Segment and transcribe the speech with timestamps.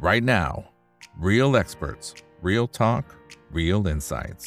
[0.00, 0.64] right now.
[1.18, 3.04] Real experts, real talk,
[3.52, 4.46] real insights.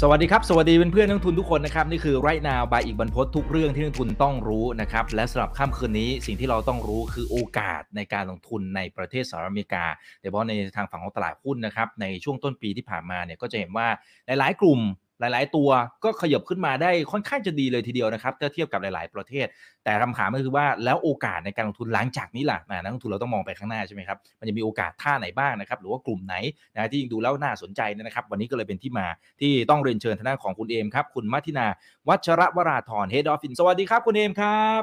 [0.00, 9.84] สวัสดีครับ สวัสดีเพื่อนๆนักทุนทุกคนนะครับ นี่คือไรนาวบายอีกบรรพททุกเรื่องที่นักทุนต้องรู้นะครับ และสำหรับค่ำคืนนี้สิ่งที่เราต้องรู้คือโอกาสในการลงทุนในประเทศสหรัฐอเมริกา
[10.20, 13.88] โดยเฉพาะในทางฝั่งของตลาดหุ้นนะครับ ในช่วงต้นปีที่ผ่านมาเนี่ยก็จะเห็นว่า
[14.26, 14.80] หลายๆกลุ่ม
[15.20, 15.68] หลาย ๆ ตัว
[16.04, 19.46] ก็ขยับขึ้นมาได้ค่อนข้างจะดีเลยทีเดียวนะครับถ้าเทียบกับหลาย ๆ ประเทศ
[19.84, 26.34] แต่คำถามก็คือว่าแล้วโอกาสในการลงทุนหลังจากนี้ล่ะนะนักลงทุนเราต้องมองไปข้างหน้าใช่ไหมครับมันจะมีโอกาสท่าไหนบ้างนะครับหรือว่ากลุ่มไหน
[26.74, 29.06] นะที่ดูแล้วน่าสนใจนะครับวันนี้ก็เลยเป็นที่มา
[29.40, 31.66] ที่ต้องเรียนเชิญทางด้านของคุณเอมครับคุณมัทินา
[32.08, 34.82] วัชระวราธร Head of Fin สวัสดีครับคุณเอมครับ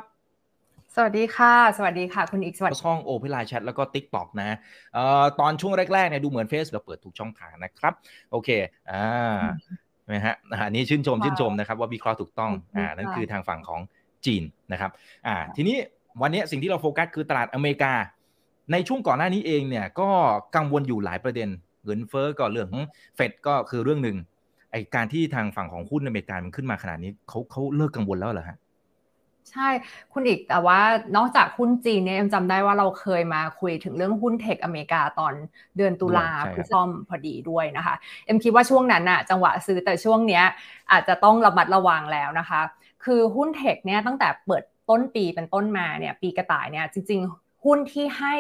[0.95, 4.57] สวัสดีค่ะ สวัสดีค่ะ คุณอีกสวัสดีช่องโอเพนไลน์แชทแล้วก็ Tik t o อกนะ
[4.93, 7.93] เอ่อตอนช่วงแรกๆเนี่ยดูเหมือนเฟซเราเปิดทุกช่องทางนะครับ
[8.31, 8.49] โอเค
[8.91, 9.41] อ่า
[10.13, 10.35] นะฮะ
[10.67, 13.81] อันนี้ชื่นชมชื่นชมนะครับว่าวิเคราะห์ถูกต้องอ่านั่นคือทางฝั่งของ
[14.25, 14.91] จีนนะครับ
[15.27, 15.77] อ่าทีนี้
[16.21, 17.93] วันนี้สิ่งที่เราโฟกัสคือตลาดอเมริกา
[18.71, 20.09] ในช่วงก่อนหน้านี้เองเนี่ยก็
[20.55, 21.49] กังวลอยู่หลายประเด็น
[21.85, 22.83] เงินเฟ้อก็เรื่องของ
[23.15, 24.17] เฟดก็คือเรื่องหนึ่ง
[24.71, 28.57] ไอการที่ทางฝั่งของหุ้นอเมริกามันขึ้นมาขนาดนี้เขาเขาเลิกกังวลแล้วเหรอฮะ
[29.51, 29.69] ใช่
[30.13, 30.79] คุณอีกแต่ว่า
[31.15, 35.33] นอกจากหุ้นจีนเนี่ยเอ็มจำได้ว่าเราเคยมาคุยถึงเรื่องหุ้นเทคอเมริกาตอน
[35.77, 40.43] เดือนตุลาพฤษภาคมพอดีด้วยนะคะเอ็มคิดว่าช่วงนั้นน่ะจังหวะซื้อแต่ช่วงเนี้ย
[40.91, 42.61] อาจจะต้องระมัดระวังแล้วนะคะ
[43.05, 48.35] คือหุ้นเทคเนี่ยตั้งแต่เปิดต้นปีเป็นต้นมาเนี่ยปีกระต่ายเนี่ยจริง ๆ หุ้นที่ให้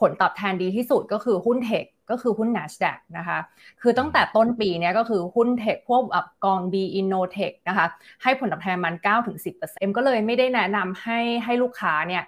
[0.00, 3.38] ผลตอบแทนดีที่สุดก็คือหุ้นเทค ก็คือหุ้น NASDAQ นะคะ
[3.82, 6.02] คือตั้งแต่ต้นปีนี้ก็คือหุ้นเทคพวก
[6.44, 7.86] กอง B Innotech นะคะ
[8.22, 8.94] ให้ผลตอบแทนมัน
[9.36, 12.22] 9-10%เอ็มก็เลยไม่ได้แนะนำให้ให้ลูกค้าเนี่ย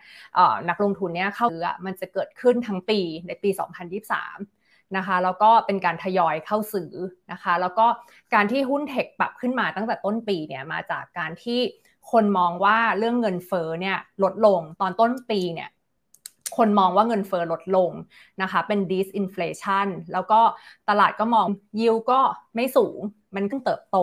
[0.68, 3.50] นักลงทุนเนี่ยเข้าซื้อมันจะเกิดขึ้นทั้งปีในปี
[4.18, 6.92] 2023นะคะแล้วก็เป็นการทยอยเข้าซื้อ
[7.32, 7.86] นะคะแล้วก็
[8.34, 11.60] การที่หุ้นเทคปรับขึ้นมาตั้งแต่ต้นปีเนี่ยมาจากการที่
[12.12, 15.68] คนมองว่าเรื่องเงินเฟ้อเนี่ยลดลงตอนต้นปีเนี่ย
[16.56, 17.90] คนมองว่าเงินเฟอ้อลดลง
[18.42, 20.40] นะคะเป็น disinflation แล้วก็
[20.88, 21.46] ตลาดก็มอง
[21.80, 22.20] ยิวก็
[22.54, 22.98] ไม่สูง
[23.36, 23.98] มันก็เติบโต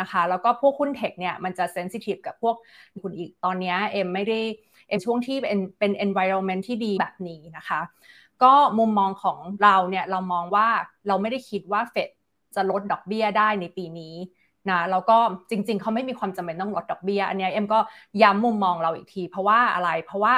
[0.00, 2.56] นะคะ แล้วก็พวกหุ้นเทคเนี่ยมันจะเซนซิทีฟกับพวก
[3.02, 4.40] คุณอีกตอนนี้เอ็มไม่ได้
[4.88, 7.80] เอ็มช่วงที่เป็นเป็น environment ที่ดีแบบนี้นะคะ
[8.42, 10.68] ก็มุมมองของเราเนี่ยเรามองว่า
[11.08, 12.08] เราไม่ได้คิดว่าเฟด
[12.54, 14.14] จะลดดอกเบี้ยได้ในปีนี้
[14.70, 15.16] นะแล้วก็
[15.50, 17.80] จริง ๆ เขาไม่มีความจำเป็นต้องลดดอกเบี้ยอันนี้เอ็มก็
[18.22, 20.34] ย้ำมุมมองเราอีกที เพราะว่าอะไรเพราะว่า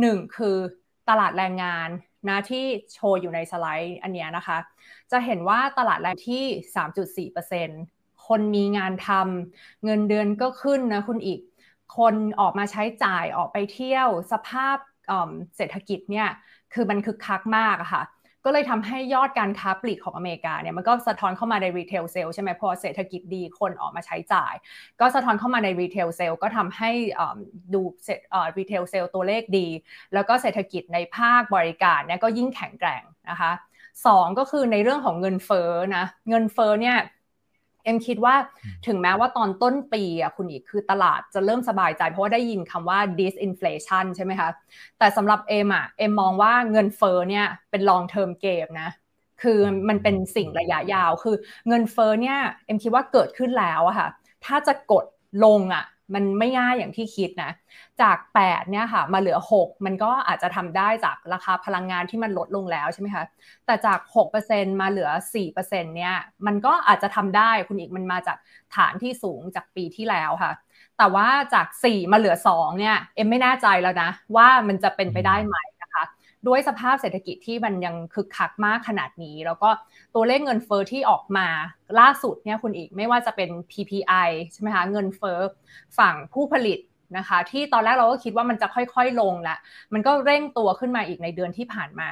[0.00, 0.56] หนึ่งคือ
[1.08, 1.88] ตลาดแรงงาน
[2.28, 4.58] นะที่โชว์อยู่ในสไลด์อันนี้นะคะ
[5.10, 7.80] จะเห็นว่าตลาดแรงที่ 3.4%
[8.26, 11.40] คนมีงานทำเงินเดือนก็ขึ้นนะคุณอีก
[11.98, 14.76] คนออกมาใช้จ่ายออกไปเที่ยวสภาพ
[15.56, 16.28] เศรษฐกิจเนี่ย
[16.72, 18.02] คือมันคึกคักมากอะค่ะ
[18.44, 24.54] ก็เลยทำให้ยอดการค้าปลีกของอเมริกาเนี่ยมันก็สะท้อนเข้ามาใน retail sale ใช่ไหมพอเศรษฐกิจดีคนออกมาใช้จ่าย
[25.00, 26.90] ก็สะท้อนเข้ามาใน retail sale ก็ทำให้
[27.74, 27.82] ดู
[28.58, 29.68] retail sale ตัวเลขดี
[30.14, 33.52] แล้วก็เศรษฐกิจในภาคบริการเนี่ยก็ยิ่งแข็งแกร่งนะคะ
[34.06, 36.96] สองก็คือในเรื่องของเงินเฟ้อนะเงินเฟ้อเนี่ย
[37.88, 38.34] เอ็มคิดว่า
[38.86, 44.48] ถึงแม้ว่าตอนต้นปีอะคุณอีกคือตลาดจะเริ่มสบายใจเพราะว่าได้ยินคำว่า disinflation ใช่ไหมคะ
[44.98, 48.90] แต่สำหรับเอ็มอะเอ็มมองว่าเงินเฟ้อเนี่ยเป็น long term game นะ
[49.42, 51.36] คือมันเป็นสิ่งระยะยาว คือ
[51.68, 54.08] เงินเฟ้อเนี่ยเอ็มคิดว่าเกิดขึ้นแล้วอะค่ะ
[54.44, 55.04] ถ้าจะกด
[55.44, 57.50] ลงอะ มันไม่ง่ายอย่างที่คิดนะ
[58.02, 63.24] จาก 8 เนี่ยค่ะ มาเหลือ 6 มันก็อาจจะทำได้จากราคาพลังงานที่มันลดลงแล้วใช่ไหมคะ
[63.66, 66.14] แต่จาก 6%มาเหลือ 4%เนี่ย
[66.46, 68.36] มันก็อาจจะทำได้คุณอีกมันมาจาก
[68.76, 70.52] ฐานที่สูงจากปีที่แล้วค่ะ
[70.98, 76.04] แต่ว่าจาก 4 มาเหลือ 2 เนี่ย เอ็มไม่แน่ใจแล้วนะ ว่ามันจะเป็นไปได้ไหมนะคะ
[76.46, 79.70] ด้วยสภาพเศรษฐกิจที่มันยังคึกคักมากขนาดนี้ แล้วก็
[80.14, 81.48] ตัวเลขเงินเฟอ้อที่ออกมา
[82.00, 85.38] ล่าสุดเนี่ยคุณอีกไม่ว่าจะเป็น PPI ใช่ไหมคะเงินเฟอ้อ
[85.98, 86.78] ฝั่งผู้ผลิต
[87.16, 89.56] นะคะที่ตอนแรกเราก็คิดว่ามันจะค่อยๆลงละ
[89.92, 92.10] มันก็เร่งตัวขึ้นมาอีกในเดือนที่ผ่านมา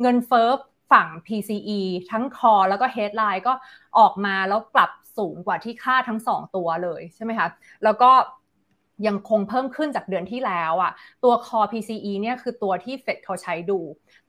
[0.00, 0.48] เงินเฟอ้อ
[0.92, 3.52] ฝั่ง PCE ทั้งคอแล้วก็ headline ก็
[3.98, 7.48] ออกมาแล้วปรับสูงกว่าที่คาดทั้ง 2 ตัวเลยใช่ไหมคะ
[7.84, 8.10] แล้วก็
[9.06, 10.92] ยังคงเพิ่มขึ้นจากเดือนที่แล้วอะ
[11.24, 13.78] ตัว core PCE เนี่ยคือตัวที่เฟดเขาใช้ดู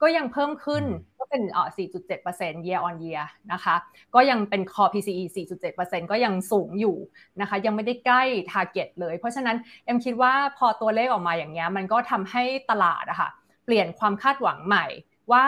[0.02, 0.84] ก็ยังเพิ่มขึ้น
[1.20, 3.24] ก็เป็นเอ่อ4.7% year on year
[3.54, 3.76] นะคะ
[4.16, 6.98] ก็ยังเป็น core PCE 4.7%ก็ยังสูงอยู่
[7.42, 13.30] นะคะยังไม่ได้ใกล้ target เลย เพราะฉะนั้นเอ็มคิดว่าพอตัวเลขออกมาอย่างเงี้ยมันก็ทำให้ตลาดอะคะ่ะ
[13.66, 14.86] เปลี่ยนความคาดหวังใหม่
[15.32, 15.46] ว่า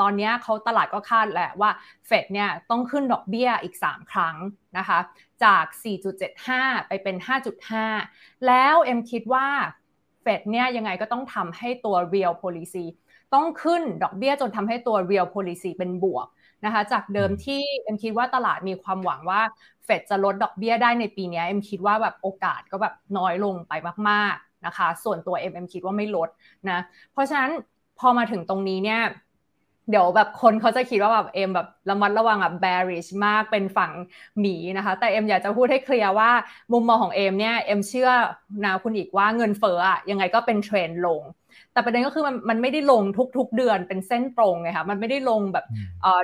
[0.00, 1.70] ตอนนี้เขาตลาดก็คาดแหละว่า
[2.06, 4.36] เฟดเนี่ยต้องขึ้นดอกเบี้ยอีก 3 ครั้ง
[4.78, 4.98] นะคะ
[5.44, 9.46] จาก 4.75 ไปเป็น 5.5 แล้วเอ็มคิดว่า
[10.22, 12.84] เฟดเนี่ยยังไงก็ต้องทำให้ตัว real policy
[13.34, 16.26] ต้องขึ้นดอกเบี้ยจนทำให้ตัว real policy เป็นบวก
[16.64, 19.40] นะคะจากเดิมที่เอ็มคิดว่าตลาดมีความหวังว่า
[19.84, 23.72] เฟดจะลดดอกเบี้ยได้ในปีนี้เอ็มคิดว่าแบบโอกาสก็แบบน้อยลงไป
[24.08, 26.28] มาก ๆนะคะ ส่วนตัวเอ็มเอ็มคิดว่าไม่ลด
[26.70, 26.78] นะ
[27.12, 27.50] เพราะฉะนั้น
[27.98, 29.00] พพอมาถึงตรงนี้เนี่ย
[29.90, 33.92] เดี๋ยวแบบคนเขาจะคิดว่าแบบเอ็มแบบระมัดระวังแบบ bearish มากเป็นฝั่ง
[34.40, 36.30] หมีนะคะ แต่เอ็มอยากจะพูดให้ clear ว่า
[36.72, 38.08] มุมมองของเอ็มเนี่ยเอ็มเชื่อ
[38.64, 41.22] นะคุณอีกว่าเงินเฟ้ออะยังไงก็เป็นเทรนลง
[41.72, 45.64] แต่ประเด็นก็คือมันมันไม่ได้ลงทุก ๆ เดือนเป็นเส้นตรงไงคะมันไม่ได้ลงแบบ
[46.00, 46.20] เอ่อ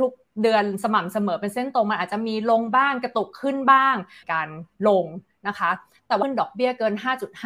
[0.00, 3.96] ทุกๆเดือนสม่ำเสมอเป็นเส้นตรงมันอาจจะมีลงบ้างกระตุกขึ้นบ้าง
[4.32, 4.48] การ
[4.88, 5.06] ลง
[5.46, 5.70] นะคะ
[6.08, 6.94] แต่ว่าดอกเบี้ยเกิน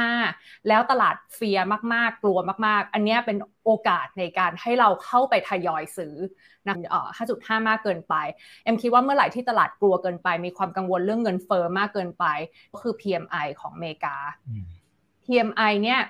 [0.08, 1.58] 5.5 แล้วตลาดเฟีย
[1.94, 6.14] มากๆ กลัวมากๆ อันนี้เป็นโอกาสในการให้เราเข้าไปทยอยซื้อ
[6.66, 6.76] นะ
[7.16, 8.14] 5.5 มากเกินไป
[8.64, 12.24] เอ็มคิดว่าเมื่อไหร่ที่ตลาดกลัวเกินไป มีความกังวลเรื่องเงินเฟอ้อมากเกินไป
[12.72, 14.16] ก็คือ PMI ของอเมริกา
[15.24, 16.00] PMI เนี่ย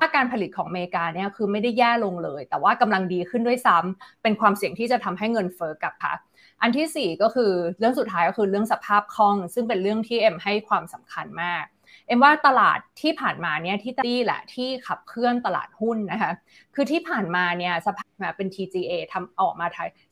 [0.00, 6.14] ถ้าการผลิตของอเมริกาเนี่ยคือไม่ได้แย่ลงเลย แต่ว่ากำลังดีขึ้นด้วยซ้ำเป็นความเสี่ยงที่จะทำให้เงินเฟอ้อกลับค่ะ
[6.62, 11.64] อันที่ 4 ก็คือเรื่องสุดท้ายก็คือเรื่องสภาพคล่อง ซึ่งเป็นเรื่องที่เอ็มให้ความสำคัญมาก
[12.06, 16.32] เอ็มว่าตลาดที่ผ่านมาเนี่ยที่ตี้แหละที่ขับเคลื่อนตลาดหุ้นนะคะ
[16.74, 19.66] คือที่ผ่านมาเนี่ยสภาพเป็น TGA ทำออกมา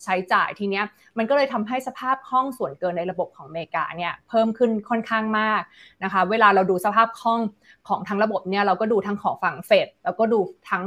[0.05, 0.85] ใช้จ่ายทีเนี้ย
[1.19, 5.61] มันก็เลยทำให้สภาพคล่องส่วนเกินในระบบของอเมริกาเนี่ยเพิ่มขึ้นค่อนข้างมาก
[6.05, 7.41] นะคะเวลาเราดูสภาพคล่อง
[7.89, 10.41] ของทั้งระบบเนี่ยเราก็ดูทั้งของฝั่งเฟดแล้วก็ดู
[10.71, 10.85] ทั้ง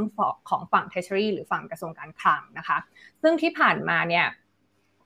[0.50, 2.78] ของฝั่ง Treasury หรือฝั่งกระทรวงการคลังนะคะ
[3.22, 4.25] ซึ่งที่ผ่านมาเนี่ย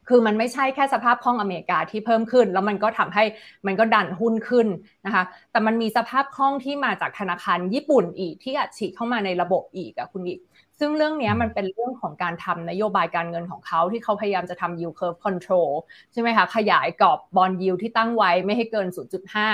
[0.10, 3.24] คือมันไม่ใช่แค่สภาพคล่องอเมริกาที่เพิ่มขึ้น แล้วมันก็ทำให้
[3.68, 4.68] มันก็ดันหุ้นขึ้น
[5.06, 10.40] นะคะแต่มันมีสภาพคล่องที่มาจากธนาคารญี่ปุ่นอีกที่อัดฉีดเข้ามาในระบบอีกอะคุณอีก
[10.80, 15.72] ซึ่งเรื่องนี้มันเป็นเรื่องของการทำนโยบายการเงินของเขาที่เขาพยายามจะทำ yield curve control
[16.14, 19.48] ใช่ไหมคะขยายกรอบบอลยิวที่ตั้งไว้ไม่ให้เกิน 0.5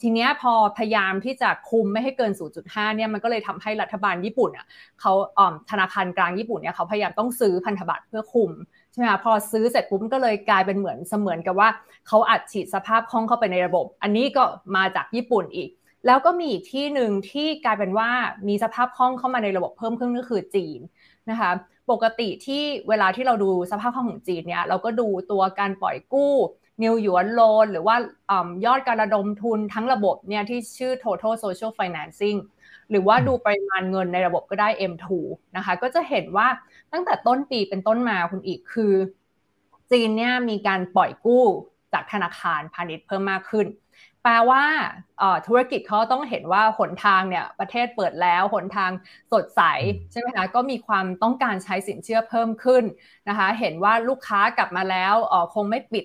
[0.00, 4.66] ทีนี้พอพยายามที่จะคุมไม่ให้เกิน 0.5 เนี่ยมันก็เลยทำให้รัฐบาลญี่ปุ่นอะ
[5.00, 5.12] เขา
[5.70, 8.50] ธนาคารกลางญี่ปุ่นเนี่ยเขาพยายามต้องซื้อพันธบัตรเพื่อคุม
[8.92, 11.68] ใช่ไหมคะพอซื้อเสร็จปุ๊บก็เลยกลายเป็นเหมือนเสมือนกับว่า
[12.08, 14.44] เขาอัดฉีดสภาพคล่องเข้าไปในระบบ อันนี้ก็
[14.76, 15.70] มาจากญี่ปุ่นอีก
[16.06, 18.08] แล้วก็มีอีกที่หนึ่งที่กลายเป็นว่า
[18.48, 20.80] มีสภาพคล่องเข้ามาในระบบเพิ่มขึ้นก็คือจีน
[21.30, 21.50] นะคะ
[21.90, 26.34] ปกติที่เวลาที่เราดูสภาพคล่องของจีนเนี่ยเราก็ดูตัวการปล่อยกู้
[26.82, 27.96] นิวหยวนโลนหรือว่า
[28.66, 32.38] ยอดการระดมทุนทั้งระบบเนี่ยที่ชื่อ total social financing
[32.90, 35.06] หรือว่าดูปริมาณเงินในระบบก็ได้ M2
[35.56, 36.48] นะคะก็จะเห็นว่า
[36.92, 38.94] ตั้งแต่ต้นปีเป็นต้นมาคุณอีกคือ
[39.90, 41.44] จีนเนี่ยมีการปล่อยกู้
[41.92, 43.66] จากธนาคารพาณิชย์เพิ่มมากขึ้น
[44.24, 44.64] แปลว่า
[45.46, 48.90] ธุรกิจเขาต้องเห็นว่าหนทางเนี่ยประเทศเปิดแล้วหนทาง
[49.32, 49.62] สดใส
[50.10, 52.84] ใช่ไหมคะก็มีความต้องการใช้สินเชื่อเพิ่มขึ้น
[53.28, 55.14] นะคะเห็นว่าลูกค้ากลับมาแล้ว
[55.54, 56.04] คงไม่ปิด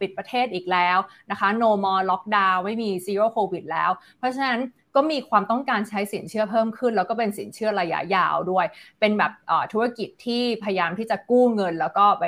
[0.00, 0.98] ปิดประเทศอีกแล้ว
[1.30, 4.60] นะคะ no more lockdown ไม่มี zero covid แล้ว เพราะฉะนั้น
[4.94, 8.66] ก็มีความต้องการใช้สินเชื่อเพิ่มขึ้น แล้วก็เป็นสินเชื่อระยะยาวด้วย
[9.00, 9.32] เป็นแบบ
[9.72, 12.24] ธุรกิจที่พยายามที่จะกู้เงินแล้วก็ไป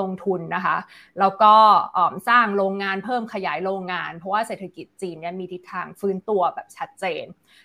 [0.00, 0.76] ลงทุนนะคะ
[1.20, 1.54] แล้วก็
[2.28, 7.24] สร้างโรงงานเพิ่มขยายโรงงาน เพราะว่าเศรษฐกิจจีนเนี่ยมีทิศทางฟื้นตัวแบบชัดเจน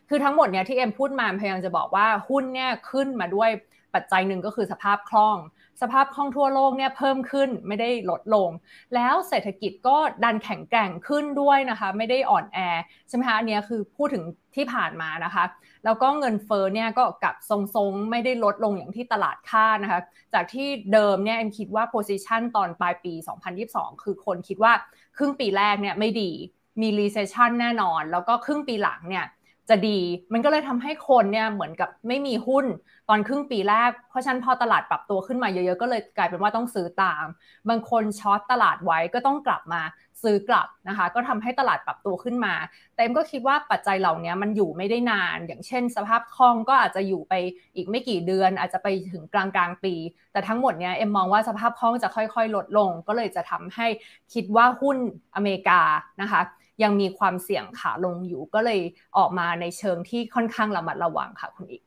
[0.09, 3.49] คือทั้งหมดเนี่ยที่เอ็มพูดมาพยายามจะบอกว่าหุ้นเนี่ยขึ้นมาด้วย
[3.93, 5.37] ปัจจัยหนึ่งก็คือสภาพคล่อง
[5.81, 8.49] สภาพคล่องทั่วโลกเนี่ยเพิ่มขึ้นไม่ได้ลดลง
[8.95, 12.59] แล้วเศรษฐกิจก็ดันแข็งแกร่งขึ้นด้วยนะคะไม่ได้อ่อนแอ
[13.07, 14.23] ใช่ไหมคะอันนี้คือพูดถึง
[14.55, 15.43] ที่ผ่านมานะคะ
[15.85, 20.01] แล้วก็เงินเฟ้อเนี่ยก็กลับทรงๆ ไม่ได้ลดลงอย่างที่ตลาดคาดนะคะ
[20.33, 23.13] จากที่เดิมเนี่ยเอ็มคิดว่า position ตอนปลายปี
[23.57, 24.73] 2022 คือคนคิดว่า
[25.17, 26.31] ครึ่งปีแรกเนี่ยไม่ดี
[26.81, 29.25] มี recession แน่นอน แล้วก็ครึ่งปีหลังเนี่ย
[29.69, 29.99] จะดี
[30.33, 32.65] มันก็เลยทำให้คนเนี่ยเหมือนกับไม่มีหุ้น
[33.09, 37.25] ตอนครึ่งปีแรก เพราะฉะนั้นพอตลาดปรับตัวขึ้นมาเยอะๆ ก็เลยกลายเป็นว่าต้องซื้อตาม
[37.69, 39.81] บางคนช็อตตลาดไว้ก็ต้องกลับมา
[40.23, 42.53] ซื้อกลับนะคะ ก็ทำให้ตลาดปรับตัวขึ้นมา
[42.93, 47.33] แต่เอ็มก็คิดว่าปัจจัยเหล่านี้มันอยู่ไม่ได้นาน อย่างเช่น สภาพคล่องก็อาจจะอยู่ไป
[47.75, 49.93] อีกไม่กี่เดือน อาจจะไปถึงกลางกลางปี
[50.31, 53.87] แต่ทั้งหมดเนี้ยเอ็มมองว่าสภาพคล่องจะค่อยๆ ลดลง ก็เลยจะทำให้
[54.33, 54.97] คิดว่าหุ้น
[55.35, 55.81] อเมริกา
[56.21, 56.41] นะคะ
[56.83, 58.79] ยังมีความเสี่ยงขาลงอยู่ก็เลย
[59.17, 61.81] ออกมาในเชิงที่ค่อนข้างระมัดระวังค่ะคุณอีก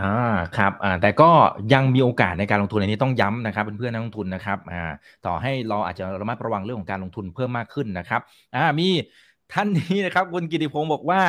[0.00, 1.30] อ่าครับอ่าแต่ก็
[1.72, 4.82] ยังมีโอกาสในการลงทุนในนี้ต้องย้ำนะครับเพื่อนๆนักลงทุนนะครับอ่า
[5.26, 8.20] ต่อให้เราอาจจะระมัดระวังเรื่องของการลงทุนเพิ่มมากขึ้นนะครับ
[8.56, 8.88] อ่ามี
[9.52, 11.22] ท่านนี้นะครับคุณกิติพงศ์บอกว่า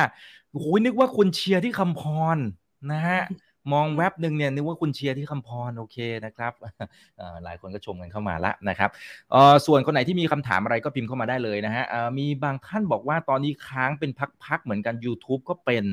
[0.52, 2.02] โอ้ยนึกว่าคุณเชียร์ที่คำพ
[2.36, 2.38] ร
[2.92, 3.20] นะฮะ
[3.72, 6.52] มองแว็บหนึ่งเนี่ยนึกว่าคุณเชียร์ที่คำพรโอเคนะครับ
[7.44, 8.90] หลายคนก็ชมกันเข้ามาละนะครับ
[9.66, 11.84] ส่วนคนไหนที่มีคำถามอะไรก็พิมพ์เข้ามาได้เลยนะฮะ
[12.18, 14.10] มีบางท่านบอกว่าตอนนี้ค้างเป็น
[14.44, 15.84] พักๆเหมือนกัน YouTube ก็เป็น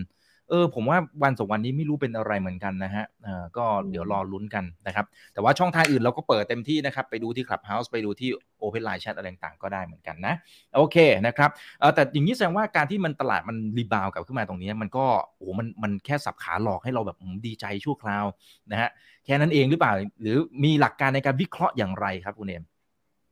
[0.49, 8.29] เออผมว่าวันสองวันนี้ไม่รู้เป็นอะไรเหมือนกันนะฮะเออก็เดี๋ยวรอลุ้นกันนะครับ แต่ว่าช่องทางอื่นเราก็เปิดเต็มที่นะครับ ไปดูที่ Clubhouse ไปดูที่
[8.61, 10.35] Open Line Chat อะไรต่างๆก็ได้เหมือนกันนะ
[10.75, 10.97] โอเค
[11.27, 15.05] นะครับเออแต่อย่างนี้แสดงว่าการที่มันตลาดมัน rebound กลับขึ้นมาตรงนี้มันก็
[15.37, 18.25] โอ้มันมันแค่สับขาหลอกให้เราแบบดีใจชั่วคราว
[18.71, 18.89] นะฮะ
[19.25, 22.63] แค่นั้นเองหรือเปล่า หรือมีหลักการในการวิเคราะห์อย่างไรครับคุณเอ็ม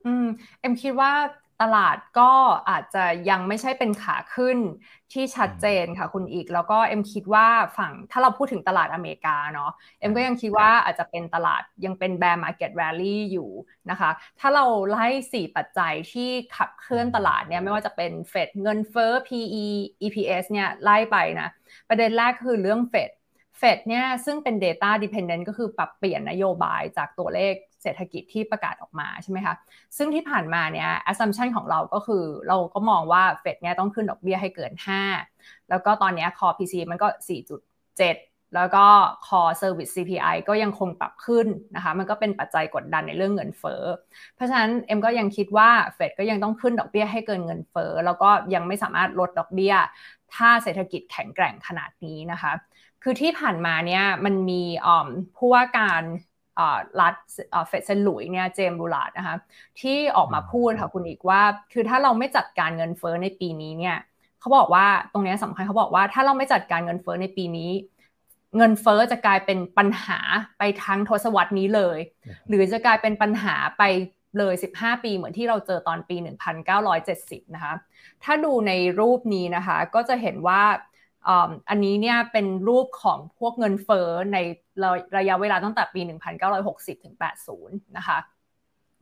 [0.06, 0.28] อืม
[0.60, 1.12] เอ็มคิดว่า
[1.62, 2.32] ตตลาดก็
[2.70, 4.58] อาจจะยังไม่ใช่เป็นขาขึ้น
[5.14, 13.50] ที่ชัดเจนค่ะคุณอีก แล้วก็เอ็มคิดว่าฝั่งถ้าเราพูดถึงตลาดอเมริกาเนาะเอ็มก็ยังคิดว่าอาจจะเป็นตลาดยังเป็น bear market rally อยู่
[13.90, 19.66] นะคะ ถ้าเราไล่ 4 ปัจจัยที่ขับเคลื่อนตลาดเนี่ยไม่ว่าจะเป็นเฟดเงินเฟ้อ PE
[20.06, 21.50] EPS เนี่ยไล่ไปนะ
[21.90, 23.10] ประเด็นแรกคือเรื่องเฟด
[23.58, 29.56] เฟดเนี่ยซึ่งเป็น Data Dependent ก็คือปรับเปลี่ยนนโยบายจากตัวเลข เศรษฐกิจที่ประกาศออกมาใช่ไหมคะ
[29.98, 34.74] ซึ่งที่ผ่านมาเนี่ย assumption ของเราก็คือเราก็มองว่าเฟดเนี่ยต้องขึ้นดอกเบี้ยให้เกิน
[35.22, 37.08] 5 แล้วก็ตอนนี้ core PC มันก็
[37.72, 38.86] 4.7 แล้วก็
[39.28, 43.84] core service CPI ก็ยังคงปรับขึ้นนะคะมันก็เป็นปัจจัยกดดันในเรื่องเงินเฟ้อ
[44.36, 49.74] เพราะฉะนั้นเอ็มก็ยังคิดว่าเฟดก็ยังต้องขึ้นดอกเบี้ยให้เกินเงินเฟ้อแล้วก็ยังไม่สามารถลดดอกเบี้ย
[50.36, 52.52] ถ้าเศรษฐกิจแข็งแกร่งขนาดนี้นะคะ
[53.04, 54.64] คือที่ผ่านมาเนี่ยมันมี
[55.38, 56.02] ผู้ว่าการ
[57.02, 57.16] รัฐ
[57.68, 59.36] เฟดเซนหลุยเนี่ยเจมบูลาดนะคะ
[59.82, 61.42] ที่ออกมาพูดค่ะคุณอีกว่า
[61.74, 63.98] คือถ้าเราไม่จัดการเงินเฟ้อในปีนี้เนี่ย
[64.40, 67.72] เขาบอกว่าตรงนี้สำคัญเขาบอกว่าถ้าเราไม่จัดการเงินเฟ้อในปีนี้
[68.58, 70.20] เงินเฟ้อจะกลายเป็นปัญหา
[70.58, 71.98] ไปทั้งทศวรรษนี้เลย
[72.48, 73.84] หรือจะกลายเป็นปัญหาไป
[74.38, 76.16] เลย 15 ปีเหมือนที่เราเจอตอนปี
[76.66, 77.74] 1970 นะคะ
[78.24, 80.62] ถ้าดูในรูปนี้นะคะ ก็จะเห็นว่า
[81.70, 84.38] อันนี้เนี่ยเป็นรูปของพวกเงินเฟ้อใน
[85.18, 86.02] ระยะเวลาตั้งแต่ปี
[86.48, 88.18] 1960 ถึง 80 นะคะ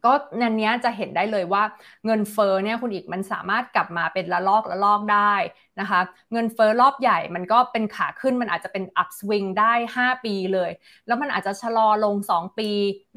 [0.05, 0.11] ก็
[0.41, 1.63] นันนี้จะเห็นได้เลยว่า
[2.05, 5.33] เงินเฟ้อเนี่ยคุณอีกมันสามารถกลับมาเป็นละลอกละลอกได้
[5.81, 5.99] นะคะ
[6.31, 10.71] เงินเฟ้อรอบใหญ่มันก็เป็นขาขึ้นมันอาจจะเป็นอัพสวิงได้ 5 ปีเลย
[11.07, 12.69] แล้วมันอาจจะชะลอลง 2 ปี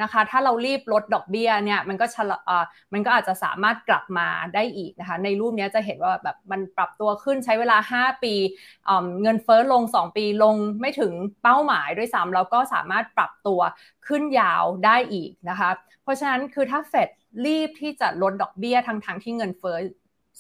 [0.03, 2.51] นะคะ ถ้าเรารีบลดดอกเบี้ยเนี่ยมันก็ชะลอ
[2.93, 8.35] มันก็อาจจะสามารถกลับมาได้อีกนะคะในรูปนี้จะเห็นว่าแบบมันปรับตัวขึ้นใช้เวลา 5 ปี
[9.23, 13.61] เงินเฟ้อลง 2 ปีลงไม่ถึงเป้าหมายด้วยซ้ำแล้วก็สามารถปรับตัว
[14.07, 15.71] ขึ้นยาวได้อีกนะคะ
[16.03, 17.09] เพราะฉะนั้นคือถ้าเฟด
[17.47, 19.79] รีบที่จะลดดอกเบี้ยทั้งทั้งที่เงินเฟ้อ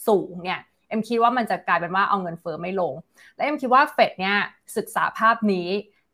[0.07, 0.61] สูงเนี่ย
[0.93, 2.95] เอ็มคิดว่ามันจะกลายเป็นว่าเอาเงินเฟ้อไม่ลง
[3.37, 4.37] และเอ็มคิดว่าเฟดเนี่ย
[4.77, 5.69] ศึกษาภาพนี้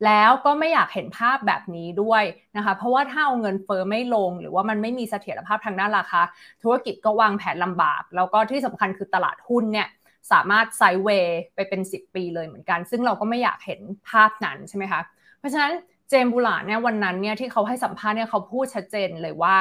[0.06, 2.22] แล้วก็ไม่อยากเห็นภาพแบบนี้ด้วย
[2.56, 6.20] นะคะ เพราะว่าถ้าเอาเงินเฟ้อไม่ลง หรือว่ามันไม่มีเสถียรภาพทางด้านราคา
[6.62, 9.88] ธุรกิจก็วางแผนลำบาก แล้วก็ที่สำคัญคือตลาดหุ้นเนี่ย
[10.32, 13.80] สามารถไซเวย์ไปเป็น 10 ปีเลยเหมือนกัน ซึ่งเราก็ไม่อยากเห็น
[14.10, 15.00] ภาพนั้นใช่ไหมคะ
[15.38, 15.72] เพราะฉะนั้น
[16.08, 19.56] เจมบูลาเนี่ยวันนั้นเนี่ยที่เขาให้สัมภาษณ์เนี่ยเขาพูดชัดเจนเลยว่า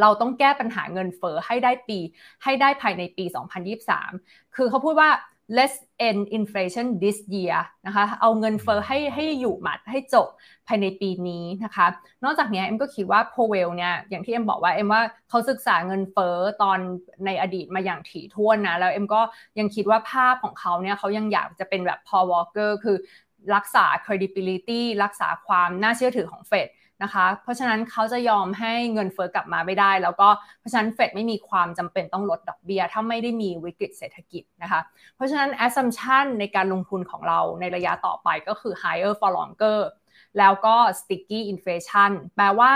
[0.00, 1.98] เราต้องแก้ปัญหาเงินเฟอ้อให้ได้ปี
[2.44, 3.24] ให้ได้ภายในปี
[3.90, 5.10] 2023 คือเขาพูดว่า
[5.56, 5.76] let's
[6.08, 10.28] end inflation this year นะคะ เอาเงินเฟอ้อให้ให้อยู่หมัดให้จบ
[10.66, 11.86] ภายในปีนี้นะคะ
[12.24, 16.78] นอกจากนี้เอ็มก็คิดว่าโพเวลเนี่ยอย่างที่เอ็มบอกว่าเอ็มว่าเขาศึกษาเงินเฟอ้อตอน
[17.24, 19.22] ในอดีตมาอย่างถี่ถ้วนนะ แล้วเอ็มก็
[19.58, 22.96] ยังคิดว่าภาพของเขาเนี่ยเขายังอยากจะเป็นแบบพอวอลเกอร์คือ
[23.54, 26.68] รักษา credibility รักษาความน่าเชื่อถือของเฟด
[27.02, 30.28] นะคะ เพราะฉะนั้นเขาจะยอมให้เงินเฟอ้อกลับมาไม่ได้ แล้วก็
[30.58, 34.80] เพราะฉะนั้นเฟดไม่มีความจำเป็นต้องลดดอกเบีย้ยถ้าไม่ได้มีวิกฤตเศรษฐกิจนะคะ
[35.16, 39.78] เพราะฉะนั้น assumption ในการลงทุนของเราในระยะต่อไปก็คือ higher for longer
[40.38, 42.72] แล้วก็ sticky inflation แปลว่า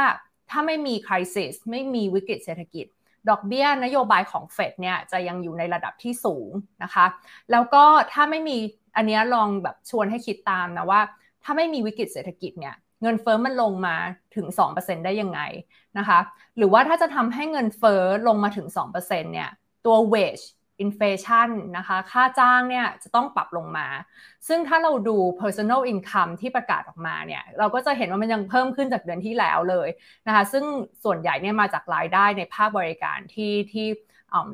[0.50, 2.87] ถ้าไม่มี crisis ไม่มีวิกฤตเศรษฐกิจ
[3.28, 6.50] ดอกเบี้ยนโยบายของเฟดเนี่ยจะยังอยู่ในระดับที่สูง
[6.83, 7.06] นะคะ
[7.50, 8.56] แล้วก็ถ้าไม่มี
[8.97, 11.00] อันนี้ลองแบบชวนให้คิดตามนะว่า
[11.45, 13.97] ถ้าไม่มีวิกฤตเศรษฐกิจเนี่ย เงินเฟอ้อมันลงมา
[14.37, 15.41] ถึง 2%ได้ยังไง
[15.99, 16.19] นะคะ
[16.57, 19.50] หรือว่าถ้าจะทำให้เงินเฟอ้อลงมาถึง 2%เนี่ย
[19.87, 20.45] ตัว wage
[20.85, 23.87] inflation นะคะค่าจ้างเนี่ยจะต้องปรับลงมา
[24.49, 29.88] ซึ่งถ้าเราดู personal income ที่ประกาศออกมาเนี่ยเราก็จะเห็นว่ามันยังเพิ่มขึ้นจากเดือนที่แล้วเลย
[30.26, 30.65] นะคะซึ่ง
[31.05, 33.87] ส่วนใหญ่เนี่ยมาจากรายได้ในภาคบริการที่ที่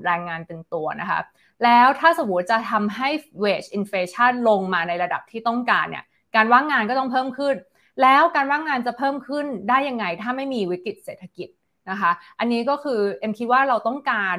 [0.05, 1.21] แรงงานเป็นตัวนะคะ
[1.65, 3.09] แล้วถ้าสมมติจะทำให้
[3.45, 6.05] wage inflation ลงมาในระดับที่ต้องการเนี่ย
[6.37, 7.55] การว่างงานก็ต้องเพิ่มขึ้น
[8.03, 11.49] แล้วการว่างงานจะเพิ่มขึ้นได้ยังไง ถ้าไม่มีวิกฤตเศรษฐกิจ
[11.91, 14.39] นะคะ อันนี้ก็คือเอ็มคิดว่าเราต้องการ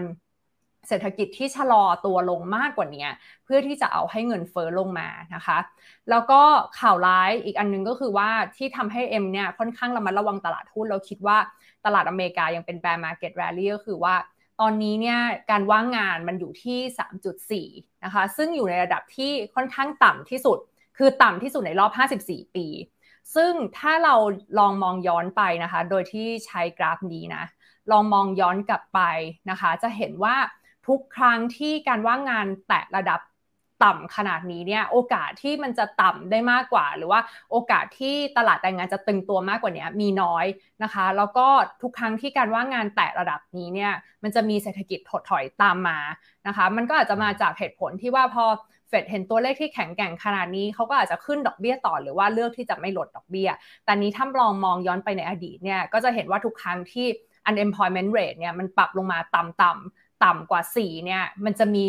[0.88, 3.08] เศรษฐกิจที่ชะลอตัวลงมากกว่านี้
[3.44, 5.58] เพื่อที่จะเอาให้เงินเฟอ้อลงมานะคะ
[6.10, 6.42] แล้วก็
[6.80, 11.38] ข่าวร้ายอีกอันนึงก็คือว่าที่ทำให้เอ็มเนี่ยค่อนข้างระมัดระวังตลาดหุ้นเราคิดว่า
[11.86, 14.16] ตลาดอเมริกายังเป็น bear market rally ก็คือว่า
[14.62, 15.20] ตอนนี้เนี่ย
[15.52, 16.80] การว่างงานมันอยู่ที่
[17.66, 20.58] 3.4 นะคะ ซึ่งอยู่ในระดับที่ค่อนข้างต่ำที่สุด
[20.98, 21.92] คือต่ำที่สุดในรอบ
[22.26, 22.66] 54 ปี
[23.36, 24.16] ซึ่งถ้าเรา
[24.60, 27.44] ลองมองย้อนไปนะคะ โดยที่ใช้กราฟนี้นะ
[27.92, 29.00] ลองมองย้อนกลับไป
[29.50, 30.36] นะคะ จะเห็นว่า
[30.88, 33.20] ทุกครั้งที่การว่างงานแตะระดับ
[33.84, 40.46] ต่ำขนาดนี้เนี่ยโอกาสที่มันจะต่ำได้มากกว่า หรือว่าโอกาสที่ตลาดแรงงานจะตึงตัวมากกว่านี้มีน้อย
[40.84, 41.48] นะคะ แล้วก็
[41.82, 43.92] ทุกครั้งที่การว่างงานแตะระดับนี้เนี่ย
[44.24, 46.00] มันจะมีเศรษฐกิจถดถอยตามมา
[46.48, 48.46] นะคะ มันก็อาจจะมาจากเหตุผลที่ว่าพอ
[48.94, 53.50] ฟดเห็นตัวเลขที่แข็งแกร่งขนาดนี้เขาก็อาจจะขึ้นดอกเบี้ยต่อหรือว่าเลือกที่จะไม่ลดดอกเบี้ย
[53.86, 57.08] แต่นี้ถ้าลองมองย้อนไปในอดีตเนี่ยก็จะเห็นว่าทุกครั้งที่
[57.50, 61.86] unemployment rate เนี่ยมันปรับลงมาต่ำๆต่ำกว่า 4 เนี่ยมันจะมี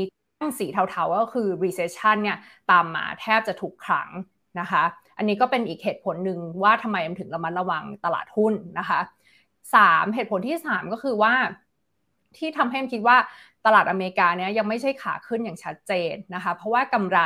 [0.58, 2.38] สีเทาๆก็คือ recession เนี่ย
[2.70, 4.08] ตามมาแทบจะทุกครั้ง
[4.60, 4.82] นะคะ
[5.18, 9.00] อันนี้ก็เป็นอีกเหตุผลหนึ่งว่าทำไมถึงระมัดระวังตลาดหุ้นนะคะ
[9.74, 11.34] สามเหตุผลที่สามก็คือว่า
[12.38, 13.16] ที่ทำให้มคิดว่า
[13.66, 17.20] ตลาดอเมริกาเนี่ยยังไม่ใช่ขาขึ้นอย่างชัดเจนนะคะ เพราะว่ากำไร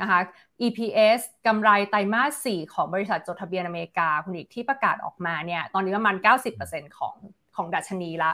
[0.00, 0.20] นะคะ
[0.66, 7.16] EPS กำไรไตรมาส 4 ของบริษัทจดทะเบียนอเมริกาคุณอีกที่ประกาศออกมาเนี่ยตอนนี้ประมาณ 90%ของ
[7.56, 8.32] ของดัชนีละ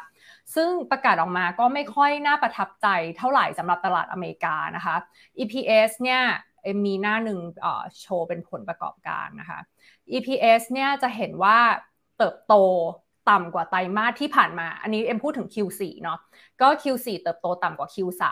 [0.54, 2.86] ซึ่งประกาศออกมาก็ไม่ค่อยน่าประทับใจ
[3.18, 4.96] เท่าไหร่สำหรับตลาดอเมริกานะคะ
[5.38, 6.22] EPS เนี่ย
[6.84, 7.40] มีหน้าหนึ่ง
[8.00, 9.58] โชว์เป็นผลประกอบการนะคะ
[10.16, 11.58] EPS เนี่ยจะเห็นว่า
[12.18, 12.54] เติบโต
[13.30, 16.18] ต่ำกว่าไตรมาสที่ผ่านมา อันนี้เอ็มพูดถึง Q4 เนาะ
[16.60, 18.22] ก็ Q4 เติบโตต่ำกว่า Q3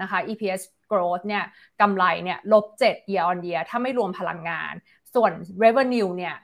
[0.00, 1.44] นะคะ EPS growth เนี่ย
[1.80, 4.74] กำไรเนี่ยลบ7 year on year ถ้าไม่รวมพลังงาน
[5.14, 5.32] ส่วน
[5.62, 6.34] revenue เนี่ย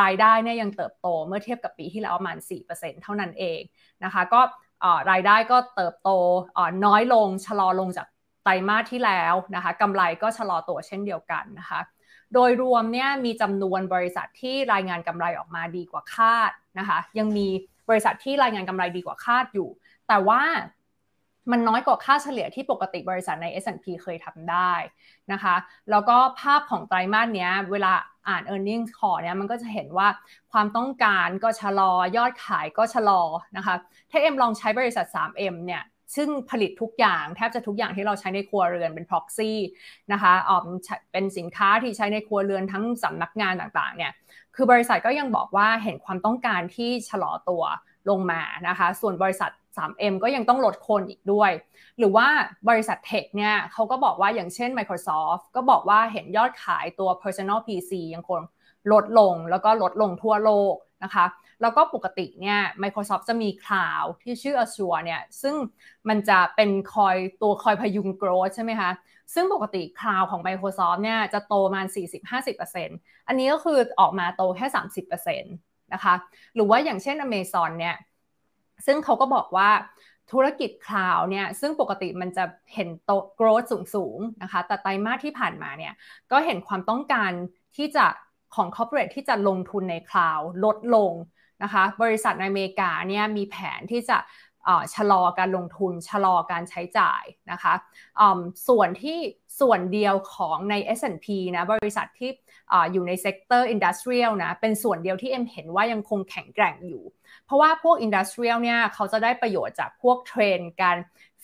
[0.00, 2.36] รายได้เนี่ยยังเติบโตเมื่อเทียบกับปีที่แล้วประมาณ
[2.70, 3.60] 4%เท่านั้นเอง
[4.04, 4.40] นะคะ ก็
[5.10, 6.10] รายได้ก็เติบโต
[6.86, 8.06] น้อยลงชะลอลงจาก
[8.44, 11.80] ไตรมาสที่แล้วนะคะกำไรก็ชะลอตัวเช่นเดียวกันนะคะ
[12.34, 17.48] โดยรวมเนี่ยมีจำนวนบริษัทที่รายงานกำไรออกมาดีกว่าคาด นะคะ ยังมี
[17.88, 19.68] บริษัทที่รายงานกำไรดีกว่าคาดอยู่
[20.08, 20.42] แต่ว่า
[21.50, 24.72] มันน้อยกว่าค่าเฉลี่ยที่ปกติบริษัทใน S&P เคยทำได้
[25.32, 25.54] นะคะ
[25.90, 27.92] แล้วก็ภาพของไตรมาสเนี้ยเวลา
[28.28, 30.08] อ่าน e a r n i n g ็ call เนี้ยมันก็จะเห็นว่า
[30.52, 33.22] ความต้องการก็ชะลอยอดขายก็ชะลอ
[33.56, 33.74] นะคะ
[34.10, 35.82] ถ้าเอ็มลองใช้บริษัท 3M เนี่ย
[36.16, 39.52] ซึ่งผลิตทุกอย่างแทบจะทุกอย่างที่เราใช้ในครัวเรือนเป็น proxy
[40.12, 40.66] นะคะออม
[41.12, 44.12] เป็นสินค้าที่ใช้ในครัวเรือนทั้งสำนักงานต่างๆเนี่ย
[44.54, 47.62] คือบริษัทก็ยังบอกว่าเห็นความต้องการที่ชะลอตัว
[48.10, 51.50] ลงมานะคะ ส่วนบริษัท 3M ก็ยังต้องลดคนอีกด้วย
[51.98, 52.26] หรือว่า
[52.68, 58.40] บริษัทเทคเนี่ยเขาก็บอกว่าอย่างเช่น Microsoft ก็บอกว่าเห็นยอดขายตัว personal PC ยังคง
[58.92, 61.24] ลดลงแล้วก็ลดลงทั่วโลกนะคะ
[61.62, 65.54] แล้วก็ปกติเนี่ย Microsoft จะมีคลาวที่ชื่อ Azure เนี่ย ซึ่ง
[66.08, 68.90] มันจะเป็นคอยตัวคอยพยุง growth ใช่ไหมคะ
[69.34, 71.86] ซึ่งปกติคลาวของ Microsoft เนี่ย จะโตประมาณ
[72.36, 74.66] 40-50%อันนี้ก็คือออกมาโตแค่
[75.14, 76.14] 30%นะคะ
[76.54, 77.96] หรือว่าอย่างเช่น Amazon เนี่ย
[78.86, 79.70] ซึ่งเขาก็บอกว่า
[80.32, 85.92] ธุรกิจ cloud เนี่ยซึ่งปกติมันจะเห็นโต growth สูงๆนะคะ แต่ไตรมาสที่ผ่านมาเนี่ย
[86.32, 87.30] ก็เห็นความต้องการ
[87.76, 88.06] ที่จะ
[88.54, 91.12] ของ corporate ที่จะลงทุนใน cloud ลดลง
[91.62, 94.18] นะคะบริษัทในอเมริกาเนี่ยมีแผนที่จะ
[94.94, 97.74] ชะลอการลงทุนชะลอการใช้จ่ายนะคะ
[98.68, 99.18] ส่วนที่
[99.60, 102.30] ส่วนเดียวของใน S&P นะบริษัทที่
[102.72, 107.04] ออยู่ใน sector industrial นะเป็นส่วนเดียวที่เอ็มเห็นว่ายังคงแข็งแกร่งอยู่
[107.44, 110.98] เพราะว่าพวก industrial เนี่ยเขาจะได้ประโยชน์จากพวกเทรนการ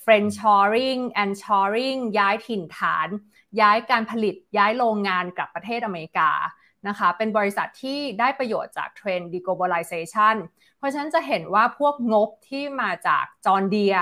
[0.04, 3.08] friendshoring onshoring ย้ายถิ่นฐาน
[3.60, 6.30] ย้ายการผลิตย้ายโรงงานกลับประเทศอเมริกา
[6.88, 10.36] นะคะ เป็นบริษัทที่ได้ประโยชน์จากเทรนด์ deglobalization
[10.78, 13.96] เพราะฉะนั้นจะเห็นว่าพวกงบที่มาจากจอร์เดีย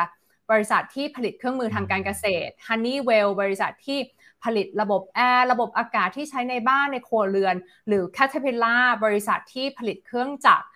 [0.51, 3.99] บริษัทที่ผลิตเครื่องมือทางการเกษตร Honeywell บริษัทที่
[4.45, 7.55] ผลิตระบบแอร์ระบบอากาศที่ใช้ในบ้านในครัวเรือน
[7.89, 10.67] หรือ Caterpillar บริษัทที่ผลิตเครื่องจักร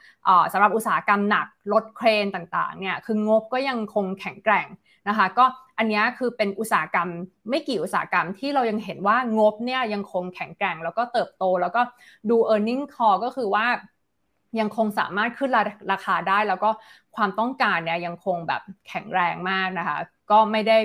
[0.52, 4.66] สำหรับอุตสาหกรรมหนักรถเครนต่างๆเนี่ยคืองบก็ยังคงแข็งแกร่ง
[5.08, 5.44] นะคะ ก็
[5.78, 7.08] อันนี้คือเป็นอุตสาหกรรม
[7.50, 11.82] ไม่กี่อุตสาหกรรมที่เรายังเห็นว่างบเนี่ยยังคงแข็งแกร่งแล้วก็เติบโตแล้วก็
[12.30, 13.66] ดู e a r n i n g call ก็คือว่า
[14.60, 15.50] ยังคงสามารถขึ้น
[15.92, 16.70] ราคาได้ แล้วก็
[17.16, 19.98] ความต้องการเนี่ยยังคงแบบแข็งแรงมากนะคะ
[20.30, 20.78] ก็ไม่ได้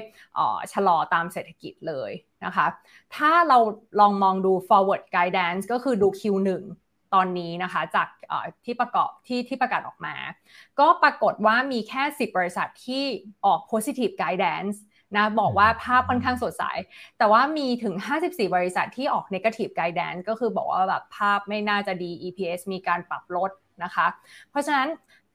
[0.73, 2.11] ชะลอตามเศรษฐกิจเลย
[2.45, 2.67] นะคะ
[3.15, 3.57] ถ้าเรา
[3.99, 6.49] ลองมองดู forward guidance ก็คือดู Q1
[7.15, 8.07] ตอนนี้นะคะจาก
[8.65, 10.15] ที่ประกอบที่ที่ประกาศออกมา
[10.79, 13.03] ก็ปรากฏว่ามีแค่ 10 บริษัทที่
[13.45, 14.77] ออก positive guidance
[15.15, 16.63] นะบอกว่าภาพค่อนข้างสดใส
[17.17, 23.51] แต่ว่ามีถึง 54 บริษัทที่ออก negative guidance ก็คือบอกว่าแบบภาพไม่น่าจะดี EPS มีการปรับลด
[23.83, 24.07] นะคะ
[24.49, 24.89] เพราะฉะนั้น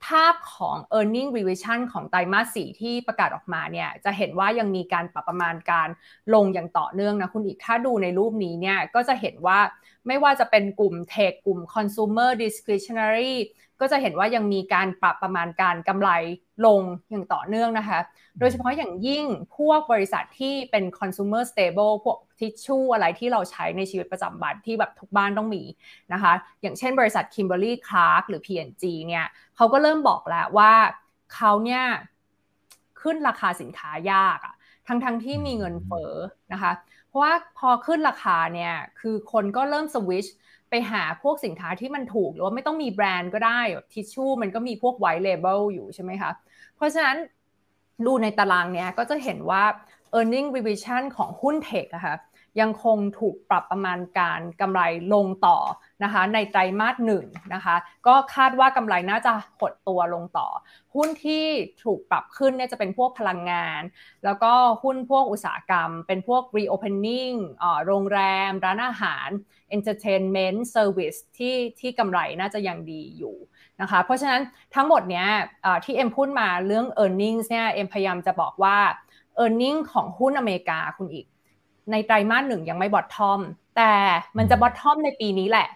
[0.07, 5.89] ภาพของ e a r n i n g revision ของไตรมาส 4 ที่ประกาศออกมาเนี่ยจะเห็นว่ายังมีการปรับประมาณการ
[6.35, 9.59] ลงอย่างต่อเนื่องนะคุณอีกถ้าดูในรูปนี้เนี่ยก็จะเห็นว่า
[10.07, 13.35] ไม่ว่าจะเป็นกลุ่มเทคกลุ่ม consumer discretionary
[13.81, 16.11] ก็จะเห็นว่ายังมีการปรับประมาณการกำไร
[16.67, 17.99] ลงอย่างต่อเนื่องนะคะ
[18.39, 19.25] โดยเฉพาะอย่างยิ่ง
[19.57, 25.63] พวกบริษัทที่เป็น consumer stable พวกทิชชู่อะไรที่เราใช้ในชีวิตประจำวันที่แบบทุกบ้านต้องมี
[26.13, 26.33] นะคะ
[26.63, 30.73] อย่างเช่นบริษัท Kimberly Clark หรือ P&G เนี่ยเขาก็เริ่มบอกแล้วว่า
[31.35, 31.85] เขาเนี่ย
[33.01, 34.55] ขึ้นราคาสินค้ายากอะ
[34.87, 36.13] ทั้งๆทที่มีเงินเฟ้อ
[36.53, 36.73] นะคะ
[37.11, 40.27] เพราะว่าพอขึ้นราคาเนี่ยคือคนก็เริ่มสวิช
[40.71, 43.61] ไปหาพวกสินค้าที่มันถูก หรือว่าไม่ต้องมีแบรนด์ก็ได้
[43.93, 46.31] ทิชชู่มันก็มีพวกไวท์เลเบลอยู่ใช่ไหมคะ
[46.77, 47.17] เพราะฉะนั้น
[48.07, 49.65] ดูในตารางเนี้ยก็จะเห็นว่า
[50.19, 52.17] e a r n i n g revision ของหุ้นเทคอะคะ
[52.61, 54.83] ยังคงถูกปรับประมาณการกำไร
[55.15, 55.59] ลงต่อ
[56.05, 60.49] นะคะในไตรมาสหนึ่งนะคะก็คาดว่ากำไรน่าจะหดตัวลงต่อ
[60.95, 61.47] หุ้นที่
[61.85, 63.83] ถูกปรับขึ้นเนี่ยจะเป็นพวกพลังงาน
[64.25, 67.37] แล้วก็หุ้นพวกอุตสาหกรรม เป็นพวก reopening
[67.87, 69.29] โรงแรม ร้านอาหาร
[69.77, 73.37] entertainment service ที่ที่กำไรน่าจะยังดีอยู่
[73.81, 74.43] นะคะเพราะฉะนั้น
[74.75, 75.27] ทั้งหมดเนี้ย
[75.85, 78.79] ที่เอ็มพูดมาเรื่อง e a r n i n g เนี่ยเอ็มพยายามจะบอกว่า
[79.45, 81.27] e a r n i n g ของหุ้นอเมริกาคุณอีก
[81.91, 83.41] ในไตรมาสหนึ่งยังไม่บอททอม
[83.77, 83.95] แต่
[84.39, 85.69] มันจะบอททอมในปีนี้แหละ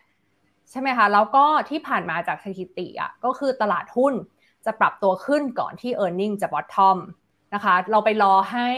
[0.70, 4.14] ใช่ไหมคะ แล้วก็ที่ผ่านมาจากสถิติอะก็คือตลาดหุ้น
[4.66, 6.98] จะปรับตัวขึ้นก่อนที่ e a r n i n g จะบอททอม
[7.54, 8.68] นะคะ เราไปรอให้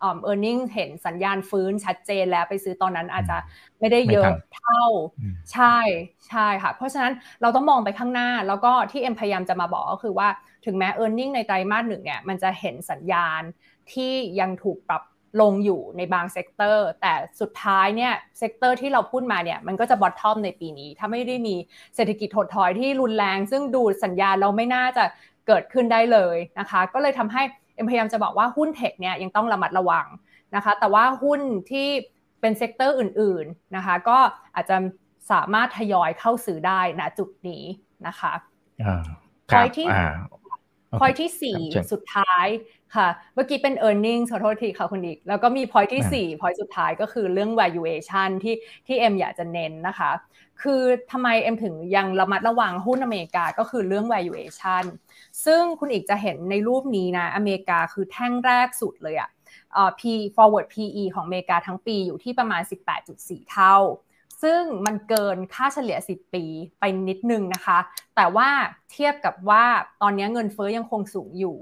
[0.00, 3.36] เออร์เน็งเห็นสัญญาณฟื้นชัดเจนแล้วไปซื้อตอนนั้นอาจจะ
[3.80, 4.84] ไม่ได้เยอะเท่า
[5.52, 5.78] ใช่
[6.28, 10.28] ใช่ค่ะ เพราะฉะนั้นเราต้องมองไปข้างหน้าแล้วก็ที่เอ็มพยายามจะมาบอกก็คือว่า
[10.64, 13.42] ถึงแม้ e a r n i n g ในไตรมาสหนึ่งเนี่ยมันจะเห็นสัญญาณ
[13.92, 15.02] ที่ยังถูกปรับ
[15.40, 21.54] ลงอยู่ในบาง sector แต่สุดท้ายเนี่ย sector ที่เราพูดมาเนี่ยมันก็จะ bottom ในปีนี้ ถ้าไม่ได้มี
[21.94, 25.04] เศรษฐกิจถดถอยที่รุนแรง ซึ่งดูสัญญาณเราไม่น่าจะ
[25.46, 27.42] เกิดขึ้นได้เลยนะคะ ก็เลยทำให้
[27.76, 30.06] เอ็มพยายามจะบอกว่าหุ้น tech เนี่ยยังต้องระมัดระวัง
[30.56, 31.40] นะคะ แต่ว่าหุ้น
[31.70, 31.88] ที่
[32.40, 34.18] เป็น sector อื่นๆนะคะ ก็
[34.54, 34.76] อาจจะ
[35.32, 37.64] สามารถทยอยเข้าซื้อได้ณจุดนี้
[38.06, 38.32] นะคะ
[39.48, 39.88] พอยที่
[41.00, 41.58] พอยที่สี่
[41.92, 42.46] สุดท้าย
[42.94, 48.54] ค่ะ เมื่อกี้เป็น e a r n i n g ขอโทษทีค่ะคุณอีก แล้วก็มีพอยที่สี่พอยสุดท้ายก็คือเรื่อง valuation ที่
[48.86, 50.10] ที่เอ็มอยากจะเน้นนะคะ
[50.62, 54.84] คือทำไมเอ็มถึงยังระมัดระวังหุ้นอเมริกาก็คือเรื่อง valuation
[55.44, 59.30] ซึ่งคุณอีกจะเห็นในรูปนี้นะ อเมริกาคือแท่งแรกสุดเลยอะ
[60.00, 60.02] P
[60.36, 62.62] forward PE ของอเมริกาทั้งปีอยู่ที่ประมาณ
[63.06, 63.76] 18.4 เท่า
[64.42, 66.44] ซึ่งมันเกินค่าเฉลี่ย 10 ปี
[66.80, 67.78] ไปนิดนึงนะคะ
[68.16, 68.48] แต่ว่า
[68.92, 69.64] เทียบกับว่า
[70.02, 71.56] ตอนนี้เงินเฟอ้อยังคงสูงอยู่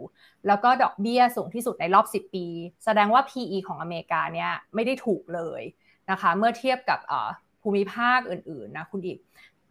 [0.46, 2.46] แล้วก็ดอกเบี้ยสูงที่สุดในรอบ 10 ปี
[2.84, 5.62] แสดงว่า PE ของอเมริกาเนี่ยไม่ได้ถูกเลย
[6.10, 6.98] นะคะ เมื่อเทียบกับ
[7.62, 9.18] ภูมิภาคอื่นๆนะคุณอีก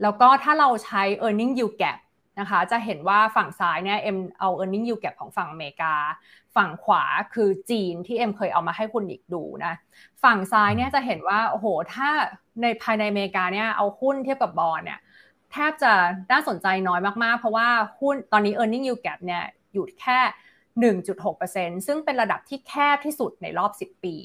[0.02, 1.98] แล้วก็ถ้าเราใช้ e a r n i n g yield gap
[2.40, 5.94] นะคะ จะเห็นว่าฝั่งซ้ายเนี่ยเอ็มเอา e a r n i n g yield gap ของฝั่งอเมริกา
[6.56, 9.74] ฝั่งขวาคือจีนที่เอ็มเคยเอามาให้คุณอีกดูนะ
[10.24, 12.10] ฝั่งซ้ายเนี่ยจะเห็นว่าโอ้โหถ้า
[12.62, 15.00] ในภายในอเมริกาเนี่ยเอาหุ้นเทียบกับบอลเนี่ย
[15.52, 15.94] แทบจะ
[16.32, 17.68] น่าสนใจน้อยมากๆ เพราะว่า
[18.00, 20.20] หุ้นตอนนี้ e a r n i n g yield gap เนี่ยอยู่แค่
[20.82, 24.16] 1.6%ซึ่งเป็นระดับที่แคบที่สุดในรอบ 10 ปี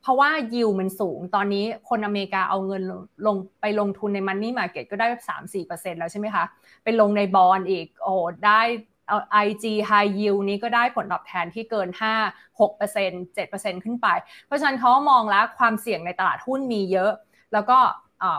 [0.00, 2.82] เพราะว่ายิวมันสูง ตอนนี้คนอเมริกาเอาเงิน
[3.26, 5.06] ลงไปลงทุนในมันนี่มาเก็ตก็ได้
[5.54, 6.44] 3-4%แล้วใช่ไหมคะ
[6.84, 8.14] ไปลงในบอลอีก โอ้
[8.46, 8.60] ได้
[9.08, 14.06] เอา IG High Yield นี้ก็ได้ผลตอบแทนที่เกิน 5 6% 7%ขึ้นไป
[14.46, 17.12] เพราะฉะนั้นเขามองแล้วความเสี่ยงในตลาดหุ้นมีเยอะ
[17.52, 17.78] แล้วก็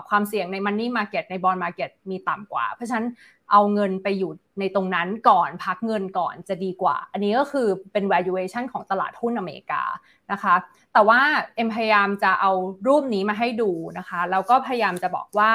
[0.10, 3.08] ความเสี่ยงใน Money Market ใน Bond Market มีต่ำกว่า เพราะฉะนั้น
[3.52, 9.84] เอาเงินไปอยู่ในตรงนั้นก่อนพักเงินก่อนจะดีกว่า อันนี้ก็คือเป็น valuation ของตลาดหุ้นอเมริกา
[10.32, 10.56] นะคะ
[10.94, 11.20] แต่ว่า
[11.56, 12.52] เอ็มพยายามจะเอา
[12.88, 15.52] รูปนี้มาให้ดูนะคะ แล้วก็พยายามจะบอกว่า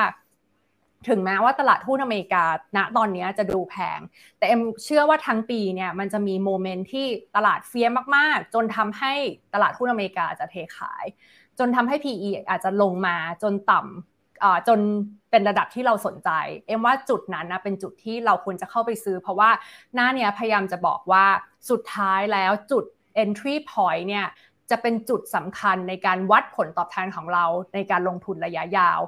[1.08, 2.44] ถึงแม้ว่าตลาดหุ้นอเมริกา
[2.76, 4.00] ณตอนนี้จะดูแพง
[4.38, 9.12] แต่เอ็มเชื่อว่าทั้งปีเนี่ยมันจะมีโมเมนต์ที่ตลาดเฟียมากๆ จนทำให้
[9.54, 11.04] ตลาดหุ้นอเมริกาจะเทขาย
[11.58, 14.15] จนทำให้ PE อาจจะลงมาจนต่ำ
[14.68, 14.78] จน
[15.30, 16.30] เป็นระดับที่เราสนใจ
[16.66, 19.50] เอ็มว่าจุดนั้นนะเป็นจุดที่เราควรจะเข้าไปซื้อ เพราะว่า
[19.94, 21.24] หน้าเนี้ยพยายามจะบอกว่า
[21.70, 22.84] สุดท้ายแล้วจุด
[23.22, 24.26] entry point เนี่ย
[24.70, 27.44] จะเป็นจุดสำคัญในการวัดผลตอบแทนของเรา
[27.74, 29.00] ในการลงทุนระยะยาว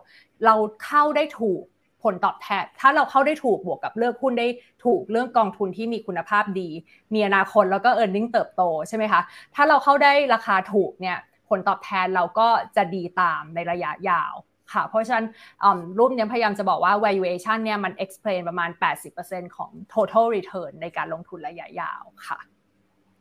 [0.44, 1.62] เราเข้าได้ถูก
[2.02, 4.48] ผลตอบแทน ถ้าเราเข้าได้ถูกบวกกับเลือกหุ้นได้
[4.84, 6.68] ถูกเรื่องกองทุนที่มีคุณภาพดี
[7.14, 9.20] มีอนาคตแล้วก็ e a r n i n g เติบโตใช่ไหมคะ
[9.54, 14.32] ถ้าเราเข้าได้ราคาถูกเนี่ยผลตอบแทนเราก็จะดีตามในระยะยาว
[14.72, 15.26] ค่ะ เพราะฉะนั้น
[15.98, 18.70] รูปนี้พยายามจะบอกว่า valuation เนี่ยมัน explain ประมาณ
[19.12, 22.38] 80%ของ total return ในการลงทุนระยะยาวค่ะ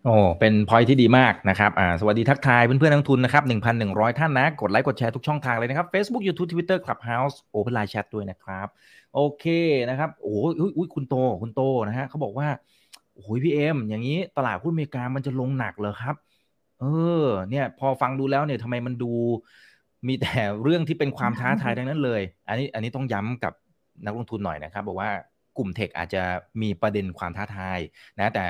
[0.06, 3.44] โอ้ เป็นพอยที่ดีมากนะครับ อ่า สวัสดีทักทายเพื่อนๆนักทุนนะครับ
[3.82, 8.68] 1,100 ท่านนะ กดไลค์ กดแชร์ทุกช่องทางเลยนะครับ Facebook YouTube Twitter Clubhouse Open Line Chat ด้วยนะครับ
[9.16, 9.46] โอเค
[9.90, 12.48] นะครับ โอ้ยอุ้ยคุณโต คุณโตนะฮะเขาบอกว่า
[13.14, 16.16] โอ้ยพี่เอ็มอย่างนี้ตลาดหุ้นอเมริกามันจะลงหนักเลยครับ
[16.80, 16.86] เอ
[17.24, 19.14] อ เนี่ย พอฟังดูแล้วเนี่ยทำไมมันดู
[20.08, 23.54] มีแต่เรื่องที่เป็นความท้าทายทั้งนั้นเลย อันนี้อันนี้ต้องย้ำกับ
[24.06, 25.12] นักลงทุนหน่อยนะครับ บอกว่า
[25.58, 26.24] กลุ่มเทคอาจจะ
[26.62, 27.80] มีประเด็นความท้าทาย
[28.20, 28.46] นะแต่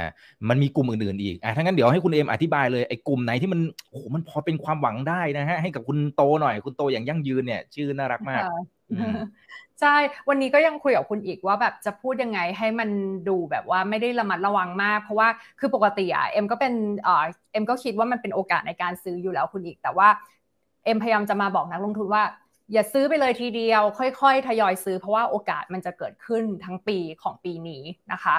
[0.50, 8.44] มันมีกลุ่มอื่นๆอีกอะทั้งนั้นเดี๋ยวให้คุณเอมอธิบายเลยไอ้กลุ่มไหนที่มันโอ้โหมันพอเป็นความหวังได้นะฮะให้กับคุณโตหน่อยคุณโตอย่างยั่งยืนเนี่ย ชื่อน่ารักมาก
[9.82, 9.96] ใช่
[10.30, 12.90] วันนี้ก็ยังคุยกับคุณอีกว่าแบบจะพูดยังไงให้มัน
[13.30, 15.28] ดูแบบว่าไม่ได้ระมัดระวังมาก เพราะว่า
[15.60, 20.08] คือปกติอะเอ็มก็เป็นเอ็มก็คิดว่ามันเป็นโอกาสในการซื้ออยู่แล้วคุณอีก แต่ว่า
[20.88, 22.24] เอ็มพยายามจะมาบอกนักลงทุนว่า
[22.74, 28.36] อย่าซื้อไปเลยทีเดียว ค่อยๆ ทยอยซื้อเพราะว่าโอกาสมันจะเกิดขึ้นทั้งปีของปีนี้นะคะ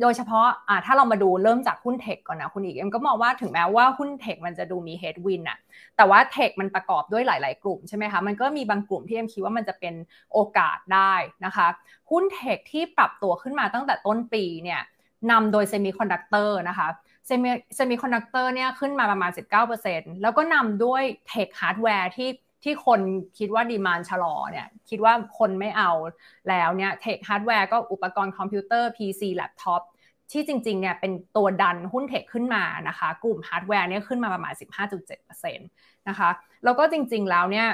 [0.00, 5.58] โดยเฉพาะถ้าเรามาดูเริ่มจากหุ้น tech ก่อนนะคุณอีกเอ็มก็มองว่าถึงแม้ว่าหุ้น tech มันจะดูมี headwind อะ
[5.96, 9.94] แต่ว่า tech มันประกอบด้วยหลาย ๆ กลุ่มใช่ไหมคะมันก็มีบางกลุ่มที่เอ็มคิดว่ามันจะเป็น
[10.32, 11.66] โอกาสได้นะคะ
[12.10, 14.80] หุ้น tech ที่ปรับตัวขึ้นมาตั้งแต่ต้นปีเนี่ย
[15.30, 16.88] นำโดย semiconductor นะคะ
[17.26, 22.30] semiconductor เนี่ยขึ้นมาประมาณ 19%แล้วก็นำด้วย tech hardware ที่
[22.64, 23.00] ที่คน
[23.38, 25.90] คิดว่า demand ชะลอเนี่ยคิดว่าคนไม่เอา
[26.48, 29.82] แล้วเนี่ย tech hardware ก็อุปกรณ์คอมพิวเตอร์ PC laptop
[30.32, 34.54] ที่จริงๆเนี่ยเป็นตัวดันหุ้น tech ขึ้นมานะคะกลุ่มฮาร์ดแวร์เนี่ยขึ้นมาประมาณ
[35.20, 35.58] 15.7%
[36.08, 36.30] นะคะ
[36.64, 37.68] แล้วก็จริงๆแล้วเนี่ย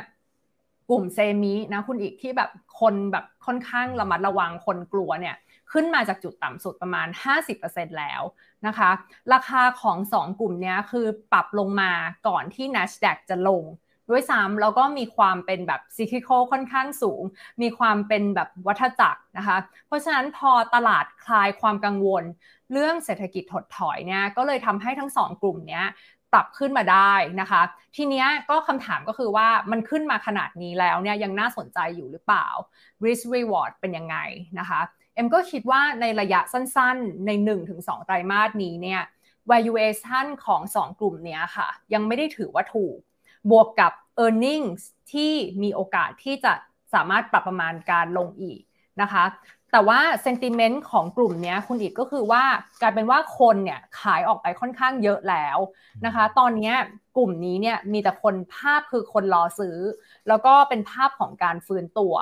[0.90, 5.36] กลุ่มเซมินะคุณอีกที่แบบคนแบบค่อนข้างระมัดระวังคนกลัวเนี่ย
[5.72, 7.08] ขึ้นมาจากจุดต่ำสุดประมาณ
[7.46, 8.22] 50%แล้ว
[8.66, 8.90] นะคะ
[9.32, 11.92] ราคาของ 2 กลุ่มนี้คือปรับลงมา
[12.28, 13.64] ก่อนที่ NASDAQ จะลง
[14.10, 17.22] ด้วยซ้ำแล้วก็มีความเป็นแบบซิคิโคค่อนข้างสูง
[17.62, 22.24] มีความเป็นแบบวัฏจักรนะคะ เพราะฉะนั้นพอตลาดคลายความกังวล
[22.72, 25.82] เรื่องเศรษฐกิจถดถอยเนี่ยก็เลยทำให้ทั้งสองกลุ่มนี้
[26.32, 27.62] ปรับขึ้นมาได้นะคะ
[27.96, 32.46] ทีเนี้ยก็คำถามก็คือว่ามันขึ้นมาขนาดนี้แล้วเนี่ยยังน่าสนใจอยู่หรือเปล่า
[33.04, 34.16] risk reward เป็นยังไง
[34.58, 34.80] นะคะ
[35.18, 37.30] เอ็มก็คิดว่าในระยะสั้นๆ ใน
[37.68, 39.02] 1-2 ไตรมาสนี้เนี่ย
[39.50, 42.96] valuation ของ 2 กลุ่มนี้ค่ะ ยังไม่ได้ถือว่าถูก
[43.50, 43.92] บวกกับ
[44.24, 46.52] earnings ที่มีโอกาสที่จะ
[46.94, 48.60] สามารถปรับประมาณการลงอีก
[49.00, 49.24] นะคะ
[49.72, 52.44] แต่ว่า sentiment ของกลุ่มนี้คุณอีกก็คือว่า
[52.80, 55.58] กลายเป็นว่าคนเนี่ยขายออกไปค่อนข้างเยอะแล้ว
[56.06, 56.72] นะคะ ตอนนี้
[57.16, 59.78] กลุ่มนี้เนี่ยมีแต่คนภาพคือคนรอซื้อ
[60.28, 62.14] แล้วก็เป็นภาพของการฟื้นตัว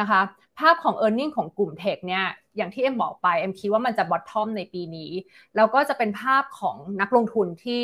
[0.00, 0.20] นะคะ
[0.60, 2.24] ภาพของ e a r n i n g ของกลุ่มเทคเนี่ย
[2.56, 5.10] อย่างที่เอ็มบอกไปเอ็มคิดว่ามันจะ bottom ในปีนี้
[5.56, 7.80] แล้วก็จะเป็นภาพของนักลงทุนที่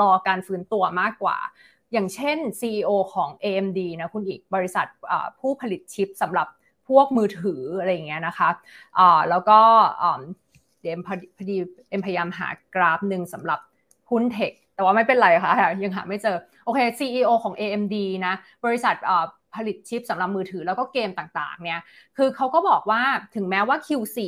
[0.00, 1.36] รอการฟื้นตัวมากกว่า
[1.92, 4.86] อย่างเช่น CEO ของ AMD นะคุณอีกบริษัท
[5.40, 6.46] ผู้ผลิตชิปสำหรับ
[6.88, 8.48] พวกมือถืออะไรอย่างเงี้ยนะคะ
[9.30, 9.60] แล้วก็
[10.80, 11.14] เดี๋ยวพอ
[11.50, 11.56] ดี
[11.90, 13.60] เอ็มพยายามหากราฟหนึ่งสำหรับ
[14.10, 17.96] หุ้นเทคแต่ว่าไม่เป็นไรค่ะยังหาไม่เจอ โอเค CEO ของ AMD
[18.26, 18.94] นะบริษัท
[19.54, 21.80] ผลิตชิปสำหรับมือถือแล้วก็เกมต่างๆเนี่ย
[22.16, 23.02] คือเขาก็บอกว่า
[23.34, 24.18] ถึงแม้ว่า Q4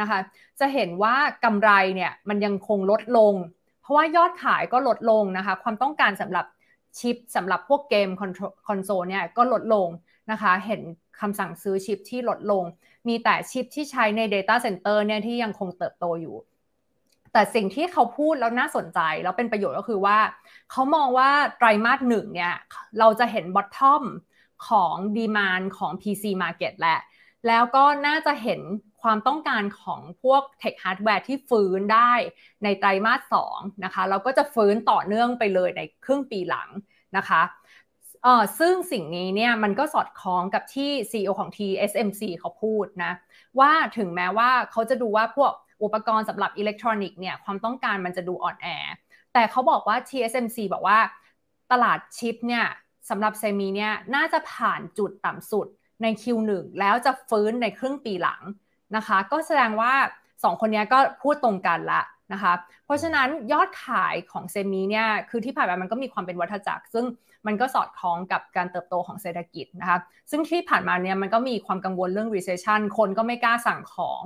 [0.00, 0.18] นะคะ
[0.60, 3.34] จะเห็นว่ากำไรเนี่ยมันยังคงลดลง
[3.82, 6.46] เพราะว่ายอดขายก็ลดลงนะคะความต้องการสำหรับ
[6.98, 8.08] ชิปสำหรับพวกเกม
[8.66, 9.88] คอนโซลเนี่ยก็ลดลง
[10.30, 10.80] นะคะเห็น
[11.20, 12.64] คำสั่งซื้อชิปที่ลดลง
[13.08, 16.36] มีแต่ชิปที่ใช้ใน Data Center เนี่ยที่ยังคงเติบโตอยู่
[17.32, 20.18] แต่สิ่งที่เขาพูดแล้วน่าสนใจ แล้วเป็นประโยชน์ก็คือว่า
[20.70, 22.54] เขามองว่าไตรมาสหนึ่งเนี่ย
[22.98, 24.02] เราจะเห็น bottom
[24.68, 27.00] ของ demand ของ PC Market แหละ
[27.46, 28.60] แล้วก็น่าจะเห็น
[29.02, 32.12] ความต้องการของพวกเทคฮาร์ดแวร์ที่ฟื้นได้
[32.64, 36.68] ในไตรมาสสองนะคะแล้วก็จะฟื้นต่อเนื่องไปเลยในครึ่งปีหลัง
[37.16, 37.42] นะคะ
[38.22, 43.12] เออซึ่งสิ่งนี้เนี่ยมันก็สอดคล้องกับที่ CEO ของ TSMC เขาพูดนะ
[43.58, 48.68] ว่าถึงแม้ว่าเขาจะดูว่าพวกอุปกรณ์สำหรับอิเล็กทรอนิกส์เนี่ยความต้องการมันจะดูอ่อนแอ
[49.32, 50.98] แต่เขาบอกว่า TSMC บอกว่า
[51.72, 52.64] ตลาดชิปเนี่ย
[53.10, 55.66] สำหรับเซมิเนี่ยน่าจะผ่านจุดต่ำสุด
[56.02, 58.40] ใน Q1 แล้วจะฟื้นในครึ่งปีหลัง
[58.96, 59.92] นะคะ ก็แสดงว่า
[60.30, 62.52] 2 คนนี้ก็พูดตรงกันละนะคะ
[62.84, 67.04] เพราะฉะนั้นยอดขายของเซมิเนี่ยคือที่ผ่านมามันก็มีความเป็นวัฏจักร ซึ่ง
[67.46, 69.98] มันก็สอดคล้องกับการเติบโตของเศรษฐกิจนะคะ
[70.30, 74.22] ซึ่งที่ผ่านมาเนี่ยมันก็มีความกังวลเรื่อง recession คนก็ไม่กล้าสั่งของ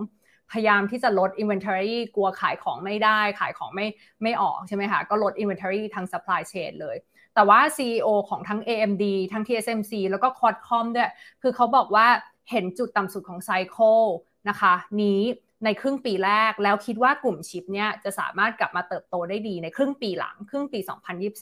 [0.53, 3.87] พยายามที่จะลด inventory กลัวขายของไม่ได้ ขายของไม่
[4.23, 6.97] ไม่ออกใช่ไหมคะ ก็ลด inventory ทาง supply chain เลย
[7.35, 11.11] แต่ว่า CEO ของทั้ง AMD ทั้ง TSMC แล้วก็ Qualcomm ด้วย
[11.43, 12.07] คือเขาบอกว่า
[12.51, 14.01] เห็นจุดต่ำสุดของ cycle
[14.49, 15.21] นะคะนี้
[15.65, 20.79] ในครึ่งปีแรกแล้วคิดว่ากลุ่มชิปเนี่ยจะสามารถกลับมาเติบโตได้ดีในครึ่งปีหลัง ครึ่งปี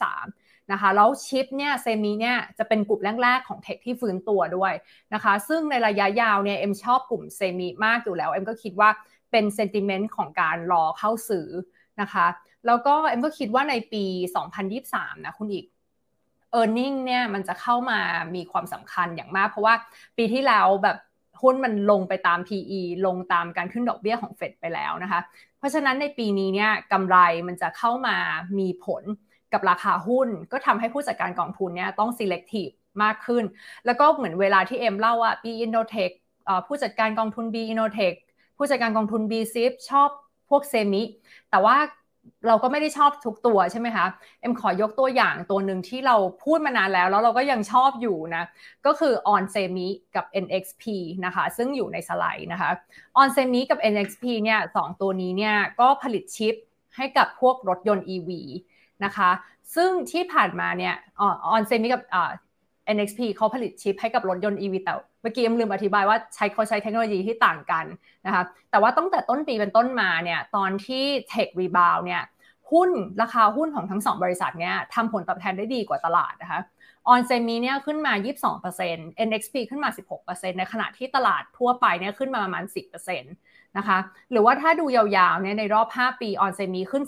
[0.05, 4.73] 2023 นะคะแล้วชิปเนี่ย semi เนี่ยจะเป็นกลุ่มแรกๆของเทคที่ฟื้นตัวด้วย
[5.15, 8.91] นะคะซึ่งในระยะยาวเนี่ยเอ็มชอบกลุ่ม semi มากอยู่แล้ว เอ็มก็คิดว่า
[9.31, 11.49] เป็น sentiment ของการรอเข้าซื้อ
[12.01, 12.27] นะคะ
[12.67, 14.05] แล้วก็เอ็มก็คิดว่าในปี
[14.65, 15.65] 2023 นะคุณอีก
[16.61, 18.01] e a r n i n g เนี่ยมันจะเข้ามา
[18.35, 19.75] มีความสำคัญอย่างมาก เพราะว่า
[20.17, 20.97] ปีที่แล้วแบบ
[21.43, 25.21] หุ้นมันลงไปตาม PE ลงตามการขึ้นดอกเบี้ยของเฟดไปแล้วนะคะ
[25.59, 27.17] เพราะฉะนั้นในปีนี้เนี่ยกำไร
[27.49, 28.17] มันจะเข้ามา
[28.59, 29.03] มีผล
[29.53, 33.45] กับราคาหุ้น ก็ทำให้ผู้จัดการกองทุนเนี่ยต้อง selective มากขึ้น
[33.87, 36.15] แล้วก็เหมือนเวลาที่เอ็มเล่าว่า B Innotech
[36.67, 38.17] ผู้จัดการกองทุน B Innotech
[38.57, 40.09] ผู้จัดการกองทุน B SIP ชอบ
[40.51, 41.03] พวกเซมิ
[41.51, 41.77] แต่ว่า
[42.47, 44.07] เราก็ไม่ได้ชอบทุกตัวใช่ไหมคะ
[44.41, 48.45] เอ็มขอยกตัวอย่างตัวหนึ่งที่เราพูดมานานแล้ว แล้วเราก็ยังชอบอยู่นะ
[48.87, 50.85] ก็คือ On Semi กับ NXP
[51.25, 52.71] นะคะ ซึ่งอยู่ในสไลด์นะคะ
[53.21, 56.55] On Semi กับ NXP เนี่ยสองตัวนี้เนี่ยก็ผลิตชิป
[56.97, 58.31] ให้กับพวกรถยนต์ EV
[59.05, 59.31] นะคะ
[59.75, 60.95] ซึ่งที่ผ่านมาเนี่ย
[61.55, 62.03] On Semi กับ
[62.97, 67.85] NXP เขาผลิตชิปให้กับรถยนต์ EV แต่เมื่อกี้ลืมอธิบายว่าใช้เขาใช้เทคโนโลยีที่ต่างกัน
[68.27, 72.23] นะคะแต่ว่าตั้งแต่ต้นปีเป็นต้นมาเนี่ยตอนที่ Tech Rebound เนี่ย
[72.71, 72.91] หุ้น
[73.23, 76.61] ราคาหุ้นของทั้งสองบริษัทเนี่ยทำผลตอบแทนได้ดีกว่าตลาดนะคะ
[77.09, 78.13] ออนเซมีเนี่ยขึ้นมา
[78.69, 79.91] 22% NXP ขึ้นมา
[80.25, 82.65] 16%ในขณะที่ตลาดทั่วไปเนี่ยขึ้นมาประมาณ
[82.97, 83.99] 10%นะคะ
[84.31, 87.05] หรือว่าถ้าดูยาวๆเนี่ยในรอบ 5 ปีออนเซมีขึ้น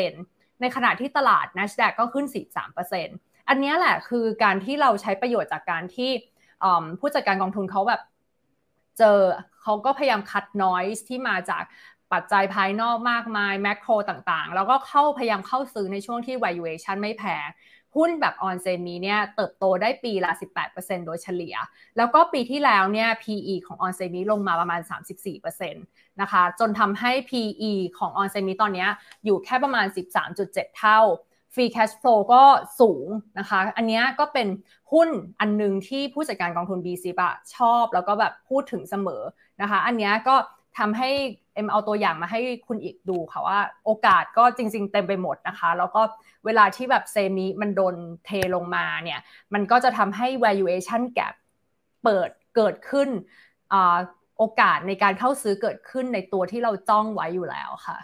[0.00, 6.10] 300%ในขณะที่ตลาด NASDAQ ก็ขึ้น 43% อันนี้แหละคือการที่เราใช้ประโยชน์จากการที่
[7.00, 8.02] ผู้จัดการกองทุนเขาแบบ
[8.98, 9.20] เจอ
[9.62, 11.62] เขาก็พยายามคัด noise ที่มาจาก
[12.12, 17.46] ปัจจัยภายนอกมากมาย macro ต่างๆ แล้วก็เข้าพยายามเข้าซื้อในช่วงที่ valuation ไม่แพง
[17.96, 20.30] หุ้นแบบ onsemi เนี่ยเติบโตได้ปีละ
[20.68, 21.56] 18%โดยเฉลี่ย
[21.96, 24.80] แล้วก็ปีที่แล้วเนี่ย PE ของ onsemi ลงมาประมาณ
[25.30, 25.72] 34%
[26.20, 28.86] นะคะ จนทำให้ PE ของ onsemi ตอนนี้
[29.24, 29.86] อยู่แค่ประมาณ
[30.32, 31.00] 13.7 เท่า
[31.54, 32.42] Free Cash Flow ก็
[32.80, 33.06] สูง
[33.38, 34.48] นะคะ อันนี้ก็เป็น
[34.92, 35.08] หุ้น
[35.40, 39.22] อันนึงที่ผู้จัดการกองทุน BC อะชอบแล้วก็แบบพูดถึงเสมอ
[39.62, 40.36] นะคะ อันนี้ก็
[40.78, 41.10] ทำให้
[41.54, 46.02] เอ็มเอาตัวอย่างมาให้คุณอีกดูค่ะว่าโอกาสก็จริง ๆ เต็มไปหมดนะคะ แล้วก็
[46.44, 49.20] เวลาที่แบบเซมิมันโดนเทลงมาเนี่ย
[49.54, 51.34] มันก็จะทำให้ valuation gap
[52.04, 53.08] เปิดเกิดขึ้น
[54.38, 57.98] โอกาสในการเข้าซื้อเกิดขึ้นในตัวที่เราจ้องไว้อยู่แล้วค่ะ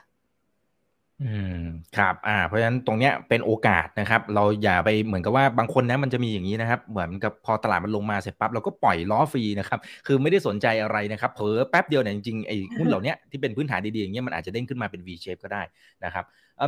[1.22, 1.62] อืม
[1.96, 15.62] ครับ อ่า เพราะฉะนั้นตรงเนี้ยเป็นโอกาสนะครับ เราอย่าไปเหมือนกับว่าบางคนนะมันจะมีอย่างนี้นะครับ เหมือนกับพอตลาดมันลงมาเสร็จปั๊บเราก็ปล่อยล้อฟรีนะครับ คือไม่ได้สนใจอะไรนะครับเผลอแป๊บเดียวเนี่ยจริงๆไอ้หุ้นเหล่านี้ที่เป็นพื้นฐานดีๆอย่างเงี้ยมันอาจจะเด้งขึ้นมาเป็น V shape ก็ได้
[16.04, 16.24] นะครับ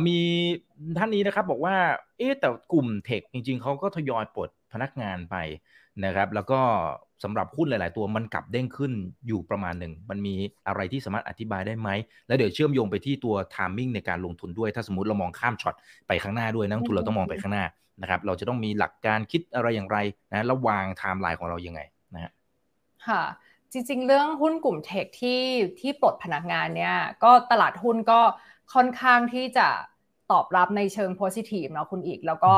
[0.07, 0.17] มี
[0.97, 1.75] ท่านนี้นะครับบอกว่า
[2.17, 5.35] เอ๊แต่กลุ่มเทคจริง ๆเขาก็ทยอยปลดพนักงานไป
[6.05, 6.59] นะครับ แล้วก็
[7.23, 8.91] สำหรับหุ้นหลาย ๆ ตัวมันกลับเด้งขึ้น
[9.27, 10.35] อยู่ประมาณหนึ่ง มันมี
[10.67, 11.89] อะไรที่สามารถอธิบายได้ไหม
[12.27, 15.75] แล้วเดี๋ยวเชื่อมโยงไปที่ตัว timing ในการลงทุนด้วย ถ้าสมมติเรามองข้ามช็อต
[16.07, 17.65] ไปข้างหน้าด้วยนักลงทุนเราต้องมองไปข้างหน้า
[18.01, 19.97] นะครับ เราจะต้องมีหลักการคิดอะไรอย่างไร
[20.31, 21.81] นะแล้ววางไทม์ไลน์ของเรายังไง
[22.15, 22.31] นะฮะ
[23.07, 23.23] ค่ะ
[23.71, 25.41] จริง ๆ เรื่องหุ้นกลุ่มเทคที่
[25.79, 28.21] ที่ปลดพนักงานเนี่ย ก็ตลาดหุ้นก็
[28.73, 29.67] ค่อนข้างที่จะ
[30.33, 32.53] ตอบรับในเชิง positive เนาะคุณอีก แล้วก็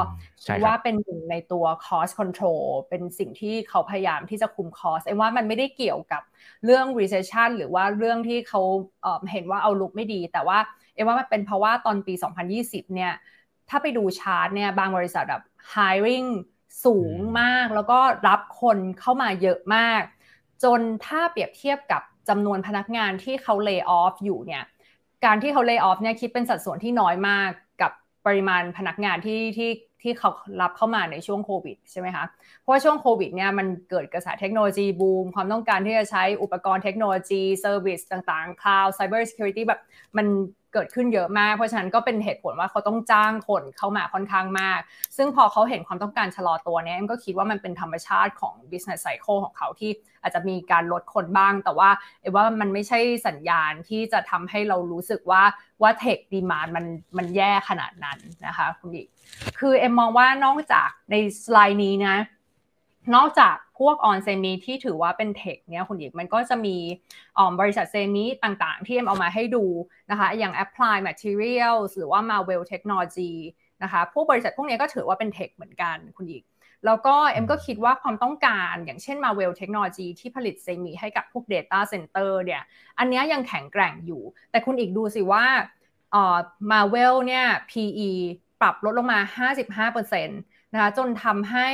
[0.46, 6.22] คิดว่าเป็นหนึ่งในตัว cost control เป็นสิ่งที่เขาพยายามที่จะคุม cost เอ็มว่ามันไม่ได้เกี่ยวกับ
[6.66, 8.62] เรื่อง recession หรือว่าเรื่องที่เขา
[9.32, 10.58] เห็นว่าเอาลุกไม่ดี แต่ว่า
[10.96, 12.14] เอ็ว่ามันเป็นเพราะว่าตอนปี
[12.54, 13.14] 2020 เนี่ย
[13.70, 16.30] ถ้าไปดูชาร์ตเนี่ย บางบริษัทแบบ hiring
[16.86, 20.02] สูงมาก แล้วก็รับคนเข้ามาเยอะมาก
[20.64, 24.64] จนถ้าเปรียบเทียบกับจำนวนพนักงานที่เขา lay off อยู่เนี่ย
[25.26, 27.65] การที่เขาเลิกออฟเนี่ยคิดเป็นสัดส่วนที่น้อยมากกับ
[28.26, 29.70] ปริมาณพนักงานที่ที่
[30.02, 30.30] ที่เขา
[30.62, 32.26] รับเข้ามาในช่วงโควิดใช่ไหมคะ
[32.60, 39.82] เพราะว่าช่วงโควิดเนี่ยมันเกิดกระแสเทคโนโลยีบูม ความต้องการที่จะใช้อุปกรณ์เทคโนโลยี service ต่างๆ คลาวด์ cyber security แบบ
[40.18, 40.26] มัน
[40.76, 44.80] เกิดขึ้นเยอะมาก เพราะฉะนั้นก็เป็นเหตุผลว่าเขาต้องจ้างคนเข้ามาค่อนข้างมาก
[45.18, 51.90] ซึ่งพอเขาเห็นความต้องการชะลอตัวเนี้ยก็คิดว่ามันเป็นธรรมชาติของ business cycle ของเขาที่อาจจะมีการลดคนบ้าง แต่ว่า
[52.22, 55.44] เอ็มว่ามันไม่ใช่สัญญาณที่จะทำให้เรารู้สึกว่า
[55.82, 56.86] ว่า tech demand มัน
[57.18, 59.04] มันแย่ขนาดนั้นนะคะคุณดิ
[59.60, 62.16] คือเอ็มมองว่านอกจากในสไลด์นี้นะ
[63.16, 66.78] นอกจากพวก onsemi ที่ถือว่าเป็นเทคเนี่ยคุณอีกมันก็จะมี
[67.60, 69.66] บริษัท semi ต่างๆ ที่เอ็มเอามาให้ดู
[70.12, 73.34] นะคะอย่าง Applied Materials หรือว่า Marvel Technology
[73.84, 76.44] นะคะพวกบริษัทพวกนี้ก็ถือว่าเป็นเทคเหมือนกันคุณอีก
[76.86, 82.62] แล้วก็เอ็มก็คิดว่าความต้องการอย่างเช่น Marvel Technology ที่ผลิต semi ให้กับพวก Data Center เนี่ย
[83.00, 85.46] อันนี้ยังแข็งแกร่งอยู่ แต่คุณอีกดูสิว่า
[86.12, 86.38] เอ่อ
[86.72, 88.10] Marvel เนี่ย PE
[88.62, 89.20] ปรับลดลงมา
[89.92, 91.70] 55%นะคะจนทำให้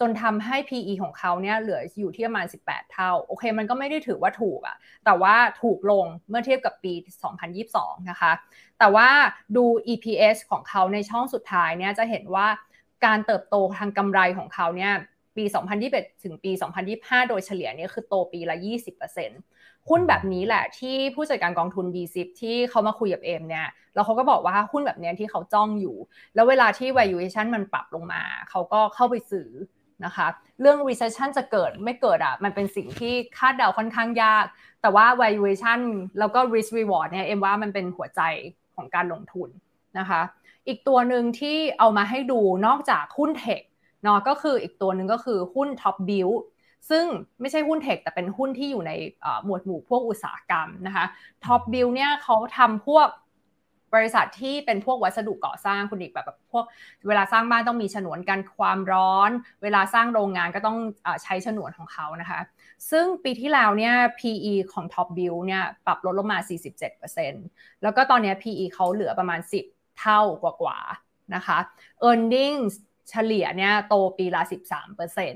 [0.00, 6.92] จนทำให้ PE ของเขาเนี่ยเหลืออยู่ที่ประมาณ 18 เท่า โอเค มันก็ไม่ได้ถือว่าถูกอะแต่ว่าถูกลงเมื่อเทียบกับปี
[7.50, 8.32] 2022 นะคะ
[8.78, 9.08] แต่ว่า
[9.56, 12.46] ดู EPS ของเขาในช่องสุดท้ายเนี่ยจะเห็นว่า
[13.04, 14.92] การเติบโตทางกำไรของเขาเนี่ย
[15.36, 15.44] ปี
[15.84, 16.52] 2021 ถึงปี
[16.90, 18.56] 2025 โดยเฉลี่ยเนี่ยคือโตปีละ
[19.22, 25.96] 20%หุ้นแบบนี้แหละที่ผู้จัดการกองทุน B10 ที่เขามาคุยกับเอ็มเนี่ยแล้วเขาก็บอกว่าหุ้นแบบนี้ที่เขาจ้องอยู่
[26.34, 29.48] แล้วเวลาที่ valuation มันปรับลงมา เขาก็เข้าไปซื้อ
[30.04, 30.26] นะคะ
[30.60, 34.44] เรื่อง recession จะเกิดไม่เกิดอะ่ะ มันเป็นสิ่งที่คาดเดาค่อนข้างยาก
[34.82, 35.80] แต่ว่า valuation
[36.18, 38.20] แล้วก็ risk reward เนี่ยเอ็มว่ามันเป็นหัวใจ
[38.74, 39.48] ของการลงทุน
[39.98, 40.20] นะคะ
[40.68, 43.62] อีกตัวหนึ่งที่เอามาให้ดูนอกจากหุ้นเทค
[44.02, 46.36] เนาะก็คืออีกตัวหนึ่งก็คือหุ้น Top Build
[46.90, 47.04] ซึ่ง
[47.40, 48.92] ไม่ใช่หุ้นเทคแต่เป็นหุ้นที่อยู่ใน
[49.44, 51.04] หมวดหมู่พวกอุตสาหกรรมนะคะ
[51.44, 53.08] Top Build เนี่ยเขาทำพวก
[53.94, 56.64] บริษัทที่เป็นพวกวัสดุก่อสร้างคุณอีกแบบพวก
[57.08, 59.30] เวลาสร้างบ้านต้องมีฉนวนกันความร้อน
[59.62, 62.40] เวลาสร้างโรงงานก็ต้องอใช้ฉนวนของเขานะคะ
[62.90, 66.38] ซึ่งปีที่แล้วเนี่ย PE ของ Top Build เนี่ยปรับลดลงมา
[67.10, 71.58] 47%แล้วก็ตอนนี้ PE เขาเหลือประมาณ 10 เท่ากว่าๆนะคะ
[72.08, 72.60] e a r n i n g
[73.10, 75.34] เฉลี่ยเนี่ยโตปีละ 13%น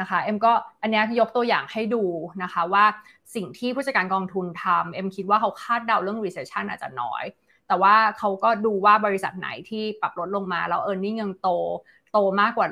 [0.00, 2.02] นะคะเอ็มก็อันนี้ยกตัวอย่างให้ดู
[2.42, 2.84] นะคะว่า
[3.34, 7.24] สิ่งที่ผู้จัดการกองทุนทำเอ็มคิดว่าเขาคาดเดาเรื่อง recession อาจจะน้อย
[7.68, 11.48] แต่ว่าเขาก็ดูว่าบริษัทไหนที่ปรับลดลงมา แล้ว e a r n i n g ยังโต
[12.12, 12.68] โตมากกว่า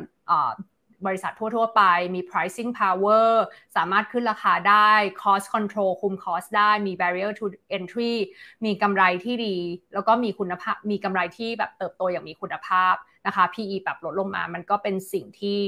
[1.07, 1.83] บริษัททั่ว ๆ ไป
[2.15, 3.29] มี pricing power
[3.77, 4.91] สามารถขึ้นราคาได้
[5.23, 7.45] cost control คุม cost ได้ มี barrier to
[7.77, 8.15] entry
[8.65, 9.57] มีกำไรที่ดี
[9.95, 12.95] แล้วก็มีคุณภาพ มีกำไรที่แบบเติบโตอย่างมีคุณภาพ
[13.27, 15.61] นะคะ PE ปรับลดลงมา มันก็เป็นสิ่งที่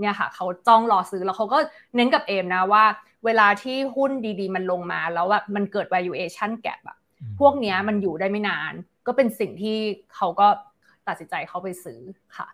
[0.00, 1.58] เนี่ยค่ะเขาจ้องรอซื้อ แล้วเขาก็
[1.96, 2.84] เน้นกับเอมนะว่า
[3.24, 4.10] เวลาที่หุ้น
[4.40, 6.96] ดีๆ มันลงมา แล้วแบบมันเกิด valuation gap อะ
[7.40, 8.72] พวกนี้มันอยู่ได้ไม่นาน
[9.06, 9.76] ก็เป็นสิ่งที่
[10.14, 10.48] เขาก็
[11.08, 12.00] ตัดสินใจเข้าไปซื้อ
[12.36, 12.48] ค่ะ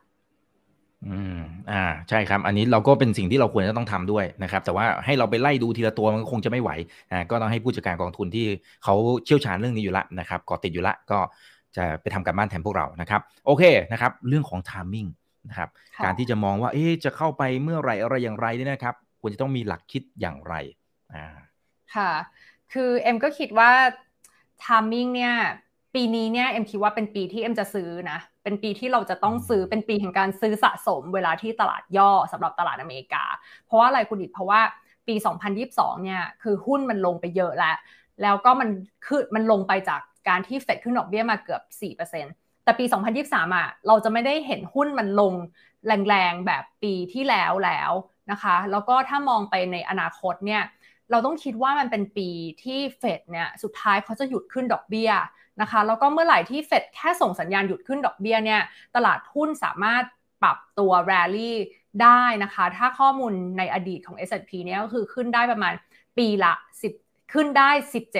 [1.07, 1.39] อืม
[1.71, 6.71] อ่า ใช่ครับ อันนี้เราก็เป็นสิ่งที่เราควรจะต้องทำด้วยนะครับ แต่ว่าให้เราไปไล่ดูทีละตัวมันคงจะไม่ไหว
[7.11, 8.47] อ่า ก็ต้องให้ผู้จัดการกองทุนที่
[8.85, 8.95] เขา
[9.25, 11.19] เชี่ยวชาญเรื่องนี้อยู่ละนะครับกอติดอยู่ละก็
[11.77, 13.62] จะไปทำการบ้านแทนพวกเรานะครับ โอเค
[13.93, 15.07] นะครับ เรื่องของ timing
[15.49, 15.69] นะครับ
[16.05, 20.55] การที่จะมองว่า เอ๊จะเข้าไปเมื่อไรอะไรอย่างไรนี่นะครับ ควรจะต้องมีหลักคิดอย่างไร
[21.14, 21.27] อ่า
[21.95, 22.11] ค่ะ
[22.73, 23.71] คือเอ็มก็คิดว่า
[24.64, 25.35] timing เนี่ย
[25.95, 33.25] ปีนี้เนี่ยเอ็มคิดว่าเป็นปีที่เอ็มจะซื้อนะเป็นปีที่เราจะต้องซื้อเป็นปีแห่งการซื้อสะสมเวลาที่ตลาดย่อสำหรับตลาดอเมริกา
[33.65, 34.61] เพราะว่าอะไรคุณดิเพราะว่า
[35.09, 35.15] ปี
[35.65, 37.77] 2022 เนี่ยคือหุ้นมันลงไปเยอะแล้ว
[38.23, 38.69] แล้วก็มัน
[39.07, 42.35] คือมันลงไปจากการที่เฟดขึ้นดอกเบี้ยมาเกือบ 4%
[42.65, 45.35] แต่ปี 2023 อะเราจะไม่ได้เห็นหุ้นมันลง
[46.09, 47.93] แรงๆแบบปีที่แล้วแล้ว
[48.31, 50.63] นะคะ แล้วก็ถ้ามองไปในอนาคตเนี่ย
[51.11, 52.29] เราต้องคิดว่ามันเป็นปี
[52.63, 55.11] ที่เฟดเนี่ยสุดท้ายเขาจะหยุดขึ้นดอกเบี้ย
[55.61, 58.61] นะคะแล้วก็เมื่อไหร่ที่เฟดแค่ส่งสัญญาณหยุดขึ้นดอกเบี้ยเนี่ย
[58.97, 60.05] ตลาดหุ้นสามารถ
[60.43, 61.57] ปรับตัวแรลลี่
[62.03, 65.75] ได้นะคะ ถ้าข้อมูลในอดีตของ S&P เนี่ยก็คือขึ้นได้ประมาณ
[66.19, 66.55] ปีละ
[66.95, 67.71] 10 ขึ้นได้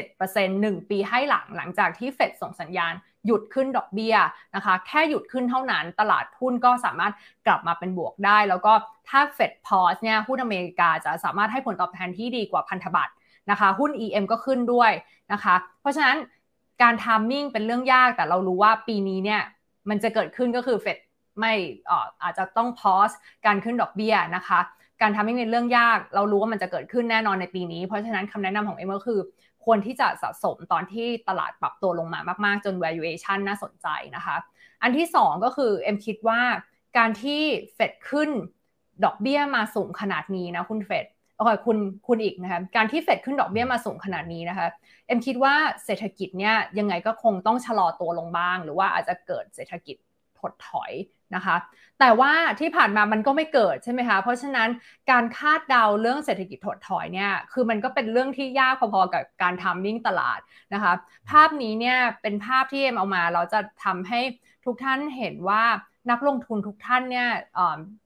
[0.05, 2.93] 17% 1 ปีให้หลังหลังจากที่เฟดส่งสัญญาณ
[3.29, 4.17] หยุดขึ้นดอกเบี้ย
[4.55, 7.13] นะคะแค่หยุดขึ้นเท่านั้นตลาดหุ้นก็สามารถ
[7.47, 8.73] กลับมาเป็นบวกได้ แล้วก็
[9.09, 13.13] ถ้าเฟดพอสเนี่ยหุ้นอเมริกาจะสามารถให้ผลตอบแทนที่ดีกว่าพันธบัตร
[13.51, 14.91] นะคะหุ้น EM ก็ขึ้นด้วย
[15.33, 16.17] นะคะเพราะฉะนั้น
[16.83, 19.43] การ timing เป็นเรื่องยากแต่เรารู้ว่าปีนี้เนี่ย
[19.89, 20.99] มันจะเกิดขึ้นก็คือเฟด
[21.41, 21.53] ไม่
[22.23, 23.11] อาจจะต้อง pause
[23.47, 24.61] การขึ้นดอกเบี้ยนะคะ
[25.03, 29.21] การ timing เป็นเรื่องยาก เรารู้ว่ามันจะเกิดขึ้นแน่นอนในปีนี้ เพราะฉะนั้นคำแนะนำของเอ็มก็คือ
[29.69, 34.37] ควรที่จะสะสมตอนที่ตลาดปรับตัวลงมามาก ๆ จน valuation น่าสนใจนะคะ
[34.83, 36.41] อันที่ 2 ก็คือเอ็มคิดว่า
[36.99, 37.41] การที่
[37.75, 38.31] เฟดขึ้น
[39.05, 41.07] ดอกเบี้ยมาสูงขนาดนี้นะคุณเฟด
[41.37, 44.67] โอเคคุณคุณอีกนะคะการที่เฟดขึ้นดอกเบี้ยมาสูงขนาดนี้นะคะ
[45.07, 45.55] เอ็มคิดว่า
[45.85, 49.97] เศรษฐกิจเนี่ยยังไงก็คงต้องชะลอตัวลงบ้าง หรือว่าอาจจะเกิดเศรษฐกิจ
[50.39, 50.93] ถดถอย
[51.35, 51.57] นะคะ
[52.01, 54.69] แต่ว่าที่ผ่านมามันก็ไม่เกิดใช่ไหมคะ เพราะฉะนั้น
[55.11, 60.41] การคาดเดาเรื่องเศรษฐกิจถดถอยเนี่ยคือมันก็เป็นเรื่องที่ยากพอๆกับการทำมิ่งตลาด
[60.75, 60.93] นะคะ
[61.31, 64.21] ภาพนี้เนี่ยเป็นภาพที่เอ็มเอามาเราจะทำให้
[64.65, 65.65] ทุกท่านเห็นว่า
[66.11, 67.29] นักลงทุนทุกท่านเนี่ย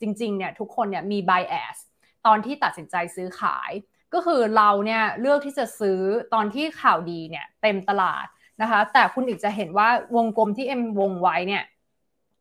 [0.01, 1.77] จริงๆเนี่ยทุกคนเนี่ยมี bias
[2.27, 3.73] ตอนที่ตัดสินใจซื้อขาย
[4.15, 6.01] ก็คือเราเนี่ยเลือกที่จะซื้อ
[6.35, 8.27] ตอนที่ข่าวดีเนี่ยเต็มตลาด
[8.63, 11.63] นะคะ แต่คุณอีกจะเห็นว่าวงกลมที่เอ็มวงไว้เนี่ย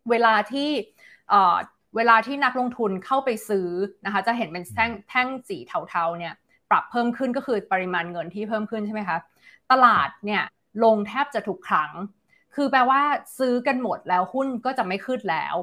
[0.10, 0.70] เวลาที่
[1.96, 3.70] เวลาที่นักลงทุนเข้าไปซื้อ
[4.06, 5.58] นะคะจะเห็นเป็นแท่งแท่งสี
[5.90, 6.34] เทาๆเนี่ย
[6.70, 9.18] ปรับเพิ่มขึ้นก็คือปริมาณเงินที่เพิ่มขึ้นใช่ไหมคะ
[9.72, 10.44] ตลาดเนี่ย
[10.84, 11.92] ลงแทบจะทุกครั้ง
[12.56, 13.02] คือแปลว่า
[13.40, 15.56] ซื้อกันหมดแล้วหุ้นก็จะไม่ขึ้นแล้ว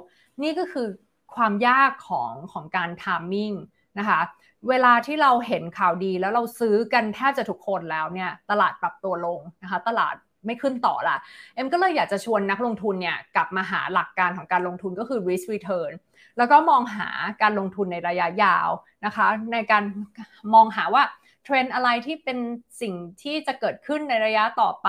[0.43, 0.86] นี่ก็คือ
[1.34, 3.53] ความยากของของการทามมิ่ง
[3.99, 4.20] นะคะ
[4.68, 10.14] เวลาที่เราเห็นข่าวดีแล้วเราซื้อกันแทบจะทุกคนแล้วเนี่ยตลาดปรับตัวลงนะคะตลาด
[10.49, 11.16] ไม่ขึ้นต่อละ
[11.55, 15.92] เอ็มก็เลยอยากจะชวนนักลงทุนเนี่ยกลับมาหาหลักการของการลงทุนก็คือ risk return
[16.38, 17.09] แล้วก็มองหา
[17.42, 18.68] การลงทุนในระยะยาว
[19.05, 19.84] นะคะ ในการ
[20.55, 21.05] มองหาว่า
[21.44, 22.38] เทรนอะไรที่เป็น
[22.80, 24.88] สิ่งที่จะเกิดขึ้นในระยะต่อไป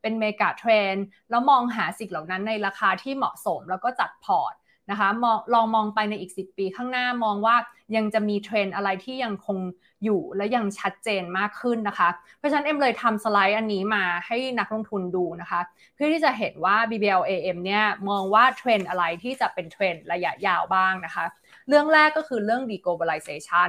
[0.00, 0.94] เป็นเมกะเทรนด์
[1.30, 4.54] แล้วมองหาสิ่งเหล่านั้นในราคาที่เหมาะสมแล้วก็จัดพอร์ต
[4.90, 7.56] นะคะมองลองมองไปในอีก 10 ปีข้างหน้า มองว่า
[7.96, 9.58] ยังจะมีเทรนด์อะไรที่ยังคง
[10.04, 15.60] อยู่และยังชัดเจนมากขึ้นนะคะ เพราะฉะนั้นเอ็มเลยทำสไลด์อันนี้มาให้นักลงทุนดูนะคะ
[15.94, 21.24] เพื่อที่จะเห็นว่า BBLAM เนี่ยมองว่าเทรนด์อะไรที่จะเป็นเทรนด์ระยะยาวบ้างนะคะ
[21.68, 23.68] เรื่องแรกก็คือเรื่อง deglobalization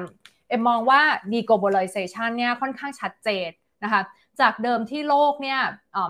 [0.50, 1.02] เอ็มมองว่า
[1.34, 3.50] deglobalization เนี่ยค่อนข้างชัดเจน
[3.84, 4.04] นะคะ
[4.42, 5.60] จากเดิมที่โลกเนี่ย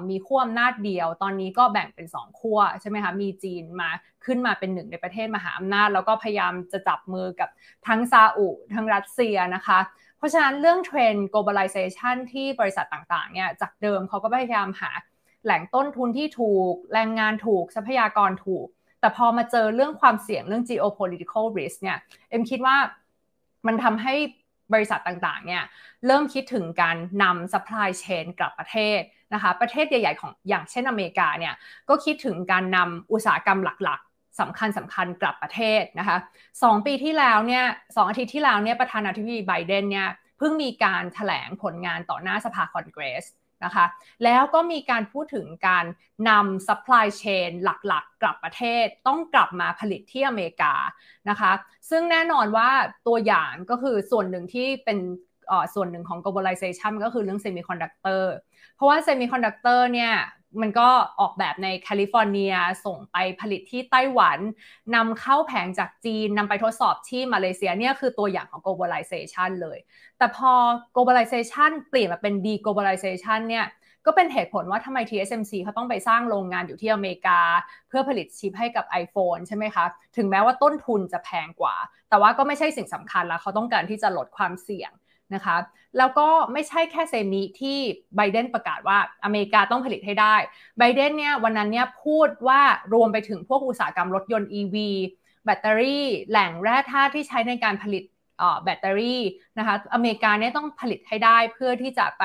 [0.10, 3.90] มีขั้วอำนาจเดียว ตอนนี้ก็แบ่งเป็น 2ขั้วใช่ไหมคะ มีจีนมา
[4.26, 7.50] ขึ้นมาเป็นหนึ่งในประเทศมหาอำนาจ แล้วก็พยายามจะจับมือกับ
[7.88, 9.80] ทั้งซาอุ ทั้งรัสเซียนะคะ
[10.24, 14.92] ราะฉะนั้นเรื่องเทรนด์ globalization ที่บริษัทต่างๆเนี่ยจากเดิมเขาก็พยายามหา
[15.46, 18.68] แหล่งต้นทุนที่ถูก แรงงานถูกทรัพยากรถูก
[19.00, 21.98] แต่พอมาเจอเรื่องความเสี่ยงเรื่อง geopolitical risk เนี่ย
[22.30, 22.78] เอ็มคิดว่า
[23.68, 24.14] มันทำให้
[24.74, 25.64] บริษัทต่างๆเนี่ย
[26.08, 29.00] เริ่มคิดถึงการนำ supply chain กลับประเทศ
[29.34, 31.54] นะคะประเทศใหญ่ๆของอย่างเช่นอเมริกาเนี่ย
[31.90, 36.18] ก็คิดถึงการนำอุตสาหกรรมหลักๆ สำคัญสำคัญกลับประเทศนะคะ
[36.64, 37.66] สองปีที่แล้วเนี่ย
[37.96, 43.26] สองอาทิตย์ที่แล้วเนี่ยประธานาธิบดีไบเดนเนี่ยเพิ่งมีการถแถลงผลงานต่อหน้าสภาคอนเกรส
[43.66, 43.86] นะคะ
[44.24, 45.86] แล้วก็มีการพูดถึงการ
[46.30, 50.74] นำ supply chain หลักๆกลับประเทศต้องกลับมาผลิตที่อเมริกา
[51.30, 51.52] นะคะ
[51.90, 52.70] ซึ่งแน่นอนว่า
[53.08, 55.00] ตัวอย่างก็คือส่วนหนึ่งที่เป็น
[55.76, 58.24] ส่วนหนึ่งของ globalization ก็คือเรื่อง semiconductor
[58.76, 60.14] เพราะว่า semiconductor เนี่ย
[60.62, 60.88] มันก็
[61.20, 62.54] ออกแบบในแคลิฟอร์เนีย
[62.86, 64.40] ส่งไปผลิตที่ไต้หวัน
[64.96, 69.78] นำเข้าแผงจากจีนนำไปทดสอบที่มาเลเซียเนี่ยคือตัวอย่างของ globalization เลย
[70.18, 70.52] แต่พอ
[70.96, 73.68] globalization เปลี่ยนมาเป็น deglobalization เนี่ย
[74.06, 77.40] ก็เป็นเหตุผลว่าทำไม TSMC เขาต้องไปสร้างโรงงานอยู่ที่อเมริกา
[77.90, 79.86] เพื่อผลิตชิปให้กับ iPhone ใช่ไหมคะ
[80.18, 81.76] ถึงแม้ว่าต้นทุนจะแพงกว่า
[82.10, 84.92] แต่ว่าก็ไม่ใช่สิ่งสำคัญแล้วเขาต้องการที่จะลดความเสี่ยง
[85.36, 85.58] นะคะ
[85.98, 87.78] แล้วก็ไม่ใช่แค่เซมิที่
[88.16, 90.36] ไบเดนประกาศว่าอเมริกาต้องผลิตให้ได้
[90.80, 92.62] ไบเดนเนี่ยวันนั้นเนี่ยพูดว่า
[92.94, 94.76] รวมไปถึงพวกอุตสาหกรรมรถยนต์ EV
[95.46, 98.04] แบตเตอรี่แหล่งแร่ธาตุที่ใช้ในการผลิต
[98.64, 99.22] แบตเตอรี่
[99.58, 102.24] นะคะอเมริกาเนี่ยต้องผลิตให้ได้เพื่อที่จะไป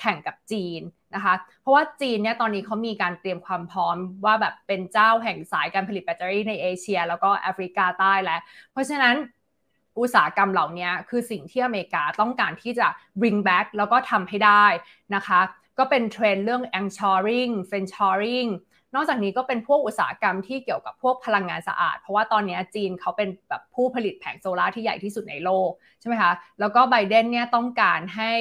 [0.00, 0.80] แข่งกับจีน
[1.14, 8.40] นะคะเพราะว่าจีนเนี่ยตอนนี้เขามีการเตรียมความพร้อมว่าแบบเป็นเจ้าแห่งสายการผลิตแบตเตอรี่ในเอเชีย แล้วก็แอฟริกาใต้แล้ว
[8.72, 9.14] เพราะฉะนั้น
[10.00, 12.86] อุตสาหกรรมเหล่านี้คือสิ่งที่อเมริกาต้องการที่จะ
[13.20, 14.64] bring back แล้วก็ทำให้ได้
[15.14, 15.40] นะคะ
[15.78, 18.50] ก็เป็นเทรนด์เรื่อง anshoring friendshoring
[18.94, 25.70] นอกจากนี้ก็เป็นพวกอุตสาหกรรมที่เกี่ยวกับพวกพลังงานสะอาด เพราะว่าตอนนี้จีนเขาเป็นแบบผู้ผลิตแผงโซลาร์ที่ใหญ่ที่สุดในโลก
[26.00, 28.32] ใช่ไหมคะ แล้วก็ไบเดนเนี่ยต้องการให้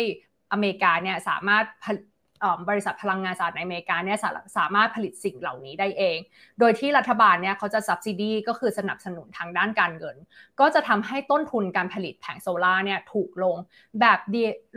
[0.52, 1.66] อเมริกาเนี่ยสามารถ
[2.70, 4.20] บริษัทพลังงานสะอาดในอเมริกาเนี่ย
[4.58, 6.18] สามารถผลิตสิ่งเหล่านี้ได้เอง
[6.60, 10.16] โดยที่รัฐบาลเนี่ยเขาจะ subsidy ก็คือสนับสนุนทางด้านการเงิน
[10.60, 13.56] ก็จะทำให้ต้นทุนการผลิตแผงโซลาร์เนี่ยถูกลง
[14.00, 14.20] แบบ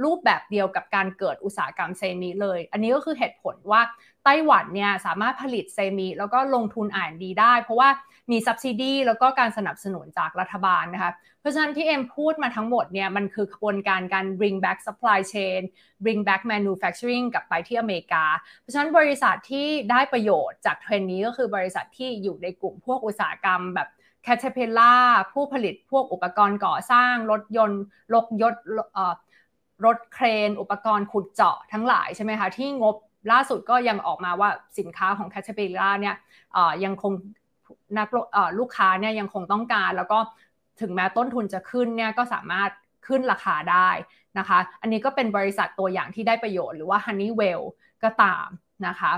[0.04, 3.82] รูปแบบเดียวกับการเกิดอุตสาหกรรม semi เลย อันนี้ก็คือเหตุผลว่า
[4.24, 7.88] ไต้หวันเนี่ยสามารถผลิต semi แล้วก็ลงทุน R&D ได้ เพราะว่า
[8.30, 15.60] มี subsidy แล้วก็การสนับสนุนจากรัฐบาลนะคะเพราะฉะนั้นที่เอ็มพูดมาทั้งหมดเนี่ยมันคือขบวนการการ bring back supply chain
[16.04, 18.24] bring back manufacturing กลับไปที่อเมริกา
[18.60, 23.88] เพราะฉะนั้นบริษัทที่ได้ประโยชน์จากเทรนนี้ก็คือบริษัทที่อยู่ในกลุ่มพวกอุตสาหกรรมแบบ
[24.26, 25.02] Caterpillar
[25.32, 27.82] ผู้ผลิตพวกอุปกรณ์ก่อสร้าง รถยนต์
[28.14, 28.62] รถยนต์
[29.84, 32.96] รถเครน อุปกรณ์ขุดเจาะทั้งหลายใช่ไหมคะ ที่งบ
[33.32, 36.16] ล่าสุดก็ยังออกมาว่าสินค้าของ Caterpillar เนี่ย
[36.84, 37.12] ยังคง
[37.98, 38.08] นัก
[38.58, 40.18] ลูกค้าเนี่ยยังคงต้องการ แล้วก็
[40.80, 42.70] ถึงแม้ต้นทุนจะขึ้นเนี่ยก็สามารถ
[43.06, 43.88] ขึ้นราคาได้
[44.38, 47.62] นะคะ อันนี้ก็เป็นบริษัทตัวอย่างที่ได้ประโยชน์หรือว่า Honeywell
[48.02, 48.46] ก็ตาม
[48.86, 49.12] นะคะ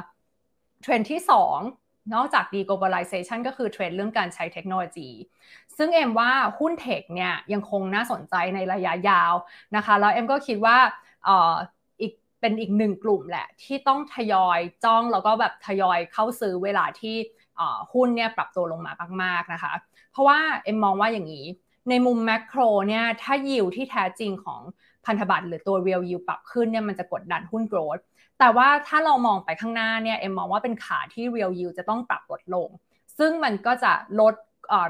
[0.82, 1.20] เทรนด์ที่
[1.68, 5.10] 2นอกจาก deglobalization ก็คือเทรนด์เรื่องการใช้เทคโนโลยี
[5.76, 9.32] ซึ่งเอ็มว่าหุ้น tech เนี่ยยังคงน่าสนใจในระยะยาว
[9.76, 10.76] นะคะ แล้วเอ็มก็คิดว่า
[12.00, 17.16] อีกเป็นอีกหนึ่งกลุ่มแหละ ที่ต้องทยอยจ้องแล้วก็แบบทยอยเข้าซื้อเวลาที่
[17.92, 18.92] หุ้นเนี่ยปรับตัวลงมา
[19.22, 19.72] มาก ๆนะคะ
[20.12, 21.46] เพราะว่าเอ็มมองว่าอย่างนี้
[21.90, 24.60] ในมุม macro เนี่ยถ้ายิวที่แท้จริงของ
[25.06, 27.98] พันธบัตรหรือตัว real yield ปรับขึ้นเนี่ยมันจะกดดันหุ้น growth
[28.38, 32.68] แต่ว่าถ้าเรามองไปข้างหน้าเนี่ยเอ็มมองว่าเป็นขาที่ real yield จะต้องปรับลดลง
[33.18, 34.34] ซึ่งมันก็จะลด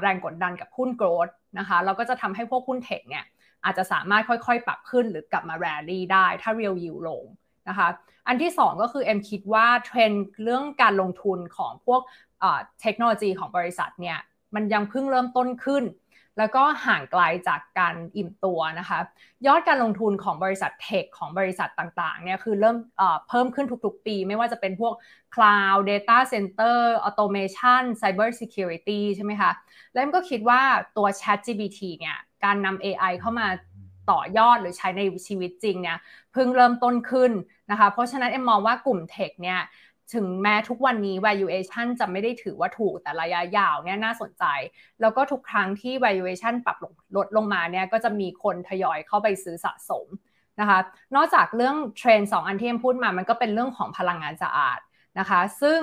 [0.01, 1.27] แรงกดดันกับหุ้น growth
[1.59, 3.25] นะคะแล้วก็จะทำให้พวกหุ้น tech เนี่ย
[3.63, 7.23] อาจจะสามารถค่อยๆ ปรับขึ้นหรือกลับมาแรลลี่ได้ถ้า real yield ลง
[7.69, 7.87] นะคะ
[8.27, 12.01] อันที่ 2 ก็คือเอ็มคิดว่าเทรนด์เรื่องการลงทุนของพวก
[12.81, 14.17] เทคโนโลยีของบริษัทเนี่ย
[14.55, 15.83] มันยังเพิ่งเริ่มต้นขึ้น
[16.37, 18.99] แล้วก็ห่างไกลจากการอิ่มตัวนะคะ
[19.47, 22.77] ยอดการลงทุนของบริษัทเทคของบริษัทต่างๆเนี่ยคือเริ่ม
[23.29, 24.93] เพิ่มขึ้นทุกๆ ปี ไม่ว่าจะเป็นพวก
[25.35, 26.77] Cloud Data Center
[27.07, 29.51] Automation Cyber Security ใช่ไหมคะ
[29.93, 30.61] แล้วก็คิดว่า
[30.97, 33.47] ตัว Chat GPT เนี่ยการนำ AI เข้ามา
[34.11, 35.97] ต่อยอดหรือใช้ในชีวิตจริงเนี่ย
[36.33, 37.31] เพิ่งเริ่มต้นขึ้น
[37.71, 39.59] นะคะเพราะฉะนั้นเอ็มมองว่ากลุ่มเทคเนี่ย
[40.13, 44.43] ถึงแม้ทุกวันนี้ valuation จะไม่ได้ถือว่าถูกแต่ระยะยาวเนี่ยน่าสนใจ
[45.01, 46.77] แล้วก็ทุกครั้งที่ valuation ปรับ
[47.15, 50.07] ลดลงมาเนี่ยก็จะมีคนทยอยเข้าไปซื้อสะสม
[50.59, 50.79] นะคะ
[51.15, 54.79] นอกจากเรื่องเทรนด์สอันที่พูดมา มันก็เป็นเรื่องของพลังงานสะอาด
[55.19, 55.79] นะคะ ซึ่ง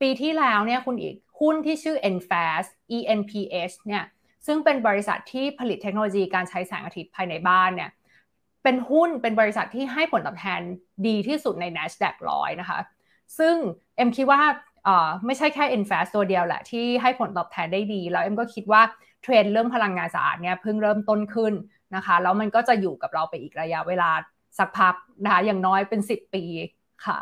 [0.00, 4.04] ปีที่แล้วเนี่ยคุณอีกหุ้นที่ชื่อ Enfast ENPH เนี่ย
[4.46, 7.90] ซึ่งเป็นบริษัทที่ผลิตเทคโนโลยีการใช้แสงอาทิตย์ภายในบ้านเนี่ย
[8.64, 10.60] เป็นหุ้นเป็นบริษัทที่ให้ผลตอบแทน
[11.06, 12.78] ดีที่สุดใน NASDAQ ร้อยนะคะ
[13.38, 13.54] ซึ่ง
[13.96, 14.42] เอ็มคิดว่า
[15.26, 18.82] ไม่ใช่แค่ Infast ตัวเดียวแหละ ที่ให้ผลตอบแทนได้ดี แล้วเอ็มก็คิดว่า
[19.22, 21.52] เทรนด์เรื่องพลังงานสะอาดเนี่ยเพิ่งเริ่มต้นขึ้น
[21.94, 24.10] นะคะแล้วมันก็จะอยู่กับเราไปอีกระยะเวลา
[24.58, 26.44] สักพักนะคะอย่างน้อยเป็น 10 ปี
[27.06, 27.18] ค่ะ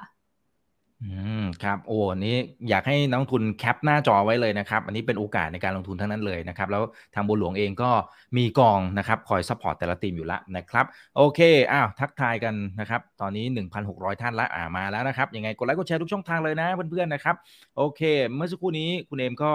[1.02, 1.08] อื
[1.40, 2.36] มครับโอ้นี้
[2.68, 6.82] อยากให้นักลงทุนแคปหน้าจอไว้เลยนะครับ อันนี้เป็นโอกาสในการลงทุนทั้งนั้นเลยนะครับ แล้ว
[7.14, 7.90] ทางบัวหลวงเองก็
[8.36, 10.84] มีกองนะครับคอย support แต่ละธีมอยู่แล้วนะครับ
[11.16, 11.40] โอเค
[11.72, 17.36] อ้าวทักทายกันนะครับ ตอนนี้ 1,600 ท่านละอ่ามาแล้วนะครับ ยังไงกดไลค์กดแชร์ทุกช่องทางเลยนะเพื่อนๆนะครับ
[17.76, 18.00] โอเค
[18.34, 19.52] เมื่อสักครู่นี้คุณเอมก็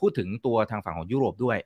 [0.00, 1.58] พูดถึงตัวทางฝั่งของยุโรปด้วย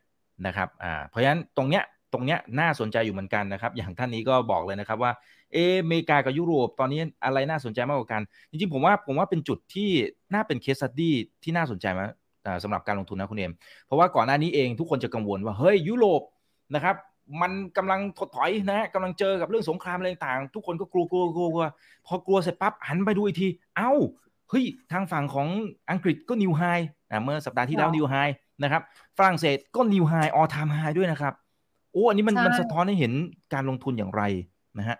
[0.45, 5.11] นะครับอ่าเพราะฉะนั้นตรงเนี้ยตรงเนี้ยน่าสนใจอยู่เหมือนกันนะครับ อย่างท่านนี้ก็บอกเลยนะครับว่า
[5.55, 9.89] เออเมริกากับยุโรปตอนนี้อะไรน่าสนใจมากกว่ากัน จริงๆผมว่าผมว่าเป็นจุดที่
[10.33, 12.09] น่าเป็น case study ที่น่าสนใจมาก
[12.63, 13.53] สำหรับการลงทุนนะคุณเอม
[13.85, 16.21] เพราะว่าก่อนหน้านี้เองทุกคนจะกังวลว่าเฮ้ยยุโรป
[16.75, 16.95] นะครับ
[17.41, 21.67] มันกำลังถดถอยนะกำลังเจอกับเรื่องสงครามอะไรต่างทุกคนก็กลัวกลัวกลัวกลัว
[22.07, 23.47] พอกลัวเสร็จปั๊บหันไปดูอีกที
[23.77, 23.91] เอ้า
[24.49, 25.47] เฮ้ยทางฝั่งของ
[25.91, 26.61] อังกฤษก็ new high
[27.23, 28.15] เมื่อสัปดาห์ที่แล้ว new high
[28.63, 28.81] นะครับ
[29.17, 31.33] ฝรั่งเศสก็ new high all time high ด้วยนะครับ
[31.93, 33.13] โอ้อันนี้มันมันสะท้อนให้เห็น
[33.53, 34.21] การลงทุนอย่างไร
[34.79, 34.97] นะฮะ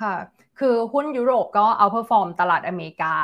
[0.00, 0.14] ค่ะ
[0.58, 3.14] คือหุ้นยุโรปก็ outperform ตลาดอเมริกา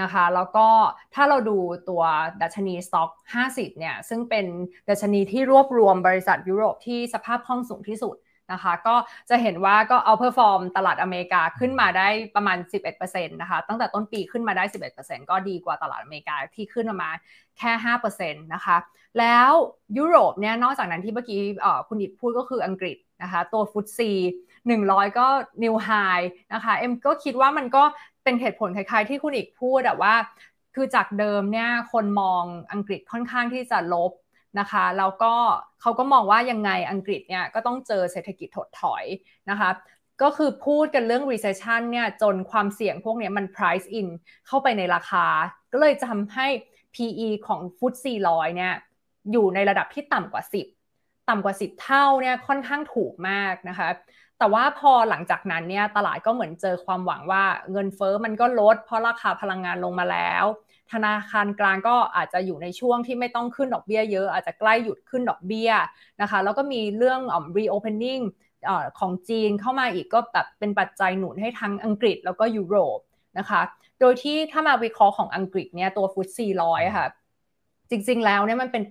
[0.00, 0.66] นะคะ แล้วก็
[1.14, 1.58] ถ้าเราดู
[1.88, 2.02] ตัว
[2.42, 3.10] ดัชนีสต็อก
[3.44, 4.46] 50 เนี่ย ซึ่งเป็น
[4.90, 8.16] ดัชนีที่รวบรวมบริษัทยุโรปที่สภาพคล่องสูงที่สุด
[8.52, 8.96] นะคะ ก็
[9.30, 12.58] จะเห็นว่าก็ outperform ตลาดอเมริกาขึ้นมาได้ประมาณ
[13.02, 14.64] 11%นะคะ ตั้งแต่ต้นปีขึ้นมาได้
[14.96, 17.10] 11%ก็ดีกว่าตลาดอเมริกาที่ขึ้นมา
[17.58, 18.76] แค่ 5%นะคะ
[19.18, 19.50] แล้ว
[19.98, 21.40] ยุโรปเนี่ย นอกจากนั้นที่เมื่อกี้
[21.88, 24.10] คุณอิดพูดก็คืออังกฤษนะคะ ตัวฟุตซี
[24.66, 25.26] 100 ก็
[25.62, 25.88] นิวไฮ
[26.52, 27.84] นะคะเอ็มก็คิดว่ามันก็
[28.24, 30.14] เป็นเหตุผลคล้ายๆ ที่คุณอีกพูดว่า
[30.74, 34.12] คือจากเดิมเนี่ยคนมองอังกฤษค่อนข้างที่จะลบ
[34.60, 35.34] นะคะแล้วก็
[35.80, 39.04] เขาก็มองว่ายังไงอังกฤษเนี่ยก็ต้องเจอเศรษฐกิจถดถอย
[39.50, 39.70] นะคะ
[40.22, 44.08] ก็คือพูดกันเรื่อง recession เนี่ยจนความเสี่ยงพวกนี้มัน price in
[44.46, 45.26] เข้าไปในราคา
[45.72, 46.46] ก็เลยทำให้
[46.94, 47.92] PE ของฟุต
[48.24, 48.74] 400เนี่ย
[49.32, 50.42] อยู่ในระดับที่ต่ำกว่า
[50.82, 53.88] 10 ต่ำกว่า 10 เท่าเนี่ยค่อนข้างถูกมากนะคะ
[54.38, 60.44] แต่ว่าพอหลังจากนั้นเนี่ยตลาดก็เหมือนเจอความหวังว่าเงินเฟอ้อมันก็ลด เพราะราคาพลังงานลงมาแล้ว
[60.92, 65.70] ธนาคารกลางก็อาจจะอยู่ในช่วงที่ไม่ต้องขึ้นดอกเบี้ยเยอะ อาจจะใกล้หยุดขึ้นดอกเบี้ย
[66.20, 67.20] นะคะแล้วก็มีเรื่อง
[67.56, 68.22] reopening
[68.98, 72.98] ของจีนเข้ามาอีกก็แบบเป็นปัจจัยหนุนให้ทั้งอังกฤษแล้วก็ยุโรป
[73.38, 73.60] นะคะ
[74.00, 77.06] โดยที่ถ้ามาวิเคราะห์ของอังกฤษเนี่ยตัว FTSE ร้อยค่ะ
[77.90, 78.84] จริงๆแล้วเนี่ยมันเป็น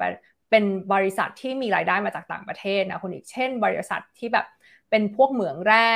[0.52, 4.46] เป็นบริษัทที่มีรายได้มาจากต่างประเทศนะคุณอีกเช่น บริษัทที่แบบ
[4.90, 5.90] เป็นพวกเหมืองแร่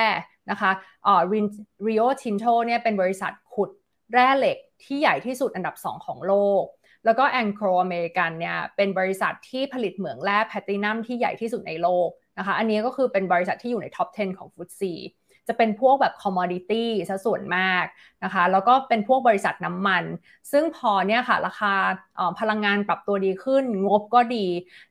[0.52, 0.72] นะคะ
[1.08, 1.22] อ่อ
[1.88, 3.70] Rio Tinto เนี่ยเป็นบริษัทขุด
[4.14, 6.64] แร่เหล็กที่ใหญ่ที่สุดอันดับ 2 ของโลก
[7.06, 14.94] แล้วก็ Anglo American เนี่ยเป็นบริษัทที่ผลิตเหมืองแร่แพลตินัมที่ใหญ่ที่สุดในโลกนะคะ อันนี้ก็คือเป็นบริษัทที่อยู่ใน top 10 ของ FTSE
[15.52, 17.86] จะเป็นพวกแบบ commodity ซะส่วนมาก
[18.24, 20.04] นะคะ แล้วก็เป็นพวกบริษัทน้ำมัน
[20.52, 21.74] ซึ่งพอเนี่ยค่ะราคา
[22.40, 24.48] พลังงานปรับตัวดีขึ้น งบก็ดี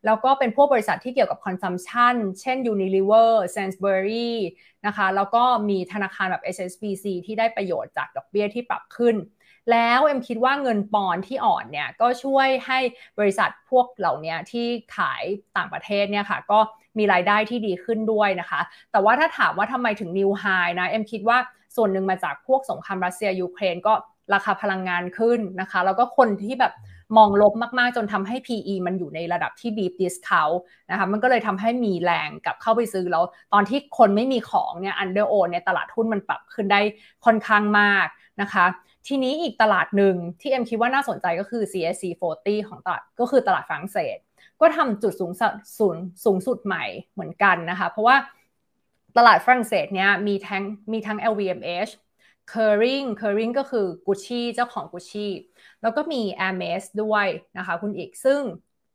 [0.06, 4.30] แล้วก็เป็นพวกบริษัทที่เกี่ยวกับ consumption เช่น Unilever Sainsbury
[4.86, 9.16] นะคะ แล้วก็มีธนาคารแบบ HSBC ที่ได้ประโยชน์จากดอกเบี้ยที่ปรับขึ้น
[9.72, 12.78] แล้วเอ็มคิดว่าเงินปอนด์ที่อ่อนเนี่ยก็ช่วยให้
[13.18, 15.22] บริษัทพวกเหล่านี้ที่ขาย
[15.56, 16.60] ต่างประเทศเนี่ยค่ะก็
[17.00, 18.60] มีรายได้ที่ดีขึ้นด้วยนะคะ
[18.92, 20.44] แต่ว่าถ้าถามว่าทำไมถึงนิวไฮ
[20.78, 21.38] นะเอ็มคิดว่า
[21.76, 23.92] ส่วนหนึ่งมาจากพวกสงครามรัสเซียยูเครนก็
[24.34, 26.72] ราคาพลังงานขึ้นนะคะ แล้วก็คนที่แบบ
[27.16, 30.58] มองลบมากๆ จนทำให้ PE มันอยู่ในระดับที่ deep discount
[30.90, 36.80] นะคะ มันก็เลยทำให้มีแรงกับเข้าไปซื้อแล้ว ตอนที่คนไม่มีของเนี่ย under own เนี่ยตลาดหุ้นมันปรับขึ้นได้
[37.24, 38.06] ค่อนข้างมาก
[38.40, 38.66] นะคะ
[39.08, 44.16] ทีนี้อีกตลาดหนึ่งที่เอ็มคิดว่าน่าสนใจก็คือ CAC 40 ของตลาดก็คือตลาดฝรั่งเศส
[44.60, 45.52] ก็ทำจุดสูงสุด
[46.24, 48.16] สูงสุดใหม่เหมือนกันนะคะ เพราะว่า
[49.16, 51.92] ตลาดฝรั่งเศสเนี่ยมีทั้งมีทั้ง LVMH
[52.52, 55.26] Kering Kering ก็คือ Gucci เจ้าของ Gucci
[55.82, 57.26] แล้วก็มี Hermes ด้วย
[57.58, 58.40] นะคะคุณอีก ซึ่ง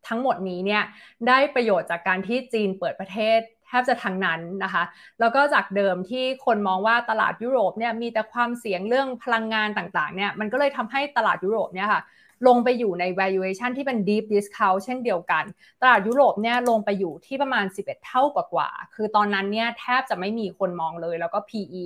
[0.07, 0.83] ทั้งหมดนี้เนี่ย
[1.27, 4.83] ได้ประโยชน์จากการที่จีนเปิดประเทศแทบจะทั้งนั้นนะคะ
[5.19, 12.01] แล้วก็จากเดิมที่คนมองว่าตลาดยุโรปเนี่ยมีแต่ความเสี่ยงเรื่องพลังงานต่างๆเนี่ยมันก็เลยทำให้ตลาดยุโรปเนี่ยค่ะ
[12.47, 15.43] ลงไปอยู่ใน valuation ที่เป็น deep discount เช่นเดียวกัน
[15.81, 21.83] ตลาดยุโรปเนี่ยลงไปอยู่ที่ประมาณ 11 เท่ากว่าๆคือตอนนั้นเนี่ยแทบจะไม่มีคนมองเลย แล้วก็ PE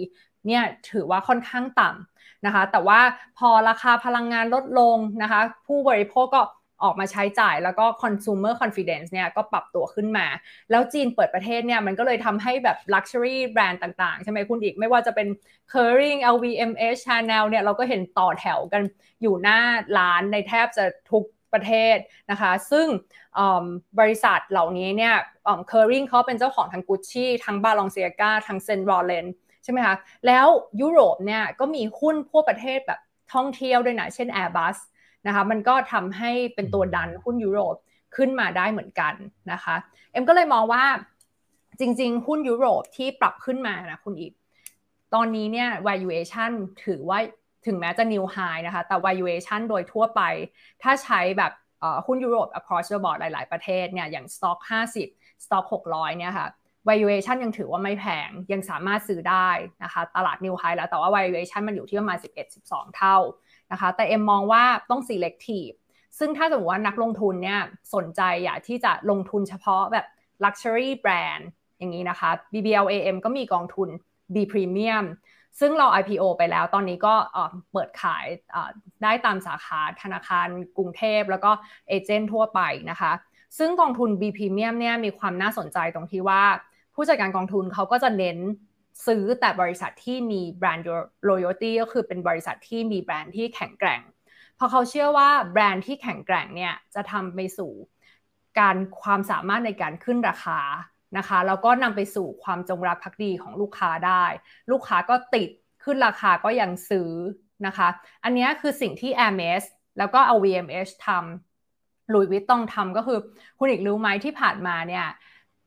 [0.47, 2.99] เนี่ยถือว่าค่อนข้างต่ำนะคะ แต่ว่า
[3.37, 6.41] พอราคาพลังงานลดลงนะคะ ผู้บริโภคก็
[6.83, 10.27] ออกมาใช้จ่ายแล้วก็ consumer confidence เนี่ยก็ปรับตัวขึ้นมา
[10.71, 15.27] แล้วจีนเปิดประเทศเนี่ยมันก็เลยทำให้แบบ luxury แบรนด์ต่างๆ ใช่ไหมคุณอีก ไม่ว่าจะเป็น
[15.71, 18.81] Kering LVMH Chanel เนี่ยเราก็เห็นต่อแถวกัน
[19.21, 19.59] อยู่หน้า
[19.97, 21.23] ร้านในแทบจะทุก
[21.53, 21.97] ประเทศ
[22.31, 22.87] นะคะ ซึ่ง
[23.99, 25.15] บริษัทเหล่านี้เนี่ย
[25.67, 29.25] เคอริงเขาเป็นเจ้าของทั้งกุชชี่ทั้งบาลองเซียกาทั้งเซนรอเลน
[29.63, 29.95] ใช่ไหมคะ
[30.27, 30.47] แล้ว
[30.81, 32.99] ยุโรปเนี่ยก็มีหุ้นพวกประเทศแบบ
[33.33, 34.77] ท่องเที่ยวด้วยนะ เช่น Airbus
[35.27, 37.75] นะคะมันก็ทำให้เป็นตัวดันหุ้นยุโรป
[38.15, 39.13] ขึ้นมาได้เหมือนกัน
[39.51, 39.75] นะคะ
[40.11, 40.83] เอ็มก็เลยมองว่า
[41.79, 44.33] จริง ๆ หุ้นยุโรปที่ปรับขึ้นมานะคุณอีก
[45.13, 46.51] ตอนนี้เนี่ย valuation
[46.85, 47.19] ถือว่า
[47.65, 50.21] ถึงแม้จะ new high นะคะ แต่ valuation โดยทั่วไป
[50.83, 51.51] ถ้าใช้แบบ
[52.07, 54.59] หุ้นยุโรป across the board หลาย ๆ ประเทศเนี่ย อย่าง stock
[55.01, 56.47] 50 stock 600 เนี่ยค่ะ
[56.89, 59.49] valuation ยังถือว่าไม่แพง ยังสามารถซื้อได้
[59.83, 62.17] นะคะ ตลาด new high แล้ว แต่ว่า valuation มันอยู่ที่ประมาณ
[62.57, 63.17] 11-12 เท่า
[63.71, 65.75] นะคะ แต่เอ็มมองว่าต้อง selective
[66.19, 67.61] ซึ่งถ้าสมมติว่านักลงทุนเนี่ย
[67.95, 70.05] สนใจอยากที่จะลงทุนเฉพาะแบบ
[70.43, 71.43] luxury brand
[71.77, 73.89] อย่างนี้นะคะ BBLAM ก็มีกองทุน
[74.33, 75.05] B Premium
[75.59, 77.13] ซึ่งเรา IPO ไปแล้ว ตอนนี้ก็
[77.71, 78.25] เปิดขาย
[79.03, 80.47] ได้ตามสาขาธนาคาร
[80.77, 81.51] กรุงเทพ แล้วก็
[81.89, 83.11] เอเจนต์ทั่วไปนะคะ
[83.57, 86.43] ซึ่งกองทุน B Premium เนี่ยมีความน่าสนใจตรงที่ว่า
[86.95, 88.37] ผู้จัดการกองทุนเขาก็จะเน้น
[89.07, 90.85] ซื้อแต่บริษัทที่มีแบรนด์
[91.29, 94.01] loyalty ก็คือเป็นบริษัทที่มีแบรนด์ที่แข็งแกร่ง
[94.55, 97.71] เพราะเขาเชื่อว่าแบรนด์ที่แข็งแกร่งเนี่ยจะทำไปสู่
[98.59, 100.59] การความสามารถในการขึ้นราคา
[101.17, 104.23] นะคะแล้วก็นำไปสู่ความจงรักภักดีของลูกค้าได้
[104.71, 105.49] ลูกค้าก็ติด
[105.83, 107.11] ขึ้นราคาก็ยังซื้อ
[107.65, 107.87] นะคะ
[108.23, 109.63] อันนี้คือสิ่งที่ Hermes
[109.97, 113.19] แล้วก็เอา VMH ทำลุยวิตต้องทำก็คือ
[113.59, 115.05] คุณอีกรู้ไหมที่ผ่านมาเนี่ย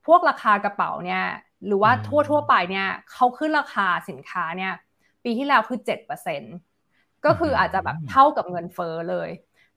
[0.07, 1.23] พวกราคากระเป๋าเนี่ย
[1.67, 4.73] หรือว่าทั่วทั่วไปเนี่ยเขาขึ้นราคาสินค้าเนี่ย
[5.25, 5.79] ปีที่แล้วคือ
[6.37, 9.31] 7%ก็คืออาจจะแบบเท่ากับเงินเฟอ้อเลย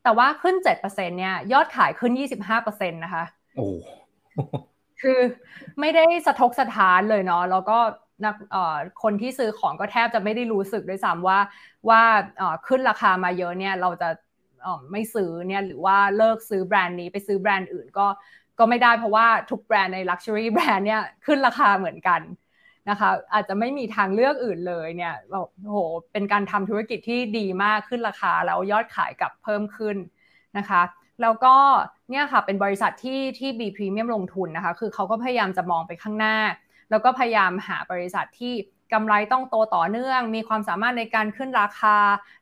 [0.03, 2.11] แต่ว่าขึ้น7%เนี่ยยอดขายขึ้น
[2.59, 3.25] 25%นะคะ
[3.55, 3.67] โอ้
[5.01, 5.19] คือ
[5.79, 7.77] ไม่ได้สะทกสะท้านเลยเนาะแล้วก็
[8.25, 8.35] นัก
[9.03, 11.39] คนที่ซื้อของก็แทบจะไม่ได้รู้สึกด้วยซ้ำว่า
[11.89, 12.01] ว่า
[12.67, 14.09] ขึ้นราคามาเยอะเนี่ยเราจะ
[14.91, 18.07] ไม่ซื้อเนี่ยหรือว่าเลิกซื้อแบรนด์นี้ไปซื้อแบรนด์อื่นก็
[18.59, 22.21] ก็ไม่ได้เพราะว่าทุกแบรนด์ใน Luxury แบรนด์เนี่ยขึ้นราคาเหมือนกัน
[22.89, 25.77] นะคะอาจจะไม่มีทางเลือกอื่นเลยเนี่ยโอ้โห
[26.11, 29.97] เป็นการทำธุรกิจที่ดีมากขึ้นราคาแล้วยอดขายกับเพิ่มขึ้น
[30.57, 30.81] นะคะ
[31.21, 31.55] แล้วก็
[32.09, 36.37] เนี่ยค่ะเป็นบริษัทที่ที่ B Premium ลงทุนนะคะคือเขาก็พยายามจะมองไปข้างหน้า
[36.89, 38.53] แล้วก็พยายามหาบริษัทที่
[38.93, 41.97] กำไรต้องโตต่อเนื่อง มีความสามารถในการขึ้นราคา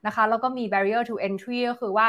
[0.05, 2.07] นะคะแล้วก็มี barrier to entry ก็คือว่า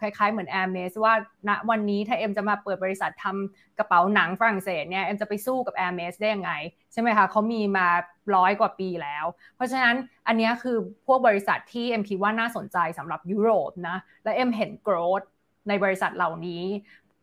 [0.00, 1.14] คล้ายๆเหมือน Hermes ว่า
[1.48, 6.52] ณวันนี้ถ้าเอ็มจะมาเปิดบริษัททำกระเป๋าหนังฝรั่งเศสเนี่ยเอ็มจะไปสู้กับ Hermes ได้ยังไง
[6.92, 7.88] ใช่ไหมคะเขามีมา
[8.34, 9.24] ร้อยกว่าปีแล้ว
[9.56, 9.96] เพราะฉะนั้น
[10.26, 15.26] อันนี้คือพวกบริษัทที่เอ็มคิดว่าน่าสนใจสำหรับยุโรปนะและเอ็มเห็น growth
[15.68, 16.64] ในบริษัทเหล่านี้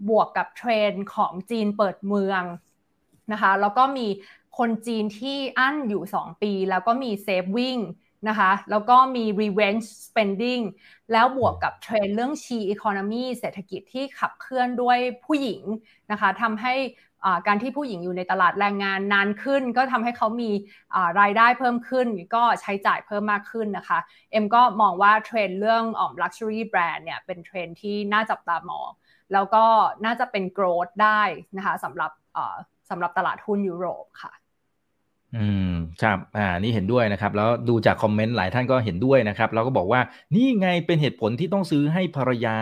[0.10, 2.44] บวกกับเทรนด์ของจีนเปิดเมือง
[3.32, 4.08] นะคะแล้วก็มี
[4.58, 7.78] คนจีนที่อั้นอยู่ 2 ปี แล้วก็มี saving
[8.28, 10.64] นะคะแล้วก็มี revenge spending
[11.12, 15.62] แล้วบวกกับเทรนด์เรื่อง she economy เศรษฐกิจที่ขับเคลื่อนด้วยผู้หญิง
[16.12, 16.76] นะคะทำให้
[17.48, 20.52] การที่ผู้หญิงอยู่ในตลาดแรงงานนานขึ้น ก็ทำให้เขามี
[21.20, 24.00] รายได้เพิ่มขึ้น ก็ใช้จ่ายเพิ่มมากขึ้นนะคะ
[24.32, 28.90] เอ็มก็มองว่าเทรนด์เรื่องออม luxury brand เนี่ยเป็นเทรนด์ที่น่าจับตามอง
[29.34, 29.66] แล้วก็
[30.06, 31.22] น่าจะเป็น growth ได้
[31.58, 32.12] นะคะสำหรับ
[32.90, 34.32] สำหรับตลาดหุ้นยุโรปค่ะ
[35.36, 35.70] อืม
[36.02, 40.02] ครับอ่านี่เห็นด้วยนะครับ แล้วดูจากคอมเมนต์หลายท่านก็เห็นด้วยนะครับ แล้วก็บอกว่า
[40.36, 42.58] นี่ไงเป็นเหตุผลที่ต้องซื้อให้ภรรยา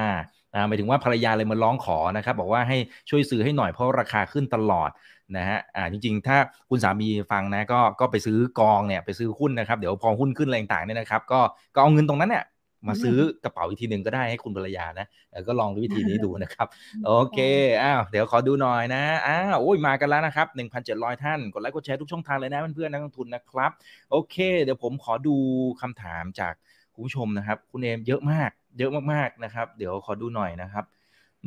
[0.53, 2.78] อ่าหมายถึงว่าภรรยาเลยมาร้องขอนะครับ บอกว่าให้
[3.09, 4.89] ช่วยซื้อให้หน่อยเพราะราคาขึ้นตลอด
[5.38, 6.38] นะฮะอ่าจริง ๆ ถ้า
[6.69, 11.39] คุณสามีฟังนะก็ก็ไปซื้อกองเนี่ยไปซื้อหุ้นนะครับ เดี๋ยวพอหุ้นขึ้นอะไรต่างๆเนี่ยนะครับ ก็
[11.76, 12.43] ก็เอาเงินตรงนั้นเนี่ย
[12.88, 15.07] มาซื้อกระเป๋าอีกทีหนึ่งก็ได้ให้คุณภรรยานะ
[15.47, 16.67] ก็ลองวิธีนี้ดูนะครับ
[17.05, 17.39] โอเค
[17.84, 20.47] อ้าวเดี๋ยวขอดูหน่อยนะอ้าวโอ้ยมากันแล้วนะครับ
[20.86, 23.71] 1,700 ท่าน กดไลค์กดแชร์ทุกช่องทางเลยนะเพื่อนๆนักลงทุนนะครับ
[24.11, 25.36] โอเค เดี๋ยวผมขอดู
[25.82, 26.53] คำถามจาก
[26.93, 30.86] คุณผู้ชมนะครับ คุณเอมเยอะมาก เยอะมากๆนะครับ เดี๋ยวขอดูหน่อยนะครับ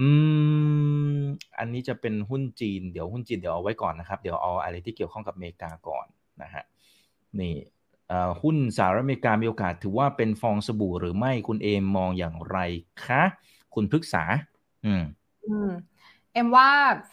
[0.01, 0.09] อื
[1.17, 1.19] ม
[1.59, 6.07] อันนี้จะเป็นหุ้นจีน เดี๋ยวหุ้นจีนเดี๋ยวเอาไว้ก่อนนะครับ เดี๋ยวเอาอะไรที่เกี่ยวข้องกับอเมริกาก่อน
[6.43, 6.65] นะฮะ
[7.41, 7.55] นี่
[8.43, 12.59] หุ้นสหรัฐอเมริกามีโอกาสถือว่าเป็นฟองสบู่หรือไม่คุณเอมมองอย่างไร
[13.05, 13.23] คะ
[13.75, 14.23] คุณพฤกษา
[14.85, 15.03] อืม
[15.45, 15.69] อืม
[16.33, 16.69] เอ็มว่า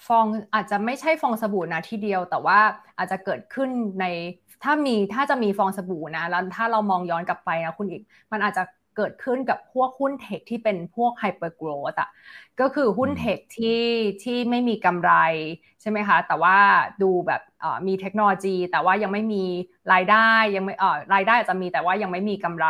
[0.08, 2.58] ฟองอาจจะไม่ใช่ฟองสบู่นะทีเดียว แต่ว่า
[2.98, 3.70] อาจจะเกิดขึ้น
[4.00, 4.04] ใน
[4.62, 8.62] ถ้ามีถ้าจะมีฟองสบู่นะแล้วถ้าเรามองย้อนกลับไปนะคุณอีก มันอาจจะ
[9.02, 12.10] กิดขึ้นกับพวกหุ้นเทคที่เป็นพวกไฮเปอร์โกรดอะ
[12.60, 13.84] ก็คือหุ้นเทคที่
[14.24, 15.12] ที่ไม่มีกำไร
[15.82, 16.58] ใช่ไหมคะแต่ว่า
[17.02, 17.42] ดูแบบ
[17.88, 19.44] มีเทคโนโลยี แต่ว่ายังไม่มี
[19.94, 20.76] รายได้ยังไม่
[21.14, 22.68] รายได้อาจจะมีแต่ว่ายังไม่มีกำไร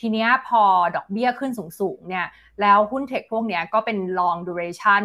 [0.00, 0.62] ทีเนี้ยพอ
[0.96, 2.26] ดอกเบี้ยขึ้นสูงๆเนี่ย
[2.60, 5.04] แล้วหุ้นเทคพวกเนี้ยก็เป็น long duration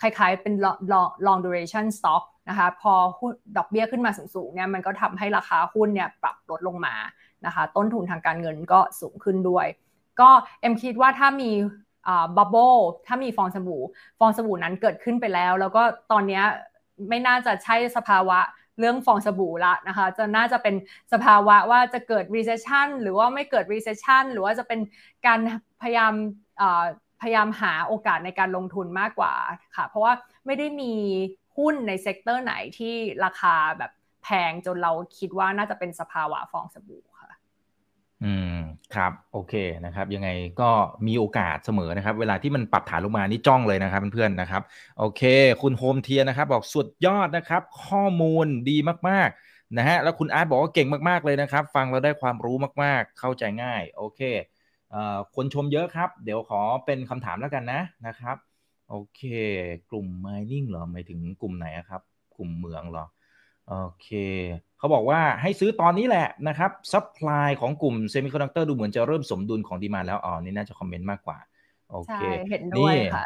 [0.00, 0.54] คล้ายๆเป็น
[0.92, 2.92] long long duration stock นะคะพอ
[3.56, 6.94] ดอกเบี้ยขึ้นมาสูงๆเนี่ยมันก็ทำให้ราคาหุ้นเนี่ยปรับลดลงมา
[7.46, 9.66] นะคะต้นทุนทางการเงินก็สูงขึ้นด้วย
[10.20, 11.50] ก็เอ็มคิดว่าถ้ามี
[12.36, 12.74] บับเบิล
[13.06, 13.82] ถ้ามีฟองสบู่
[14.18, 16.42] ฟองสบู่นั้นเกิดขึ้นไปแล้ว แล้วก็ตอนนี้
[17.08, 18.38] ไม่น่าจะใช่สภาวะ
[18.78, 20.74] เรื่องฟองสบู่ละนะคะ จะน่าจะเป็น
[21.12, 24.80] สภาวะว่าจะเกิด recession หรือว่าไม่เกิด recession หรือว่าจะเป็น
[25.26, 25.38] การ
[25.82, 26.12] พยายาม
[27.20, 29.34] พยายามหาโอกาสในการลงทุนมากกว่า
[29.76, 30.12] ค่ะ เพราะว่า
[30.46, 30.92] ไม่ได้มี
[31.56, 32.94] หุ้นใน sector ไหนที่
[33.24, 33.92] ราคาแบบ
[34.22, 37.02] แพงจนเราคิดว่าน่าจะเป็นสภาวะฟองสบู่
[38.24, 38.54] อืม
[38.94, 39.54] ครับโอเค
[39.84, 40.28] นะครับ ยังไง
[40.60, 40.70] ก็
[41.06, 44.62] มีโอกาสเสมอนะครับ เวลาที่มันปรับฐานลงมานี่จ้องเลยนะครับเพื่อนๆนะครับ
[44.98, 45.22] โอเค
[45.62, 48.76] คุณโฮมเทียนะครับ บอกสุดยอดนะครับ ข้อมูลดี
[49.08, 54.20] มากๆนะฮะแล้วคุณอาร์ตบอกว่าเก่งมากๆเลยนะครับ ฟังเราได้ความรู้มากๆ เข้าใจง่าย โอเค
[54.90, 58.36] เอ่อคนชมเยอะครับ เดี๋ยวขอเป็นคำถามแล้วกันนะนะครับ
[58.88, 59.22] โอเค
[59.90, 62.02] กลุ่ม mining เหรอหมายถึงกลุ่มไหนครับ
[62.36, 63.04] กลุ่มเหมืองเหรอ
[63.70, 64.08] โอเค
[64.78, 71.38] เขาบอกว่าให้ซื้อตอนนี้แหละนะครับ supply ของกลุ่มเซมิคอนดักเตอร์ดูเหมือนจะเริ่มสมดุลของ demand แล้วอ๋อนี่น่าจะคอมเมนต์มากกว่า
[71.90, 72.18] โอเค
[72.50, 73.24] เห็นด้วยค่ะ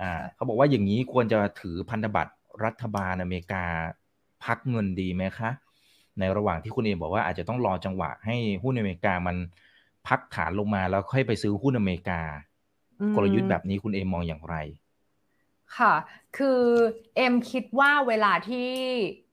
[0.00, 2.32] อ่าเขาบอกว่าอย่างนี้ควรจะถือพันธบัตร
[2.64, 3.64] รัฐบาลอเมริกา
[4.44, 5.50] พักเงินดีไหมคะ
[6.18, 9.36] ในระหว่างที่คุณเอบอกว่าอาจจะต้องรอจังหวะให้หุ้นอเมริกามัน
[10.08, 12.20] พักฐานลงมาแล้วค่อยไปซื้อหุ้นอเมริกา
[13.14, 14.56] กลยุทธ์แบบนี้คุณเอมองอย่างไร
[15.76, 15.94] ค่ะ
[16.36, 16.62] คือ
[17.16, 18.70] เอ็มคิดว่าเวลาที่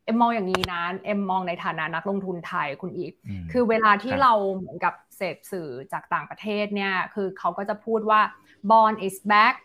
[0.07, 3.11] เอ็มมองอย่างนี้นะเอ็มมองในฐานะนักลงทุนไทยคุณอีก
[3.51, 8.21] คือเวลาที่เราเหมือนกับเสพสื่อจากต่างประเทศเนี่ย คือเขาก็จะพูดว่า
[8.69, 9.55] bond is back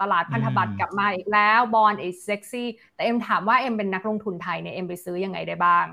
[0.00, 2.64] ตลาดพันธบัตรกลับมาอีกแล้ว bond is sexy
[2.94, 5.86] แต่เอ็มถามว่าเอ็มเป็นนักลงทุนไทยเนี่ยเอ็มไปซื้อยังไงได้บ้าง